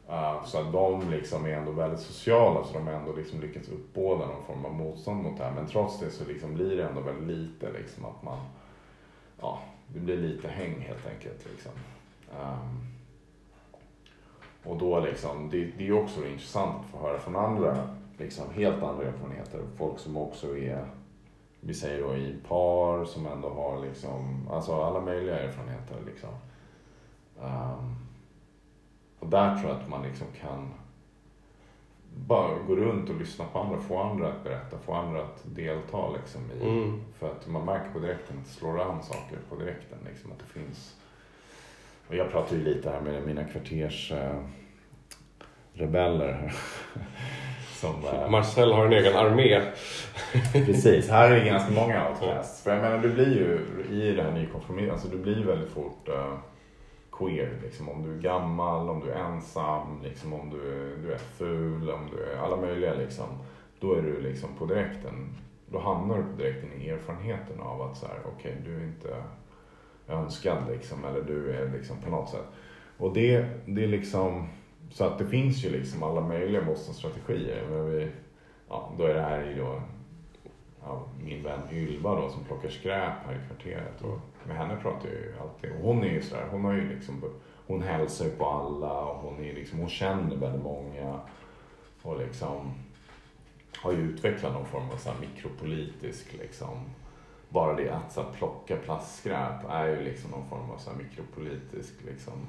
Uh, 0.08 0.44
så 0.44 0.58
att 0.58 0.72
de 0.72 1.10
liksom 1.10 1.46
är 1.46 1.50
ändå 1.50 1.72
väldigt 1.72 2.00
sociala 2.00 2.64
så 2.64 2.72
de 2.72 2.86
har 2.86 2.94
ändå 2.94 3.16
liksom 3.16 3.40
lyckats 3.40 3.68
uppbåda 3.68 4.26
någon 4.26 4.44
form 4.46 4.64
av 4.64 4.74
motstånd 4.74 5.22
mot 5.22 5.38
det 5.38 5.44
här. 5.44 5.52
Men 5.52 5.66
trots 5.66 6.00
det 6.00 6.10
så 6.10 6.24
liksom 6.24 6.54
blir 6.54 6.76
det 6.76 6.88
ändå 6.88 7.00
väldigt 7.00 7.36
lite 7.36 7.72
liksom 7.72 8.04
att 8.04 8.22
man, 8.22 8.38
ja, 9.40 9.62
det 9.86 10.00
blir 10.00 10.16
lite 10.16 10.48
häng 10.48 10.80
helt 10.80 11.06
enkelt. 11.06 11.46
Liksom. 11.50 11.72
Um, 12.40 12.87
och 14.64 14.76
då 14.76 15.00
liksom, 15.00 15.50
det, 15.50 15.64
det 15.78 15.88
är 15.88 15.92
också 15.92 16.26
intressant 16.26 16.84
att 16.84 16.90
få 16.90 16.98
höra 16.98 17.18
från 17.18 17.36
andra, 17.36 17.88
liksom 18.18 18.44
helt 18.54 18.82
andra 18.82 19.06
erfarenheter. 19.06 19.60
Folk 19.76 19.98
som 19.98 20.16
också 20.16 20.56
är, 20.58 20.86
vi 21.60 21.74
säger 21.74 22.02
då 22.02 22.16
i 22.16 22.36
par 22.48 23.04
som 23.04 23.26
ändå 23.26 23.48
har 23.48 23.86
liksom, 23.86 24.48
alltså 24.50 24.82
alla 24.82 25.00
möjliga 25.00 25.38
erfarenheter 25.38 25.96
liksom. 26.06 26.30
Um, 27.40 27.96
och 29.18 29.28
där 29.28 29.56
tror 29.56 29.70
jag 29.70 29.80
att 29.80 29.88
man 29.88 30.02
liksom 30.02 30.26
kan 30.40 30.74
bara 32.26 32.58
gå 32.58 32.76
runt 32.76 33.10
och 33.10 33.16
lyssna 33.16 33.44
på 33.44 33.58
andra, 33.58 33.80
få 33.80 33.98
andra 33.98 34.28
att 34.28 34.44
berätta, 34.44 34.78
få 34.78 34.94
andra 34.94 35.22
att 35.22 35.42
delta 35.44 36.10
liksom 36.10 36.40
i. 36.50 36.68
Mm. 36.68 37.00
För 37.18 37.30
att 37.30 37.48
man 37.48 37.64
märker 37.64 37.90
på 37.90 37.98
direkten 37.98 38.38
att 38.38 38.44
det 38.44 38.50
slår 38.50 38.80
an 38.80 39.02
saker 39.02 39.38
på 39.48 39.56
direkten. 39.56 39.98
Liksom, 40.04 40.32
att 40.32 40.38
det 40.38 40.60
finns. 40.60 40.96
Och 42.08 42.14
jag 42.14 42.30
pratar 42.30 42.56
ju 42.56 42.64
lite 42.64 42.90
här 42.90 43.00
med 43.00 43.22
mina 43.26 43.44
kvarters 43.44 44.12
eh, 44.12 44.40
rebeller. 45.72 46.52
Som, 47.72 48.04
eh, 48.04 48.30
Marcel 48.30 48.72
har 48.72 48.86
en 48.86 48.92
egen 48.92 49.16
armé. 49.16 49.62
Precis, 50.52 51.10
här 51.10 51.30
är 51.30 51.40
det 51.40 51.44
ganska 51.44 51.72
många 51.72 52.08
outcasts. 52.08 52.62
För 52.62 52.70
jag 52.70 52.82
menar, 52.82 52.98
du 52.98 53.08
blir 53.08 53.36
ju 53.36 53.84
i 53.90 54.12
det 54.12 54.22
här 54.22 54.32
nykonformismen, 54.32 54.90
alltså 54.90 55.08
du 55.08 55.18
blir 55.18 55.44
väldigt 55.44 55.70
fort 55.70 56.08
eh, 56.08 56.38
queer. 57.12 57.58
Liksom, 57.62 57.88
om 57.88 58.02
du 58.02 58.14
är 58.14 58.22
gammal, 58.22 58.88
om 58.88 59.00
du 59.00 59.10
är 59.10 59.18
ensam, 59.18 60.02
liksom, 60.02 60.32
om 60.32 60.50
du, 60.50 60.96
du 61.02 61.12
är 61.12 61.18
ful, 61.18 61.90
om 61.90 62.10
du 62.10 62.24
är 62.24 62.36
alla 62.38 62.56
möjliga. 62.56 62.94
Liksom, 62.94 63.28
då 63.80 63.94
är 63.94 64.02
du 64.02 64.20
liksom 64.20 64.48
på 64.58 64.66
direkten, 64.66 65.36
då 65.66 65.78
hamnar 65.78 66.16
du 66.16 66.22
på 66.22 66.42
direkten 66.42 66.72
i 66.72 66.88
erfarenheten 66.88 67.60
av 67.60 67.82
att 67.82 67.96
så 67.96 68.06
här, 68.06 68.16
okej, 68.24 68.56
du 68.64 68.76
är 68.76 68.84
inte 68.84 69.16
önskad 70.08 70.58
liksom, 70.70 71.04
eller 71.04 71.22
du 71.22 71.52
är 71.52 71.72
liksom 71.72 71.96
på 71.98 72.10
något 72.10 72.30
sätt. 72.30 72.46
Och 72.98 73.14
det, 73.14 73.46
det 73.66 73.84
är 73.84 73.88
liksom, 73.88 74.48
så 74.90 75.04
att 75.04 75.18
det 75.18 75.26
finns 75.26 75.64
ju 75.64 75.70
liksom 75.70 76.02
alla 76.02 76.20
möjliga 76.20 76.64
bostadsstrategier. 76.64 77.66
Men 77.70 77.90
vi, 77.90 78.08
ja, 78.68 78.92
då 78.98 79.04
är 79.04 79.14
det 79.14 79.20
här 79.20 79.44
ju 79.44 79.54
då 79.54 79.82
ja, 80.82 81.06
min 81.22 81.42
vän 81.42 81.60
Ylva 81.72 82.20
då 82.20 82.30
som 82.30 82.44
plockar 82.44 82.68
skräp 82.68 83.12
här 83.26 83.34
i 83.34 83.46
kvarteret. 83.46 84.02
Och 84.02 84.18
med 84.46 84.56
henne 84.56 84.76
pratar 84.82 85.08
jag 85.08 85.18
ju 85.18 85.34
alltid. 85.40 85.70
Och 85.70 85.82
hon 85.82 86.04
är 86.04 86.08
ju 86.08 86.22
sådär, 86.22 86.46
hon 86.50 86.64
har 86.64 86.72
ju 86.72 86.88
liksom, 86.88 87.22
hon 87.66 87.82
hälsar 87.82 88.24
ju 88.24 88.30
på 88.30 88.46
alla 88.46 89.04
och 89.04 89.22
hon 89.22 89.44
är 89.44 89.54
liksom, 89.54 89.78
hon 89.78 89.88
känner 89.88 90.36
väldigt 90.36 90.62
många. 90.62 91.20
Och 92.02 92.18
liksom 92.18 92.74
har 93.76 93.92
ju 93.92 93.98
utvecklat 93.98 94.52
någon 94.52 94.66
form 94.66 94.90
av 94.90 94.96
så 94.96 95.10
här 95.10 95.16
mikropolitisk 95.20 96.32
liksom. 96.32 96.78
Bara 97.48 97.74
det 97.74 97.88
att 97.88 98.12
så 98.12 98.22
här, 98.22 98.30
plocka 98.32 98.76
plastskräp 98.76 99.70
är 99.70 99.86
ju 99.86 100.00
liksom 100.00 100.30
någon 100.30 100.48
form 100.48 100.70
av 100.70 100.78
så 100.78 100.90
här, 100.90 100.96
mikropolitisk 100.96 101.94
liksom 102.06 102.46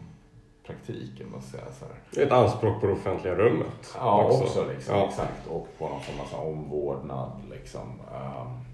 praktik, 0.64 1.22
man 1.32 1.42
säga 1.42 1.64
så 1.72 1.86
här. 1.86 2.26
Ett 2.26 2.32
anspråk 2.32 2.82
på 2.82 2.88
det 2.88 2.94
offentliga 2.94 3.36
rummet. 3.36 3.96
Ja, 3.96 4.24
också, 4.26 4.44
också 4.44 4.68
liksom, 4.72 4.96
ja. 4.96 5.08
exakt. 5.08 5.48
Och 5.48 5.68
på 5.78 5.90
någon 5.90 6.02
form 6.02 6.20
av 6.20 6.26
så 6.26 6.36
här, 6.36 6.46
omvårdnad 6.46 7.32
liksom. 7.50 7.82
Um, 7.82 8.66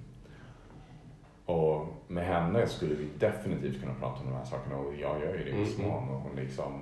och 1.46 1.88
med 2.08 2.26
henne 2.26 2.68
skulle 2.68 2.96
vi 2.96 3.10
definitivt 3.20 3.82
kunna 3.82 3.94
prata 3.94 4.20
om 4.20 4.30
de 4.30 4.36
här 4.36 4.46
sakerna 4.46 4.78
och 4.78 4.94
jag 4.94 5.22
gör 5.22 5.38
ju 5.38 5.44
det 5.44 5.50
i 5.50 5.60
viss 5.60 5.78
mm. 5.78 5.90
mån. 5.90 6.10
Och 6.10 6.22
hon 6.22 6.36
liksom... 6.36 6.74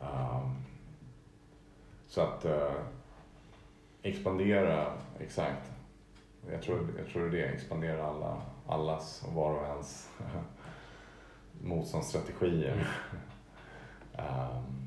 Um, 0.00 0.64
så 2.08 2.20
att 2.20 2.44
uh, 2.44 2.72
expandera, 4.02 4.92
exakt. 5.20 5.73
Jag 6.50 6.62
tror, 6.62 6.78
jag 6.98 7.06
tror 7.06 7.30
det 7.30 7.42
är 7.42 7.46
det, 7.48 7.54
expandera 7.54 8.06
alla, 8.06 8.42
allas 8.66 9.24
och 9.28 9.34
var 9.34 9.54
och 9.54 9.66
ens 9.66 10.10
motståndsstrategier. 11.62 12.88
um, 14.12 14.84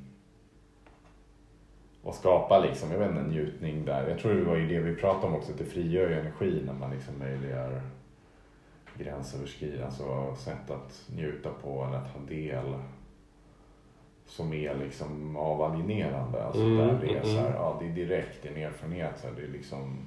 och 2.01 2.15
skapa 2.15 2.59
liksom, 2.59 2.91
jag 2.91 2.99
vet 2.99 3.09
inte, 3.09 3.21
en 3.21 3.29
njutning 3.29 3.85
där. 3.85 4.09
Jag 4.09 4.19
tror 4.19 4.33
det 4.33 4.43
var 4.43 4.55
ju 4.55 4.67
det 4.67 4.79
vi 4.79 4.95
pratade 4.95 5.27
om 5.27 5.35
också, 5.35 5.51
att 5.51 5.57
det 5.57 5.65
frigör 5.65 6.09
ju 6.09 6.19
energi 6.19 6.61
när 6.65 6.73
man 6.73 6.91
liksom 6.91 7.19
möjliggör 7.19 7.81
gränsöverskridande, 8.97 9.85
alltså 9.85 10.35
sätt 10.35 10.71
att 10.71 11.05
njuta 11.15 11.49
på 11.49 11.85
eller 11.85 11.97
att 11.97 12.07
ha 12.07 12.19
del 12.29 12.75
som 14.25 14.53
är 14.53 14.75
liksom 14.75 15.37
avalinerande. 15.37 16.43
Alltså 16.43 16.61
mm, 16.61 16.77
där 16.77 16.99
det 17.01 17.17
är 17.17 17.23
så 17.23 17.37
här, 17.37 17.47
mm. 17.47 17.53
ja 17.53 17.77
det 17.79 17.87
är 17.87 17.91
direkt 17.91 18.43
din 18.43 18.57
erfarenhet. 18.57 19.19
Så 19.19 19.27
här, 19.27 19.33
det 19.35 19.43
är 19.43 19.47
liksom, 19.47 19.97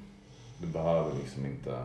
du 0.61 0.67
behöver 0.67 1.17
liksom 1.17 1.47
inte 1.47 1.85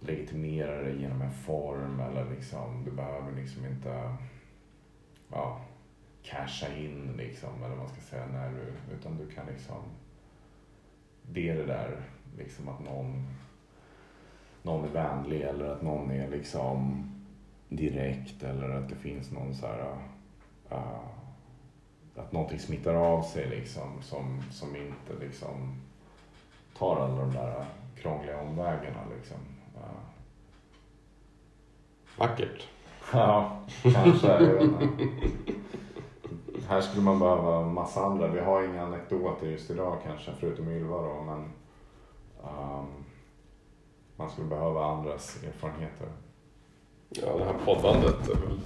legitimera 0.00 0.82
det 0.82 0.92
genom 0.92 1.22
en 1.22 1.32
form 1.32 2.00
eller 2.00 2.30
liksom, 2.30 2.84
du 2.84 2.90
behöver 2.90 3.32
liksom 3.32 3.66
inte 3.66 4.16
ja, 5.30 5.60
casha 6.22 6.76
in 6.76 7.14
liksom, 7.16 7.50
eller 7.58 7.68
vad 7.68 7.78
man 7.78 7.88
ska 7.88 8.00
säga, 8.00 8.26
när 8.26 8.50
du, 8.50 8.94
utan 8.94 9.16
du 9.16 9.30
kan 9.30 9.46
liksom, 9.46 9.82
det 11.22 11.48
är 11.48 11.56
det 11.56 11.66
där 11.66 12.02
liksom 12.38 12.68
att 12.68 12.80
någon 12.80 13.26
någon 14.62 14.84
är 14.84 14.88
vänlig 14.88 15.40
eller 15.40 15.64
att 15.64 15.82
någon 15.82 16.10
är 16.10 16.28
liksom 16.28 17.04
direkt 17.68 18.42
eller 18.42 18.68
att 18.68 18.88
det 18.88 18.94
finns 18.94 19.32
någon 19.32 19.54
så 19.54 19.66
här 19.66 19.96
uh, 20.72 21.06
att 22.16 22.32
någonting 22.32 22.58
smittar 22.58 22.94
av 22.94 23.22
sig 23.22 23.48
liksom 23.48 24.02
som, 24.02 24.42
som 24.50 24.76
inte 24.76 25.24
liksom 25.24 25.80
tar 26.80 26.96
alla 26.96 27.16
de 27.16 27.32
där 27.32 27.64
krångliga 27.96 28.40
omvägarna 28.40 29.00
liksom. 29.16 29.36
Vackert. 32.18 32.68
Ja, 33.12 33.60
kanske. 33.82 34.28
Här 36.68 36.80
skulle 36.80 37.02
man 37.02 37.18
behöva 37.18 37.62
massa 37.62 38.04
andra. 38.04 38.28
Vi 38.28 38.40
har 38.40 38.62
inga 38.62 38.82
anekdoter 38.82 39.46
just 39.46 39.70
idag 39.70 39.98
kanske, 40.04 40.32
förutom 40.40 40.68
Ylva 40.68 40.96
då. 40.96 41.22
Men, 41.22 41.52
um, 42.42 43.04
man 44.16 44.30
skulle 44.30 44.46
behöva 44.46 44.84
andras 44.84 45.42
erfarenheter. 45.46 46.08
Ja, 47.08 47.36
det 47.38 47.44
här 47.44 47.54
poddandet 47.64 48.28
är 48.28 48.34
väl 48.34 48.60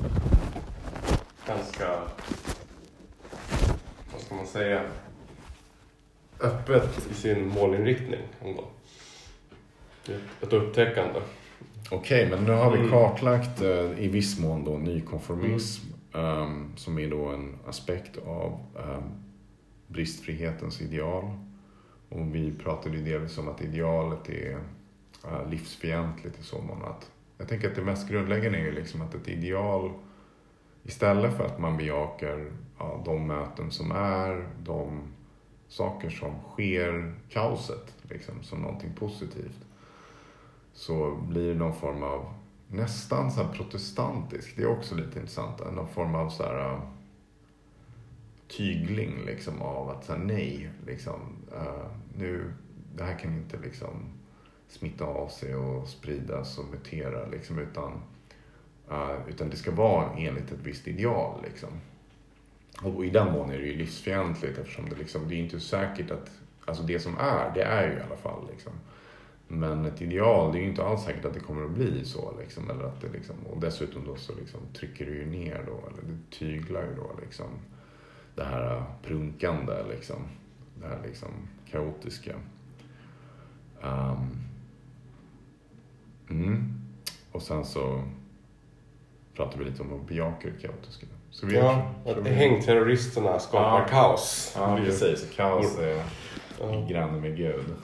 ganska, 1.47 2.01
vad 4.13 4.21
ska 4.21 4.35
man 4.35 4.47
säga, 4.47 4.83
öppet 6.41 7.11
i 7.11 7.15
sin 7.15 7.49
målinriktning 7.49 8.21
ändå. 8.45 8.65
Ett 10.43 10.53
upptäckande. 10.53 11.21
Okej, 11.91 12.31
men 12.31 12.45
nu 12.45 12.53
har 12.53 12.73
vi 12.73 12.79
mm. 12.79 12.91
kartlagt 12.91 13.61
mm. 13.61 13.99
i 13.99 14.09
viss 14.09 14.39
mån 14.39 14.65
då 14.65 14.79
nykonformism 14.79 15.87
mm. 16.13 16.27
um, 16.27 16.73
som 16.77 16.99
är 16.99 17.11
då 17.11 17.27
en 17.27 17.59
aspekt 17.67 18.19
av 18.27 18.61
um, 18.75 19.03
bristfrihetens 19.87 20.81
ideal. 20.81 21.25
Och 22.09 22.35
vi 22.35 22.53
pratade 22.53 22.97
ju 22.97 23.05
delvis 23.05 23.39
om 23.39 23.49
att 23.49 23.63
idealet 23.63 24.29
är 24.29 24.59
livsfientligt 25.51 26.41
i 26.41 26.43
så 26.43 26.59
mån 26.59 26.83
att 26.83 27.11
jag 27.39 27.49
tänker 27.49 27.69
att 27.71 27.77
det 27.77 27.83
mest 27.83 28.09
grundläggande 28.09 28.59
är 28.59 28.63
ju 28.63 28.73
liksom 28.73 29.03
att 29.03 29.15
ett 29.15 29.29
ideal 29.29 29.91
istället 30.83 31.37
för 31.37 31.45
att 31.45 31.59
man 31.59 31.77
bejakar 31.77 32.51
ja, 32.79 33.03
de 33.05 33.27
möten 33.27 33.71
som 33.71 33.91
är, 33.91 34.49
de 34.63 35.01
saker 35.75 36.11
som 36.11 36.35
sker, 36.53 37.15
kaoset, 37.29 37.95
liksom, 38.03 38.43
som 38.43 38.63
någonting 38.63 38.95
positivt. 38.95 39.65
Så 40.73 41.17
blir 41.29 41.49
det 41.49 41.59
någon 41.59 41.75
form 41.75 42.03
av 42.03 42.35
nästan 42.69 43.31
så 43.31 43.49
protestantisk, 43.49 44.57
det 44.57 44.63
är 44.63 44.67
också 44.67 44.95
lite 44.95 45.19
intressant, 45.19 45.61
eh, 45.61 45.73
någon 45.73 45.89
form 45.89 46.15
av 46.15 46.31
så 46.31 46.43
här 46.43 46.73
eh, 46.73 46.81
tygling 48.49 49.25
liksom 49.27 49.63
av 49.63 49.91
att 49.91 50.05
säga 50.05 50.19
nej, 50.19 50.71
liksom, 50.87 51.21
uh, 51.53 51.87
nu, 52.17 52.53
det 52.97 53.05
här 53.05 53.19
kan 53.19 53.35
inte 53.35 53.59
liksom 53.59 53.91
smitta 54.69 55.05
av 55.05 55.29
sig 55.29 55.57
och 55.57 55.89
spridas 55.89 56.59
och 56.59 56.65
mutera 56.71 57.27
liksom, 57.27 57.59
utan, 57.59 57.93
uh, 58.91 59.29
utan 59.29 59.51
det 59.51 59.57
ska 59.57 59.71
vara 59.71 60.13
enligt 60.17 60.53
ett 60.53 60.63
visst 60.63 60.89
ideal 60.89 61.43
liksom. 61.43 61.71
Och 62.83 63.05
i 63.05 63.11
den 63.11 63.33
mån 63.33 63.51
är 63.51 63.59
det 63.59 63.65
ju 63.65 63.77
livsfientligt 63.77 64.59
eftersom 64.59 64.89
det 64.89 64.97
liksom, 64.97 65.29
det 65.29 65.35
är 65.35 65.39
inte 65.39 65.61
säkert 65.61 66.11
att, 66.11 66.31
alltså 66.65 66.83
det 66.83 66.99
som 66.99 67.19
är, 67.19 67.55
det 67.55 67.63
är 67.63 67.91
ju 67.91 67.99
i 67.99 68.03
alla 68.03 68.17
fall 68.17 68.49
liksom. 68.51 68.73
Men 69.49 69.85
ett 69.85 70.03
ideal, 70.03 70.53
det 70.53 70.59
är 70.59 70.63
ju 70.63 70.69
inte 70.69 70.85
alls 70.85 71.05
säkert 71.05 71.25
att 71.25 71.35
det 71.35 71.41
kommer 71.41 71.65
att 71.65 71.71
bli 71.71 72.05
så 72.05 72.35
liksom. 72.41 72.71
Eller 72.71 72.85
att 72.85 73.01
det 73.01 73.09
liksom 73.09 73.37
och 73.51 73.61
dessutom 73.61 74.07
då 74.07 74.17
så 74.17 74.35
liksom 74.35 74.61
trycker 74.79 75.07
det 75.07 75.13
ju 75.13 75.27
ner 75.27 75.65
då, 75.67 75.73
eller 75.73 76.13
det 76.13 76.37
tyglar 76.39 76.83
ju 76.83 76.95
då 76.97 77.11
liksom 77.21 77.47
det 78.35 78.45
här 78.45 78.85
prunkande 79.03 79.75
liksom. 79.91 80.23
Det 80.81 80.87
här 80.87 80.99
liksom 81.07 81.31
kaotiska. 81.71 82.35
Um, 83.83 84.45
Mm. 86.31 86.81
Och 87.33 87.43
sen 87.43 87.65
så 87.65 88.05
pratar 89.35 89.59
vi 89.59 89.65
lite 89.65 89.83
om 89.83 89.93
att 89.93 90.09
bejaka 90.09 90.49
det 90.49 90.67
kaotiska. 90.67 91.07
Så 91.35 91.47
vi 91.47 91.57
ja, 91.57 91.95
att 92.07 92.27
hängterroristerna 92.27 93.39
skapar 93.39 93.81
ja. 93.81 93.87
kaos. 93.89 94.55
Ja, 94.57 94.79
precis. 94.85 95.31
Kaos 95.37 95.79
är 95.79 96.03
ja. 96.61 96.87
granne 96.91 97.21
med 97.21 97.37
Gud. 97.37 97.65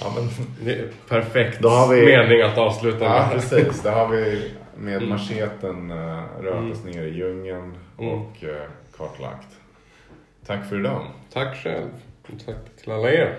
Ja, 0.00 0.12
men 0.16 0.28
det 0.64 0.72
är 0.72 0.88
perfekt 1.08 1.60
Då 1.60 1.68
har 1.68 1.94
vi... 1.94 2.06
mening 2.06 2.42
att 2.42 2.58
avsluta 2.58 2.98
med. 2.98 3.08
Ja, 3.08 3.28
precis. 3.32 3.82
Då 3.82 3.90
har 3.90 4.08
vi 4.08 4.50
med 4.76 4.96
mm. 4.96 5.08
macheten 5.08 5.90
uh, 5.90 6.22
rört 6.40 6.58
mm. 6.58 6.72
oss 6.72 6.84
ner 6.84 7.02
i 7.02 7.10
djungeln 7.10 7.76
mm. 7.98 8.12
och 8.12 8.42
uh, 8.42 8.50
kartlagt. 8.96 9.48
Tack 10.46 10.68
för 10.68 10.80
idag. 10.80 11.06
Tack 11.32 11.56
själv. 11.56 11.88
Och 12.22 12.46
tack 12.46 12.76
till 12.82 12.92
alla 12.92 13.10
er. 13.10 13.38